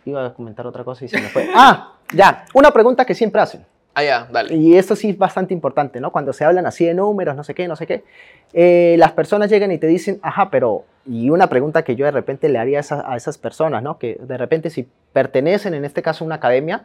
Iba 0.04 0.24
a 0.24 0.34
comentar 0.34 0.68
otra 0.68 0.84
cosa 0.84 1.04
y 1.04 1.08
se 1.08 1.20
me 1.20 1.30
fue. 1.30 1.48
Ah, 1.52 1.94
ya. 2.14 2.44
Una 2.54 2.70
pregunta 2.70 3.04
que 3.04 3.16
siempre 3.16 3.40
hacen. 3.40 3.66
Ah, 3.98 4.04
ya, 4.04 4.28
dale. 4.30 4.54
Y 4.54 4.76
esto 4.76 4.94
sí 4.94 5.10
es 5.10 5.18
bastante 5.18 5.52
importante, 5.52 5.98
¿no? 5.98 6.12
Cuando 6.12 6.32
se 6.32 6.44
hablan 6.44 6.66
así 6.66 6.86
de 6.86 6.94
números, 6.94 7.34
no 7.34 7.42
sé 7.42 7.52
qué, 7.52 7.66
no 7.66 7.74
sé 7.74 7.84
qué, 7.84 8.04
eh, 8.52 8.94
las 8.96 9.10
personas 9.10 9.50
llegan 9.50 9.72
y 9.72 9.78
te 9.78 9.88
dicen, 9.88 10.20
ajá, 10.22 10.50
pero, 10.50 10.84
y 11.04 11.30
una 11.30 11.48
pregunta 11.48 11.82
que 11.82 11.96
yo 11.96 12.04
de 12.04 12.12
repente 12.12 12.48
le 12.48 12.60
haría 12.60 12.78
a 12.78 12.80
esas, 12.80 13.04
a 13.04 13.16
esas 13.16 13.38
personas, 13.38 13.82
¿no? 13.82 13.98
Que 13.98 14.16
de 14.20 14.36
repente 14.36 14.70
si 14.70 14.86
pertenecen, 15.12 15.74
en 15.74 15.84
este 15.84 16.00
caso, 16.00 16.22
a 16.22 16.26
una 16.26 16.36
academia, 16.36 16.84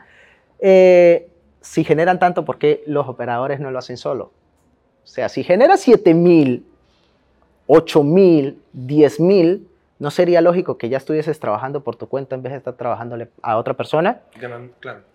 eh, 0.57 1.30
si 1.61 1.84
generan 1.84 2.18
tanto, 2.18 2.45
¿por 2.45 2.57
qué 2.57 2.84
los 2.88 3.07
operadores 3.07 3.59
no 3.59 3.70
lo 3.70 3.78
hacen 3.78 3.97
solo? 3.97 4.32
O 5.03 5.07
sea, 5.07 5.30
si 5.30 5.43
genera 5.43 5.78
7 5.78 6.16
mil, 6.16 6.66
8 7.68 8.03
mil, 8.03 8.59
10 8.72 9.20
mil, 9.20 9.68
¿no 9.99 10.09
sería 10.09 10.41
lógico 10.41 10.80
que 10.80 10.89
ya 10.89 10.97
estuvieses 10.97 11.39
trabajando 11.39 11.84
por 11.84 11.95
tu 11.95 12.07
cuenta 12.07 12.34
en 12.34 12.41
vez 12.41 12.53
de 12.53 12.57
estar 12.57 12.74
trabajándole 12.74 13.30
a 13.43 13.57
otra 13.57 13.76
persona? 13.76 14.22
Claro. 14.80 15.12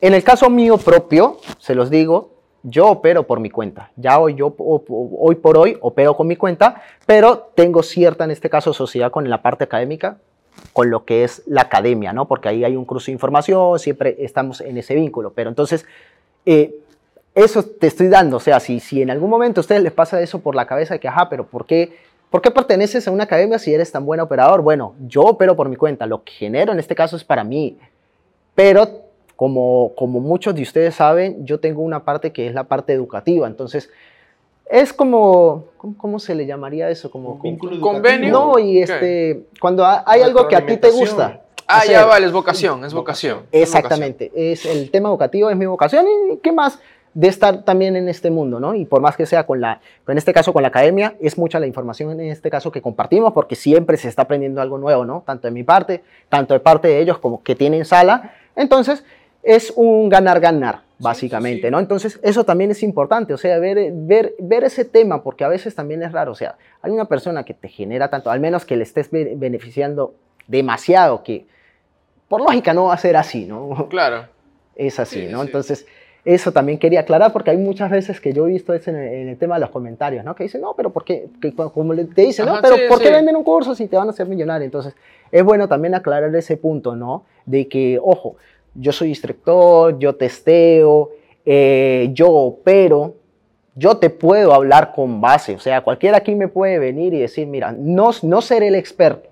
En 0.00 0.14
el 0.14 0.22
caso 0.22 0.50
mío 0.50 0.76
propio, 0.78 1.38
se 1.58 1.74
los 1.74 1.88
digo, 1.90 2.30
yo 2.62 2.86
opero 2.88 3.26
por 3.26 3.40
mi 3.40 3.48
cuenta. 3.48 3.90
Ya 3.96 4.18
hoy, 4.18 4.34
yo, 4.34 4.54
hoy 4.58 5.36
por 5.36 5.56
hoy 5.56 5.78
opero 5.80 6.16
con 6.16 6.26
mi 6.26 6.36
cuenta, 6.36 6.82
pero 7.06 7.50
tengo 7.54 7.82
cierta, 7.82 8.24
en 8.24 8.30
este 8.30 8.50
caso, 8.50 8.72
sociedad 8.72 9.10
con 9.10 9.30
la 9.30 9.40
parte 9.40 9.64
académica, 9.64 10.18
con 10.72 10.90
lo 10.90 11.04
que 11.04 11.24
es 11.24 11.42
la 11.46 11.62
academia, 11.62 12.12
¿no? 12.12 12.26
Porque 12.26 12.48
ahí 12.48 12.64
hay 12.64 12.76
un 12.76 12.84
cruce 12.84 13.06
de 13.06 13.14
información, 13.14 13.78
siempre 13.78 14.16
estamos 14.18 14.60
en 14.60 14.76
ese 14.76 14.94
vínculo. 14.94 15.32
Pero 15.32 15.48
entonces, 15.48 15.86
eh, 16.44 16.74
eso 17.34 17.62
te 17.62 17.86
estoy 17.86 18.08
dando. 18.08 18.38
O 18.38 18.40
sea, 18.40 18.60
si, 18.60 18.80
si 18.80 19.00
en 19.00 19.10
algún 19.10 19.30
momento 19.30 19.60
a 19.60 19.62
ustedes 19.62 19.82
les 19.82 19.92
pasa 19.92 20.20
eso 20.20 20.40
por 20.40 20.54
la 20.54 20.66
cabeza 20.66 20.94
de 20.94 21.00
que, 21.00 21.08
ajá, 21.08 21.28
pero 21.28 21.46
¿por 21.46 21.66
qué, 21.66 21.96
¿por 22.30 22.42
qué 22.42 22.50
perteneces 22.50 23.06
a 23.06 23.10
una 23.10 23.24
academia 23.24 23.58
si 23.58 23.72
eres 23.72 23.92
tan 23.92 24.04
buen 24.04 24.20
operador? 24.20 24.60
Bueno, 24.62 24.94
yo 25.06 25.22
opero 25.22 25.54
por 25.54 25.68
mi 25.68 25.76
cuenta. 25.76 26.06
Lo 26.06 26.24
que 26.24 26.32
genero 26.32 26.72
en 26.72 26.80
este 26.80 26.94
caso 26.94 27.14
es 27.14 27.24
para 27.24 27.44
mí. 27.44 27.78
Pero 28.54 29.05
como, 29.36 29.92
como 29.96 30.20
muchos 30.20 30.54
de 30.54 30.62
ustedes 30.62 30.94
saben, 30.94 31.44
yo 31.46 31.60
tengo 31.60 31.82
una 31.82 32.04
parte 32.04 32.32
que 32.32 32.46
es 32.46 32.54
la 32.54 32.64
parte 32.64 32.92
educativa. 32.92 33.46
Entonces, 33.46 33.90
Es 34.68 34.92
como, 34.92 35.66
¿cómo, 35.76 35.94
cómo 35.96 36.18
se 36.18 36.34
le 36.34 36.44
llamaría 36.44 36.90
eso? 36.90 37.08
Como, 37.08 37.38
Vínculo 37.38 37.80
Convenio. 37.80 38.28
educativo. 38.30 38.52
no, 38.54 38.58
y 38.58 38.80
este, 38.82 39.44
cuando 39.60 39.84
ha- 39.84 40.02
hay 40.04 40.22
algo 40.22 40.48
que 40.48 40.56
a 40.56 40.66
ti 40.66 40.76
te 40.76 40.90
gusta. 40.90 41.42
Ah, 41.68 41.78
hacer. 41.78 41.92
ya 41.92 42.04
vale, 42.04 42.26
es 42.26 42.32
vocación, 42.32 42.84
es 42.84 42.92
vocación. 42.92 43.42
es 43.52 43.62
Exactamente, 43.62 44.32
es 44.34 44.64
el 44.66 44.90
tema 44.90 45.08
educativo 45.08 45.50
es 45.50 45.56
mi 45.56 45.66
vocación 45.66 46.04
y 46.32 46.36
qué 46.38 46.50
más 46.52 46.80
de 47.14 47.28
estar 47.28 47.62
también 47.64 47.94
en 47.96 48.08
este 48.08 48.30
mundo, 48.30 48.58
¿no? 48.60 48.74
Y 48.74 48.84
por 48.86 49.00
más 49.00 49.16
que 49.16 49.24
sea 49.26 49.46
con 49.46 49.60
la, 49.60 49.80
en 50.08 50.18
este 50.18 50.32
caso 50.32 50.52
con 50.52 50.62
la 50.62 50.68
academia, 50.68 51.14
es 51.20 51.38
mucha 51.38 51.58
la 51.60 51.66
información 51.68 52.10
en 52.20 52.30
este 52.30 52.50
caso 52.50 52.70
que 52.72 52.82
compartimos 52.82 53.32
porque 53.32 53.54
siempre 53.56 53.96
se 53.96 54.08
está 54.08 54.22
aprendiendo 54.22 54.60
algo 54.60 54.78
nuevo, 54.78 55.04
¿no? 55.04 55.22
Tanto 55.24 55.46
de 55.48 55.52
mi 55.52 55.62
parte, 55.62 56.02
tanto 56.28 56.54
de 56.54 56.60
parte 56.60 56.88
de 56.88 57.00
ellos 57.00 57.18
como 57.18 57.42
que 57.42 57.54
tienen 57.54 57.84
sala. 57.84 58.32
Entonces, 58.56 59.04
es 59.46 59.72
un 59.76 60.08
ganar-ganar, 60.08 60.80
básicamente, 60.98 61.68
sí. 61.68 61.70
¿no? 61.70 61.78
Entonces, 61.78 62.18
eso 62.22 62.44
también 62.44 62.70
es 62.70 62.82
importante, 62.82 63.32
o 63.32 63.36
sea, 63.38 63.58
ver, 63.58 63.92
ver, 63.92 64.34
ver 64.38 64.64
ese 64.64 64.84
tema, 64.84 65.22
porque 65.22 65.44
a 65.44 65.48
veces 65.48 65.74
también 65.74 66.02
es 66.02 66.12
raro, 66.12 66.32
o 66.32 66.34
sea, 66.34 66.56
hay 66.82 66.90
una 66.90 67.04
persona 67.06 67.44
que 67.44 67.54
te 67.54 67.68
genera 67.68 68.08
tanto, 68.10 68.30
al 68.30 68.40
menos 68.40 68.64
que 68.64 68.76
le 68.76 68.82
estés 68.82 69.10
be- 69.10 69.34
beneficiando 69.36 70.14
demasiado, 70.48 71.22
que 71.22 71.46
por 72.28 72.40
lógica 72.40 72.74
no 72.74 72.86
va 72.86 72.94
a 72.94 72.98
ser 72.98 73.16
así, 73.16 73.46
¿no? 73.46 73.86
Claro. 73.90 74.26
es 74.74 74.98
así, 74.98 75.26
Sí, 75.26 75.28
¿no? 75.32 75.42
Entonces, 75.42 75.86
eso 76.24 76.50
también 76.50 76.76
quería 76.78 77.00
aclarar 77.00 77.32
porque 77.32 77.50
hay 77.52 77.56
muchas 77.56 77.88
veces 77.88 78.20
que 78.20 78.32
yo 78.32 78.48
he 78.48 78.50
visto 78.50 78.74
eso 78.74 78.90
en 78.90 78.96
el, 78.96 79.08
en 79.14 79.28
el 79.28 79.38
tema 79.38 79.54
de 79.54 79.60
los 79.60 79.70
comentarios, 79.70 80.24
¿no? 80.24 80.34
Que 80.34 80.42
dicen, 80.42 80.60
no, 80.60 80.74
pero 80.74 80.90
¿por 80.90 81.04
qué? 81.04 81.28
Que 81.40 81.54
como 81.54 81.94
te 81.94 82.22
dicen, 82.22 82.48
Ajá, 82.48 82.56
no, 82.56 82.62
pero 82.62 82.76
¿por 82.88 83.00
qué 83.00 83.12
venden 83.12 83.36
un 83.36 83.44
curso 83.44 83.76
si 83.76 83.86
te 83.86 83.96
van 83.96 84.08
a 84.08 84.10
hacer 84.10 84.26
millonario? 84.26 84.64
Entonces, 84.64 84.94
es 85.30 85.44
bueno 85.44 85.68
también 85.68 85.94
aclarar 85.94 86.34
ese 86.34 86.56
punto, 86.56 86.96
¿no? 86.96 87.24
De 87.44 87.68
que, 87.68 88.00
ojo, 88.02 88.36
yo 88.78 88.92
soy 88.92 89.08
instructor, 89.08 89.98
yo 89.98 90.14
testeo, 90.14 91.10
eh, 91.44 92.10
yo 92.12 92.30
opero, 92.30 93.14
yo 93.74 93.98
te 93.98 94.10
puedo 94.10 94.54
hablar 94.54 94.92
con 94.92 95.20
base, 95.20 95.54
o 95.54 95.58
sea, 95.58 95.82
cualquiera 95.82 96.18
aquí 96.18 96.34
me 96.34 96.48
puede 96.48 96.78
venir 96.78 97.14
y 97.14 97.20
decir, 97.20 97.46
mira, 97.46 97.72
no, 97.72 98.10
no 98.22 98.40
seré 98.40 98.68
el 98.68 98.74
experto, 98.74 99.28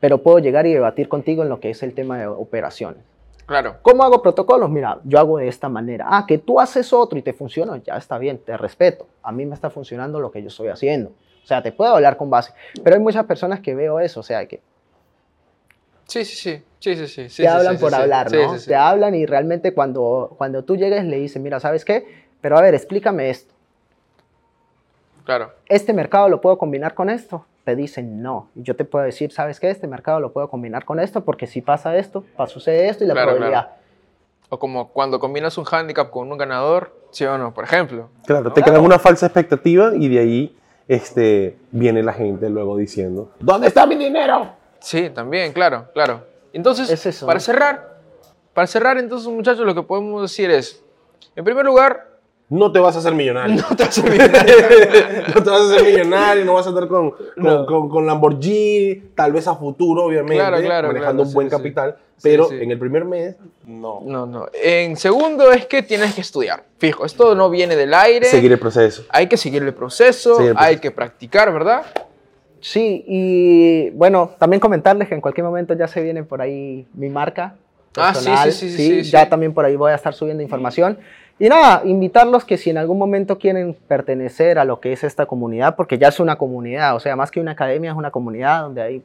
pero 0.00 0.22
puedo 0.22 0.38
llegar 0.38 0.66
y 0.66 0.72
debatir 0.72 1.08
contigo 1.08 1.42
en 1.42 1.48
lo 1.48 1.60
que 1.60 1.70
es 1.70 1.82
el 1.82 1.94
tema 1.94 2.18
de 2.18 2.26
operaciones. 2.26 3.02
Claro. 3.46 3.76
¿Cómo 3.82 4.02
hago 4.02 4.22
protocolos? 4.22 4.70
Mira, 4.70 5.00
yo 5.04 5.18
hago 5.18 5.36
de 5.36 5.48
esta 5.48 5.68
manera. 5.68 6.06
Ah, 6.08 6.24
que 6.26 6.38
tú 6.38 6.58
haces 6.58 6.94
otro 6.94 7.18
y 7.18 7.22
te 7.22 7.34
funciona, 7.34 7.76
ya 7.84 7.96
está 7.96 8.16
bien, 8.16 8.38
te 8.38 8.56
respeto. 8.56 9.06
A 9.22 9.32
mí 9.32 9.44
me 9.44 9.54
está 9.54 9.68
funcionando 9.68 10.18
lo 10.18 10.30
que 10.30 10.40
yo 10.40 10.48
estoy 10.48 10.68
haciendo. 10.68 11.10
O 11.42 11.46
sea, 11.46 11.62
te 11.62 11.70
puedo 11.70 11.94
hablar 11.94 12.16
con 12.16 12.30
base. 12.30 12.54
Pero 12.82 12.96
hay 12.96 13.02
muchas 13.02 13.26
personas 13.26 13.60
que 13.60 13.74
veo 13.74 14.00
eso, 14.00 14.20
o 14.20 14.22
sea, 14.22 14.46
que 14.46 14.62
Sí, 16.06 16.24
sí, 16.24 16.36
sí. 16.36 16.62
Sí, 16.84 16.96
sí, 16.96 17.06
sí. 17.06 17.30
sí, 17.30 17.42
te 17.42 17.42
sí, 17.42 17.46
hablan 17.46 17.76
sí, 17.78 17.80
por 17.80 17.92
sí, 17.92 17.96
hablar, 17.96 18.28
sí, 18.28 18.36
¿no? 18.36 18.52
sí, 18.52 18.58
sí. 18.58 18.66
Te 18.66 18.74
hablan 18.76 19.14
y 19.14 19.24
realmente 19.24 19.72
cuando, 19.72 20.34
cuando 20.36 20.64
tú 20.64 20.76
llegues 20.76 21.02
le 21.06 21.16
dices, 21.16 21.40
mira, 21.40 21.58
¿sabes 21.58 21.82
qué? 21.82 22.26
Pero 22.42 22.58
a 22.58 22.60
ver, 22.60 22.74
explícame 22.74 23.30
esto. 23.30 23.54
Claro. 25.24 25.50
¿Este 25.66 25.94
mercado 25.94 26.28
lo 26.28 26.42
puedo 26.42 26.58
combinar 26.58 26.92
con 26.92 27.08
esto? 27.08 27.46
Te 27.64 27.74
dicen 27.74 28.20
no. 28.22 28.50
Y 28.54 28.64
yo 28.64 28.76
te 28.76 28.84
puedo 28.84 29.02
decir, 29.02 29.32
¿sabes 29.32 29.58
qué? 29.60 29.70
Este 29.70 29.86
mercado 29.86 30.20
lo 30.20 30.30
puedo 30.34 30.48
combinar 30.50 30.84
con 30.84 31.00
esto 31.00 31.24
porque 31.24 31.46
si 31.46 31.62
pasa 31.62 31.96
esto, 31.96 32.22
pa- 32.36 32.46
sucede 32.46 32.86
esto 32.90 33.02
y 33.04 33.06
la 33.06 33.14
Claro, 33.14 33.30
probabilidad. 33.30 33.70
O 34.50 34.58
como 34.58 34.88
cuando 34.88 35.18
combinas 35.18 35.56
un 35.56 35.64
handicap 35.70 36.10
con 36.10 36.30
un 36.30 36.36
ganador, 36.36 36.94
¿sí 37.12 37.24
o 37.24 37.38
no? 37.38 37.54
Por 37.54 37.64
ejemplo. 37.64 38.10
Claro, 38.26 38.52
te 38.52 38.62
crean 38.62 38.82
una 38.82 38.98
falsa 38.98 39.24
expectativa 39.24 39.92
y 39.96 40.08
de 40.10 40.18
ahí 40.18 40.56
este, 40.86 41.56
viene 41.70 42.02
la 42.02 42.12
gente 42.12 42.50
luego 42.50 42.76
diciendo, 42.76 43.30
¿dónde 43.40 43.68
está 43.68 43.86
mi 43.86 43.96
dinero? 43.96 44.48
Sí, 44.80 45.08
también, 45.08 45.54
claro, 45.54 45.86
claro. 45.94 46.33
Entonces, 46.54 46.88
Es 46.90 47.04
eso, 47.06 47.26
para 47.26 47.38
¿no? 47.38 47.44
cerrar, 47.44 47.98
para 48.54 48.66
cerrar, 48.66 48.96
entonces, 48.98 49.28
muchachos, 49.28 49.66
lo 49.66 49.74
que 49.74 49.82
podemos 49.82 50.22
decir 50.22 50.50
es, 50.50 50.82
en 51.36 51.44
primer 51.44 51.64
lugar, 51.66 52.12
No 52.50 52.70
te 52.70 52.78
vas 52.78 52.94
a 52.94 52.98
hacer 53.00 53.14
millonario. 53.14 53.56
no 53.70 53.74
te 53.76 53.84
vas 53.84 53.98
a 53.98 54.02
olvidar. 54.02 54.30
no 55.34 55.42
te 55.42 55.50
vas 55.50 55.60
a 55.60 55.64
hacer 55.74 55.84
millonario, 55.84 56.44
no 56.44 56.54
vas 56.54 56.66
a 56.66 56.68
estar 56.70 56.86
con, 56.88 57.10
con, 57.10 57.18
No. 57.36 57.66
con- 57.66 57.88
con 57.88 58.06
Lamborghini, 58.06 59.02
tal 59.14 59.32
vez 59.32 59.48
a 59.48 59.54
futuro, 59.56 60.04
obviamente, 60.04 60.36
Claro, 60.36 60.60
claro, 60.60 60.88
manejando 60.88 61.22
claro, 61.22 61.28
un 61.28 61.34
buen 61.34 61.48
sí, 61.48 61.50
sí. 61.50 61.56
capital, 61.56 61.96
Sí, 62.16 62.20
pero 62.22 62.48
sí. 62.48 62.56
en 62.60 62.70
el 62.70 62.78
primer 62.78 63.04
mes, 63.06 63.34
no. 63.66 64.00
No, 64.04 64.26
no. 64.26 64.46
En 64.52 64.96
segundo 64.96 65.50
es 65.52 65.66
que 65.66 65.82
tienes 65.82 66.14
que 66.14 66.20
estudiar. 66.20 66.62
Fijo, 66.78 67.04
esto 67.04 67.34
no 67.34 67.50
viene 67.50 67.74
del 67.76 67.92
aire. 67.94 68.26
Seguir 68.26 68.52
el 68.52 68.58
proceso. 68.60 69.02
Hay 69.08 69.26
que 69.26 69.36
seguir 69.36 69.62
el 69.64 69.74
proceso, 69.74 70.36
Seguir 70.36 70.50
el 70.50 70.54
proceso. 70.54 70.68
hay 70.70 70.78
que 70.78 70.90
practicar, 70.92 71.52
¿verdad? 71.52 71.82
Sí, 72.64 73.04
y 73.06 73.90
bueno, 73.90 74.30
también 74.38 74.58
comentarles 74.58 75.06
que 75.06 75.14
en 75.14 75.20
cualquier 75.20 75.44
momento 75.44 75.74
ya 75.74 75.86
se 75.86 76.00
viene 76.00 76.22
por 76.24 76.40
ahí 76.40 76.86
mi 76.94 77.10
marca. 77.10 77.56
Ah, 77.94 78.14
sí, 78.14 78.24
personal, 78.24 78.52
sí, 78.52 78.70
sí, 78.70 78.76
sí, 78.76 79.04
sí, 79.04 79.10
Ya 79.10 79.28
también 79.28 79.52
por 79.52 79.66
ahí 79.66 79.76
voy 79.76 79.92
a 79.92 79.94
estar 79.94 80.14
subiendo 80.14 80.42
información. 80.42 80.96
Y 81.38 81.50
nada, 81.50 81.82
invitarlos 81.84 82.46
que 82.46 82.56
si 82.56 82.70
en 82.70 82.78
algún 82.78 82.96
momento 82.96 83.38
quieren 83.38 83.76
pertenecer 83.86 84.58
a 84.58 84.64
lo 84.64 84.80
que 84.80 84.94
es 84.94 85.04
esta 85.04 85.26
comunidad, 85.26 85.76
porque 85.76 85.98
ya 85.98 86.08
es 86.08 86.18
una 86.20 86.36
comunidad, 86.36 86.96
o 86.96 87.00
sea, 87.00 87.16
más 87.16 87.30
que 87.30 87.38
una 87.38 87.50
academia, 87.50 87.90
es 87.90 87.96
una 87.98 88.10
comunidad 88.10 88.62
donde 88.62 88.80
hay 88.80 89.02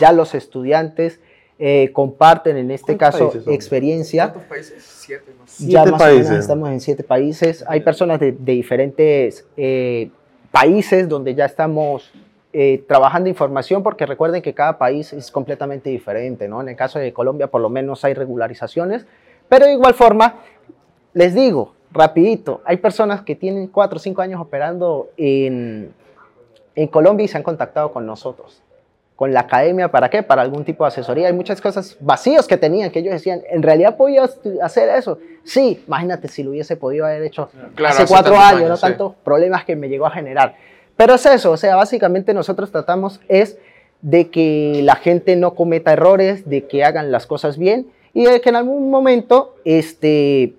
ya 0.00 0.12
los 0.12 0.32
estudiantes 0.36 1.18
eh, 1.58 1.90
comparten 1.92 2.56
en 2.58 2.70
este 2.70 2.96
¿Cuántos 2.96 3.18
caso 3.20 3.30
países 3.32 3.52
experiencia. 3.52 4.34
países? 4.48 4.84
Siete 4.84 5.32
más. 5.40 5.58
Ya 5.58 5.66
Siete 5.66 5.74
más 5.74 5.84
o 5.84 5.84
menos 5.86 6.00
países. 6.00 6.38
estamos 6.38 6.68
en 6.70 6.80
siete 6.80 7.02
países. 7.02 7.64
Hay 7.66 7.80
personas 7.80 8.20
de, 8.20 8.30
de 8.30 8.52
diferentes 8.52 9.44
eh, 9.56 10.10
países 10.52 11.08
donde 11.08 11.34
ya 11.34 11.46
estamos 11.46 12.12
eh, 12.56 12.84
trabajando 12.86 13.28
información 13.28 13.82
porque 13.82 14.06
recuerden 14.06 14.40
que 14.40 14.54
cada 14.54 14.78
país 14.78 15.12
es 15.12 15.32
completamente 15.32 15.90
diferente, 15.90 16.46
¿no? 16.46 16.60
En 16.60 16.68
el 16.68 16.76
caso 16.76 17.00
de 17.00 17.12
Colombia 17.12 17.48
por 17.48 17.60
lo 17.60 17.68
menos 17.68 18.04
hay 18.04 18.14
regularizaciones, 18.14 19.06
pero 19.48 19.66
de 19.66 19.72
igual 19.72 19.92
forma, 19.94 20.36
les 21.14 21.34
digo, 21.34 21.74
rapidito, 21.90 22.62
hay 22.64 22.76
personas 22.76 23.22
que 23.22 23.34
tienen 23.34 23.66
cuatro 23.66 23.96
o 23.96 23.98
cinco 23.98 24.22
años 24.22 24.40
operando 24.40 25.10
en, 25.16 25.92
en 26.76 26.86
Colombia 26.86 27.24
y 27.24 27.28
se 27.28 27.36
han 27.36 27.42
contactado 27.42 27.92
con 27.92 28.06
nosotros 28.06 28.62
con 29.16 29.32
la 29.32 29.40
academia, 29.40 29.90
¿para 29.90 30.10
qué? 30.10 30.22
Para 30.22 30.42
algún 30.42 30.64
tipo 30.64 30.84
de 30.84 30.88
asesoría. 30.88 31.28
Hay 31.28 31.32
muchas 31.32 31.60
cosas 31.60 31.96
vacíos 32.00 32.48
que 32.48 32.56
tenían, 32.56 32.90
que 32.90 32.98
ellos 32.98 33.12
decían, 33.12 33.42
¿en 33.48 33.62
realidad 33.62 33.96
podías 33.96 34.40
hacer 34.60 34.88
eso? 34.88 35.18
Sí, 35.44 35.84
imagínate 35.86 36.26
si 36.26 36.42
lo 36.42 36.50
hubiese 36.50 36.76
podido 36.76 37.06
haber 37.06 37.22
hecho 37.22 37.48
Claro, 37.76 37.94
hace 37.94 38.02
hace 38.02 38.12
cuatro 38.12 38.34
años, 38.34 38.54
años, 38.54 38.68
¿no? 38.70 38.76
sí. 38.76 38.82
Tantos 38.82 39.14
problemas 39.22 39.64
que 39.64 39.76
me 39.76 39.88
llegó 39.88 40.06
a 40.06 40.10
generar. 40.10 40.56
Pero 40.96 41.14
es 41.14 41.26
eso, 41.26 41.50
o 41.50 41.56
sea, 41.56 41.76
básicamente 41.76 42.34
nosotros 42.34 42.70
tratamos 42.70 43.20
es 43.28 43.58
de 44.00 44.30
que 44.30 44.80
la 44.84 44.96
gente 44.96 45.34
no 45.34 45.54
cometa 45.54 45.92
errores, 45.92 46.48
de 46.48 46.66
que 46.66 46.84
hagan 46.84 47.10
las 47.10 47.26
cosas 47.26 47.58
bien 47.58 47.88
y 48.12 48.24
de 48.24 48.40
que 48.40 48.50
en 48.50 48.56
algún 48.56 48.90
momento 48.90 49.56
este, 49.64 50.54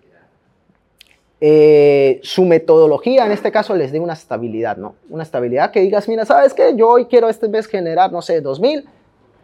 eh, 1.41 2.19
su 2.23 2.43
metodología, 2.45 3.25
en 3.25 3.31
este 3.31 3.51
caso, 3.51 3.75
les 3.75 3.91
dé 3.91 3.99
una 3.99 4.13
estabilidad, 4.13 4.77
¿no? 4.77 4.95
Una 5.09 5.23
estabilidad 5.23 5.71
que 5.71 5.81
digas, 5.81 6.07
mira, 6.07 6.25
¿sabes 6.25 6.53
qué? 6.53 6.73
Yo 6.75 6.89
hoy 6.89 7.05
quiero 7.05 7.29
este 7.29 7.47
mes 7.47 7.67
generar, 7.67 8.11
no 8.11 8.21
sé, 8.21 8.41
2000, 8.41 8.85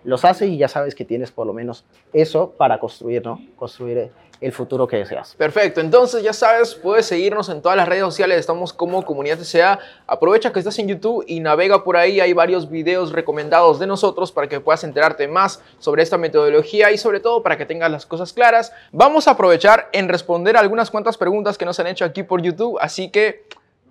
los 0.03 0.25
haces 0.25 0.49
y 0.49 0.57
ya 0.57 0.67
sabes 0.67 0.95
que 0.95 1.05
tienes 1.05 1.31
por 1.31 1.45
lo 1.45 1.53
menos 1.53 1.85
eso 2.11 2.53
para 2.57 2.79
construir, 2.79 3.23
¿no? 3.23 3.39
Construir 3.55 4.09
el 4.41 4.51
futuro 4.51 4.87
que 4.87 4.97
deseas. 4.97 5.35
Perfecto, 5.35 5.79
entonces 5.79 6.23
ya 6.23 6.33
sabes, 6.33 6.73
puedes 6.73 7.05
seguirnos 7.05 7.47
en 7.49 7.61
todas 7.61 7.77
las 7.77 7.87
redes 7.87 8.03
sociales, 8.03 8.39
estamos 8.39 8.73
como 8.73 9.05
Comunidad 9.05 9.37
TCA. 9.37 9.79
Aprovecha 10.07 10.51
que 10.51 10.59
estás 10.59 10.77
en 10.79 10.87
YouTube 10.87 11.23
y 11.27 11.39
navega 11.39 11.83
por 11.83 11.95
ahí, 11.95 12.19
hay 12.19 12.33
varios 12.33 12.69
videos 12.69 13.11
recomendados 13.11 13.79
de 13.79 13.85
nosotros 13.85 14.31
para 14.31 14.49
que 14.49 14.59
puedas 14.59 14.83
enterarte 14.83 15.27
más 15.27 15.61
sobre 15.77 16.01
esta 16.01 16.17
metodología 16.17 16.91
y 16.91 16.97
sobre 16.97 17.19
todo 17.19 17.43
para 17.43 17.55
que 17.55 17.67
tengas 17.67 17.91
las 17.91 18.07
cosas 18.07 18.33
claras. 18.33 18.73
Vamos 18.91 19.27
a 19.27 19.31
aprovechar 19.31 19.89
en 19.93 20.09
responder 20.09 20.57
algunas 20.57 20.89
cuantas 20.89 21.17
preguntas 21.17 21.57
que 21.57 21.65
nos 21.65 21.79
han 21.79 21.87
hecho 21.87 22.03
aquí 22.03 22.23
por 22.23 22.41
YouTube, 22.41 22.79
así 22.81 23.09
que 23.11 23.45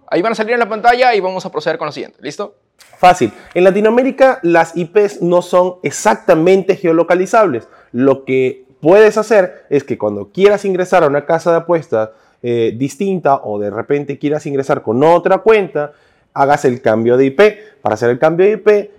ahí 0.09 0.21
van 0.21 0.33
a 0.33 0.35
salir 0.35 0.55
en 0.55 0.61
la 0.61 0.69
pantalla 0.69 1.15
y 1.15 1.21
vamos 1.21 1.47
a 1.47 1.53
proceder 1.53 1.79
con 1.79 1.87
lo 1.87 1.93
siguiente, 1.93 2.19
¿listo? 2.21 2.57
Fácil. 2.99 3.33
En 3.55 3.63
Latinoamérica 3.65 4.41
las 4.43 4.77
IPs 4.77 5.23
no 5.23 5.43
son 5.43 5.77
exactamente 5.83 6.77
geolocalizables. 6.77 7.69
Lo 7.93 8.25
que 8.25 8.70
puedes 8.81 9.19
hacer 9.19 9.65
es 9.71 9.85
que 9.85 9.99
cuando 9.99 10.29
quieras 10.29 10.65
ingresar 10.65 11.05
a 11.05 11.07
una 11.07 11.27
casa 11.27 11.51
de 11.51 11.59
apuestas 11.59 12.11
eh, 12.43 12.75
distinta 12.77 13.43
o 13.45 13.59
de 13.59 13.71
repente 13.71 14.19
quieras 14.19 14.47
ingresar 14.47 14.83
con 14.83 15.03
otra 15.05 15.39
cuenta, 15.39 15.93
hagas 16.33 16.65
el 16.65 16.81
cambio 16.81 17.17
de 17.17 17.27
IP. 17.27 17.41
Para 17.83 17.95
hacer 17.95 18.11
el 18.11 18.19
cambio 18.19 18.47
de 18.47 18.53
IP, 18.53 18.91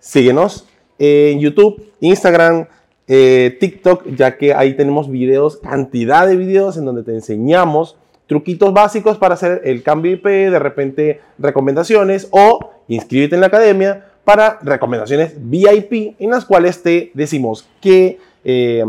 síguenos 0.00 0.66
en 0.98 1.38
YouTube, 1.38 1.92
Instagram, 2.00 2.66
eh, 3.06 3.56
TikTok, 3.60 4.06
ya 4.16 4.36
que 4.36 4.52
ahí 4.52 4.74
tenemos 4.74 5.10
videos, 5.10 5.58
cantidad 5.58 6.26
de 6.26 6.36
videos 6.36 6.76
en 6.76 6.84
donde 6.84 7.04
te 7.04 7.14
enseñamos 7.14 7.96
truquitos 8.26 8.74
básicos 8.74 9.16
para 9.16 9.34
hacer 9.34 9.62
el 9.64 9.82
cambio 9.82 10.10
de 10.10 10.16
IP, 10.18 10.26
de 10.50 10.58
repente 10.58 11.20
recomendaciones 11.38 12.28
o 12.30 12.72
inscríbete 12.88 13.34
en 13.34 13.40
la 13.40 13.46
academia 13.46 14.06
para 14.24 14.58
recomendaciones 14.60 15.34
VIP 15.36 16.16
en 16.18 16.30
las 16.30 16.44
cuales 16.44 16.82
te 16.82 17.10
decimos 17.14 17.66
qué 17.80 18.18
eh, 18.44 18.84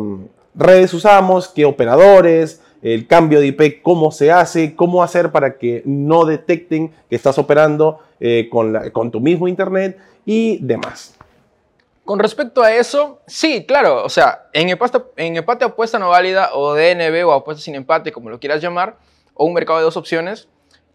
redes 0.60 0.94
usamos, 0.94 1.48
qué 1.48 1.66
operadores, 1.66 2.62
el 2.82 3.08
cambio 3.08 3.40
de 3.40 3.48
IP, 3.48 3.82
cómo 3.82 4.12
se 4.12 4.32
hace, 4.32 4.76
cómo 4.76 5.04
hacer 5.04 5.32
para 5.32 5.58
que 5.58 5.82
no 5.86 6.26
detecten 6.26 6.94
que 7.10 7.16
estás 7.16 7.38
operando 7.38 8.00
eh, 8.20 8.48
con, 8.52 8.92
con 8.92 9.12
tu 9.12 9.20
mismo 9.20 9.48
internet 9.48 9.98
y 10.26 10.60
demás. 10.60 11.16
Con 12.06 12.20
respecto 12.20 12.64
a 12.64 12.74
eso, 12.74 13.22
sí, 13.28 13.66
claro, 13.66 14.04
o 14.04 14.10
sea, 14.10 14.48
en 14.54 14.70
empate, 14.70 15.00
en 15.18 15.38
empate 15.38 15.66
apuesta 15.66 16.00
no 16.00 16.10
válida 16.10 16.52
o 16.54 16.74
DNB 16.74 17.26
o 17.28 17.34
apuesta 17.34 17.62
sin 17.62 17.76
empate, 17.76 18.12
como 18.12 18.30
lo 18.30 18.40
quieras 18.40 18.62
llamar, 18.62 18.98
o 19.36 19.46
un 19.46 19.54
mercado 19.54 19.80
de 19.80 19.86
dos 19.86 19.98
opciones, 19.98 20.48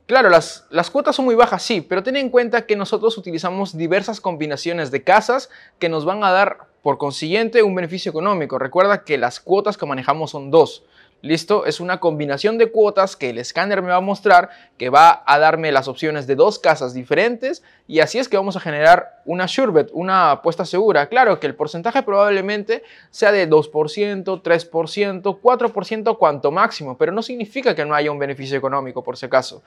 Claro, 0.07 0.29
las, 0.29 0.67
las 0.69 0.91
cuotas 0.91 1.17
son 1.17 1.25
muy 1.25 1.35
bajas, 1.35 1.63
sí, 1.63 1.81
pero 1.81 2.03
ten 2.03 2.17
en 2.17 2.29
cuenta 2.29 2.67
que 2.67 2.77
nosotros 2.77 3.17
utilizamos 3.17 3.75
diversas 3.75 4.21
combinaciones 4.21 4.91
de 4.91 5.03
casas 5.03 5.49
que 5.79 5.89
nos 5.89 6.05
van 6.05 6.23
a 6.25 6.31
dar, 6.31 6.59
por 6.85 6.99
consiguiente, 6.99 7.63
un 7.63 7.75
beneficio 7.75 8.11
económico. 8.11 8.59
Recuerda 8.59 9.05
que 9.05 9.17
las 9.17 9.41
cuotas 9.41 9.79
que 9.79 9.87
manejamos 9.87 10.33
son 10.33 10.51
dos. 10.51 10.85
¿Listo? 11.23 11.65
Es 11.65 11.81
una 11.81 11.99
combinación 11.99 12.59
de 12.59 12.71
cuotas 12.71 13.17
que 13.17 13.31
el 13.31 13.39
escáner 13.39 13.81
me 13.81 13.89
va 13.89 13.97
a 13.97 14.03
mostrar, 14.03 14.51
que 14.77 14.91
va 14.91 15.23
a 15.27 15.39
darme 15.39 15.73
las 15.73 15.89
opciones 15.89 16.27
de 16.27 16.35
dos 16.35 16.59
casas 16.59 16.93
diferentes 16.93 17.63
y 17.89 18.01
así 18.01 18.19
es 18.19 18.29
que 18.29 18.37
vamos 18.37 18.57
a 18.57 18.61
generar 18.61 19.23
una 19.25 19.49
SureBet, 19.49 19.89
una 19.95 20.33
apuesta 20.33 20.67
segura. 20.67 21.09
Claro 21.09 21.41
que 21.41 21.47
el 21.47 21.55
porcentaje 21.55 22.03
probablemente 22.03 22.83
sea 23.11 23.33
de 23.33 23.49
2%, 23.49 24.43
3%, 24.43 25.41
4%, 25.41 26.19
cuanto 26.19 26.51
máximo, 26.51 26.99
pero 26.99 27.13
no 27.13 27.23
significa 27.23 27.75
que 27.75 27.87
no 27.87 27.95
haya 27.95 28.11
un 28.11 28.19
beneficio 28.19 28.59
económico 28.59 29.03
por 29.03 29.17
si 29.17 29.25
acaso. 29.25 29.63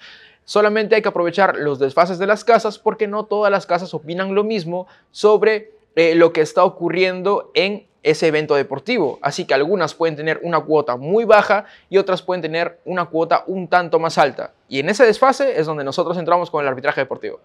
Solamente 0.45 0.93
hay 0.93 1.01
que 1.01 1.09
aprovechar 1.09 1.55
los 1.55 1.79
desfases 1.79 2.19
de 2.19 2.27
las 2.27 2.43
casas 2.43 2.77
porque 2.77 3.07
no 3.07 3.25
todas 3.25 3.51
las 3.51 3.65
casas 3.65 3.95
opinan 3.95 4.35
lo 4.35 4.43
mismo 4.43 4.85
sobre 5.09 5.76
eh, 5.97 6.13
lo 6.13 6.31
que 6.31 6.41
está 6.41 6.63
ocurriendo 6.63 7.49
en 7.55 7.87
ese 8.03 8.27
evento 8.27 8.53
deportivo. 8.53 9.17
Así 9.23 9.45
que 9.45 9.55
algunas 9.55 9.95
pueden 9.95 10.15
tener 10.15 10.39
una 10.43 10.59
cuota 10.59 10.95
muy 10.95 11.25
baja 11.25 11.65
y 11.89 11.97
otras 11.97 12.21
pueden 12.21 12.43
tener 12.43 12.79
una 12.85 13.05
cuota 13.05 13.43
un 13.47 13.67
tanto 13.67 13.97
más 13.97 14.19
alta. 14.19 14.53
Y 14.69 14.79
en 14.79 14.89
ese 14.89 15.05
desfase 15.05 15.59
es 15.59 15.65
donde 15.65 15.83
nosotros 15.83 16.15
entramos 16.19 16.51
con 16.51 16.61
el 16.61 16.67
arbitraje 16.67 17.01
deportivo. 17.01 17.39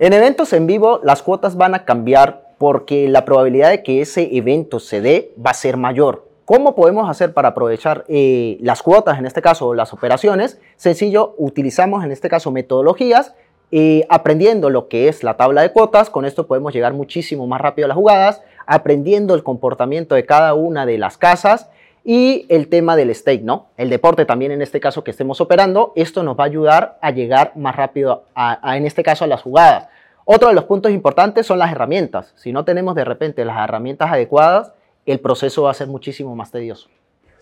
En 0.00 0.12
eventos 0.12 0.52
en 0.52 0.66
vivo 0.66 0.98
las 1.04 1.22
cuotas 1.22 1.56
van 1.56 1.76
a 1.76 1.84
cambiar 1.84 2.48
porque 2.58 3.08
la 3.08 3.24
probabilidad 3.24 3.70
de 3.70 3.84
que 3.84 4.00
ese 4.00 4.36
evento 4.36 4.80
se 4.80 5.00
dé 5.00 5.32
va 5.38 5.52
a 5.52 5.54
ser 5.54 5.76
mayor. 5.76 6.26
¿Cómo 6.44 6.74
podemos 6.74 7.08
hacer 7.08 7.32
para 7.32 7.50
aprovechar 7.50 8.04
eh, 8.08 8.58
las 8.60 8.82
cuotas, 8.82 9.20
en 9.20 9.24
este 9.24 9.40
caso 9.40 9.72
las 9.72 9.92
operaciones? 9.92 10.60
Sencillo, 10.74 11.36
utilizamos 11.38 12.04
en 12.04 12.10
este 12.10 12.28
caso 12.28 12.50
metodologías 12.50 13.34
eh, 13.76 14.06
aprendiendo 14.08 14.70
lo 14.70 14.86
que 14.86 15.08
es 15.08 15.24
la 15.24 15.36
tabla 15.36 15.62
de 15.62 15.72
cuotas, 15.72 16.08
con 16.08 16.24
esto 16.24 16.46
podemos 16.46 16.72
llegar 16.72 16.92
muchísimo 16.92 17.48
más 17.48 17.60
rápido 17.60 17.86
a 17.86 17.88
las 17.88 17.96
jugadas 17.96 18.40
aprendiendo 18.66 19.34
el 19.34 19.42
comportamiento 19.42 20.14
de 20.14 20.24
cada 20.24 20.54
una 20.54 20.86
de 20.86 20.96
las 20.96 21.18
casas 21.18 21.68
y 22.04 22.46
el 22.50 22.68
tema 22.68 22.94
del 22.94 23.12
stake, 23.12 23.42
¿no? 23.42 23.66
El 23.76 23.90
deporte 23.90 24.26
también 24.26 24.52
en 24.52 24.62
este 24.62 24.78
caso 24.78 25.02
que 25.02 25.10
estemos 25.10 25.40
operando, 25.40 25.92
esto 25.96 26.22
nos 26.22 26.38
va 26.38 26.44
a 26.44 26.46
ayudar 26.46 26.98
a 27.02 27.10
llegar 27.10 27.50
más 27.56 27.74
rápido 27.74 28.26
a, 28.36 28.76
en 28.76 28.86
este 28.86 29.02
caso 29.02 29.24
a 29.24 29.26
las 29.26 29.42
jugadas. 29.42 29.88
Otro 30.24 30.46
de 30.50 30.54
los 30.54 30.66
puntos 30.66 30.92
importantes 30.92 31.44
son 31.44 31.58
las 31.58 31.72
herramientas. 31.72 32.32
Si 32.36 32.52
no 32.52 32.64
tenemos 32.64 32.94
de 32.94 33.04
repente 33.04 33.44
las 33.44 33.58
herramientas 33.58 34.12
adecuadas, 34.12 34.70
el 35.04 35.18
proceso 35.18 35.64
va 35.64 35.72
a 35.72 35.74
ser 35.74 35.88
muchísimo 35.88 36.36
más 36.36 36.52
tedioso. 36.52 36.88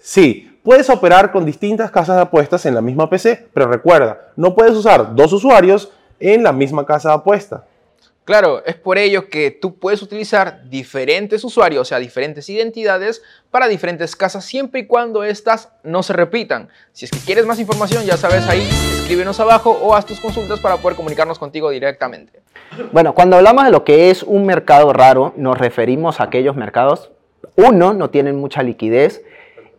Sí, 0.01 0.59
puedes 0.65 0.89
operar 0.89 1.31
con 1.31 1.45
distintas 1.45 1.91
casas 1.91 2.17
de 2.17 2.23
apuestas 2.23 2.65
en 2.65 2.75
la 2.75 2.81
misma 2.81 3.11
PC, 3.11 3.49
pero 3.53 3.67
recuerda, 3.67 4.33
no 4.35 4.55
puedes 4.55 4.75
usar 4.75 5.15
dos 5.15 5.33
usuarios 5.35 5.93
en 6.23 6.43
la 6.43 6.53
misma 6.53 6.87
casa 6.87 7.09
de 7.09 7.15
apuesta. 7.17 7.65
Claro, 8.25 8.65
es 8.65 8.77
por 8.77 8.99
ello 8.99 9.29
que 9.29 9.51
tú 9.51 9.81
puedes 9.81 10.01
utilizar 10.01 10.69
diferentes 10.71 11.43
usuarios, 11.43 11.83
o 11.83 11.85
sea, 11.85 11.99
diferentes 11.99 12.49
identidades 12.49 13.21
para 13.51 13.67
diferentes 13.67 14.15
casas 14.15 14.45
siempre 14.45 14.83
y 14.83 14.87
cuando 14.87 15.25
estas 15.25 15.71
no 15.83 16.05
se 16.05 16.13
repitan. 16.13 16.69
Si 16.93 17.05
es 17.05 17.11
que 17.11 17.19
quieres 17.19 17.47
más 17.47 17.59
información, 17.59 18.05
ya 18.05 18.17
sabes 18.17 18.47
ahí, 18.47 18.63
escríbenos 19.01 19.41
abajo 19.41 19.77
o 19.83 19.97
haz 19.97 20.07
tus 20.07 20.21
consultas 20.21 20.61
para 20.61 20.77
poder 20.77 20.97
comunicarnos 20.97 21.41
contigo 21.41 21.71
directamente. 21.71 22.41
Bueno, 22.93 23.13
cuando 23.13 23.37
hablamos 23.37 23.65
de 23.65 23.73
lo 23.73 23.83
que 23.83 24.11
es 24.11 24.23
un 24.23 24.47
mercado 24.47 24.93
raro, 24.93 25.35
nos 25.37 25.59
referimos 25.59 26.21
a 26.21 26.25
aquellos 26.25 26.55
mercados, 26.55 27.11
uno, 27.57 27.93
no 27.93 28.11
tienen 28.11 28.37
mucha 28.37 28.63
liquidez, 28.63 29.25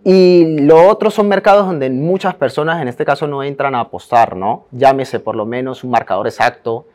y 0.04 0.60
lo 0.60 0.88
otro 0.90 1.10
son 1.10 1.28
mercados 1.28 1.66
donde 1.66 1.90
muchas 1.90 2.36
personas, 2.36 2.82
en 2.82 2.88
este 2.88 3.06
caso, 3.06 3.28
no 3.28 3.44
entran 3.44 3.76
a 3.76 3.82
apostar, 3.82 4.36
¿no? 4.36 4.66
Llámese 4.72 5.20
por 5.20 5.36
lo 5.36 5.46
menos 5.46 5.84
un 5.84 5.92
marcador 5.92 6.28
exacto, 6.28 6.88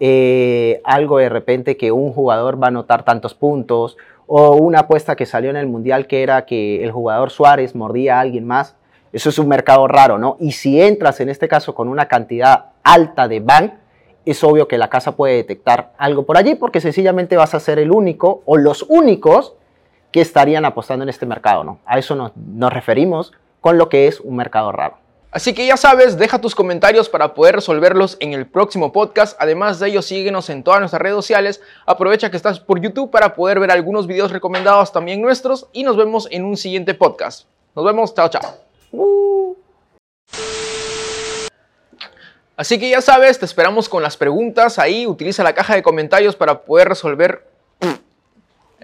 eh, 0.00 0.80
algo 0.84 1.18
de 1.18 1.28
repente 1.28 1.76
que 1.76 1.92
un 1.92 2.12
jugador 2.12 2.60
va 2.60 2.66
a 2.66 2.68
anotar 2.68 3.04
tantos 3.04 3.34
puntos, 3.34 3.96
o 4.26 4.56
una 4.56 4.80
apuesta 4.80 5.16
que 5.16 5.26
salió 5.26 5.50
en 5.50 5.56
el 5.56 5.66
Mundial 5.66 6.06
que 6.06 6.22
era 6.22 6.46
que 6.46 6.82
el 6.82 6.90
jugador 6.90 7.30
Suárez 7.30 7.74
mordía 7.74 8.16
a 8.16 8.20
alguien 8.20 8.46
más. 8.46 8.76
Eso 9.12 9.28
es 9.28 9.38
un 9.38 9.48
mercado 9.48 9.86
raro, 9.86 10.18
¿no? 10.18 10.36
Y 10.40 10.52
si 10.52 10.80
entras 10.80 11.20
en 11.20 11.28
este 11.28 11.46
caso 11.46 11.74
con 11.74 11.88
una 11.88 12.08
cantidad 12.08 12.72
alta 12.82 13.28
de 13.28 13.40
bank, 13.40 13.72
es 14.24 14.42
obvio 14.42 14.66
que 14.66 14.78
la 14.78 14.88
casa 14.88 15.16
puede 15.16 15.36
detectar 15.36 15.92
algo 15.98 16.24
por 16.24 16.38
allí 16.38 16.54
porque 16.54 16.80
sencillamente 16.80 17.36
vas 17.36 17.54
a 17.54 17.60
ser 17.60 17.78
el 17.78 17.90
único 17.90 18.42
o 18.46 18.56
los 18.56 18.82
únicos 18.88 19.54
que 20.14 20.20
estarían 20.20 20.64
apostando 20.64 21.02
en 21.02 21.08
este 21.08 21.26
mercado, 21.26 21.64
¿no? 21.64 21.80
A 21.84 21.98
eso 21.98 22.14
nos 22.14 22.72
referimos 22.72 23.32
con 23.60 23.78
lo 23.78 23.88
que 23.88 24.06
es 24.06 24.20
un 24.20 24.36
mercado 24.36 24.70
raro. 24.70 24.96
Así 25.32 25.54
que 25.54 25.66
ya 25.66 25.76
sabes, 25.76 26.16
deja 26.16 26.40
tus 26.40 26.54
comentarios 26.54 27.08
para 27.08 27.34
poder 27.34 27.56
resolverlos 27.56 28.16
en 28.20 28.32
el 28.32 28.46
próximo 28.46 28.92
podcast. 28.92 29.36
Además 29.40 29.80
de 29.80 29.88
ello, 29.88 30.02
síguenos 30.02 30.50
en 30.50 30.62
todas 30.62 30.78
nuestras 30.78 31.02
redes 31.02 31.16
sociales. 31.16 31.60
Aprovecha 31.84 32.30
que 32.30 32.36
estás 32.36 32.60
por 32.60 32.80
YouTube 32.80 33.10
para 33.10 33.34
poder 33.34 33.58
ver 33.58 33.72
algunos 33.72 34.06
videos 34.06 34.30
recomendados 34.30 34.92
también 34.92 35.20
nuestros 35.20 35.66
y 35.72 35.82
nos 35.82 35.96
vemos 35.96 36.28
en 36.30 36.44
un 36.44 36.56
siguiente 36.56 36.94
podcast. 36.94 37.48
Nos 37.74 37.84
vemos, 37.84 38.14
chao, 38.14 38.28
chao. 38.28 38.54
Uh. 38.92 39.56
Así 42.56 42.78
que 42.78 42.88
ya 42.88 43.00
sabes, 43.00 43.40
te 43.40 43.46
esperamos 43.46 43.88
con 43.88 44.00
las 44.00 44.16
preguntas 44.16 44.78
ahí. 44.78 45.08
Utiliza 45.08 45.42
la 45.42 45.56
caja 45.56 45.74
de 45.74 45.82
comentarios 45.82 46.36
para 46.36 46.60
poder 46.60 46.88
resolver. 46.88 47.53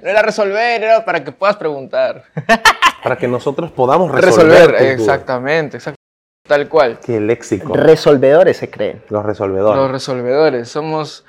No 0.02 0.08
era 0.08 0.22
resolver, 0.22 0.82
era 0.82 1.04
para 1.04 1.22
que 1.24 1.32
puedas 1.32 1.56
preguntar. 1.56 2.24
Para 3.02 3.16
que 3.16 3.26
nosotros 3.26 3.70
podamos 3.70 4.10
resolver. 4.10 4.70
resolver, 4.70 4.82
exactamente, 4.92 5.78
exactamente. 5.78 6.00
Tal 6.46 6.68
cual. 6.68 6.98
Qué 7.00 7.18
léxico. 7.18 7.72
Resolvedores 7.72 8.58
se 8.58 8.68
creen. 8.68 9.02
Los 9.08 9.24
resolvedores. 9.24 9.80
Los 9.80 9.90
resolvedores. 9.90 10.68
Somos 10.68 11.24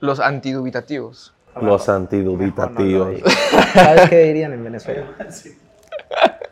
los 0.00 0.18
antidubitativos. 0.18 1.32
Los 1.60 1.88
antidubitativos. 1.88 3.20
¿Sabes 3.72 4.10
qué 4.10 4.18
dirían 4.24 4.52
en 4.52 4.64
Venezuela? 4.64 5.06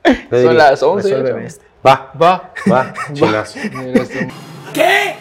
Son 0.31 0.57
las 0.57 0.83
11. 0.83 1.09
Resuélveme 1.09 1.47
este. 1.47 1.65
Va, 1.87 2.13
Va. 2.21 2.53
va, 2.71 2.93
este- 3.13 4.29
¿Qué? 4.73 5.17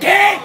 ¿Qué? 0.00 0.38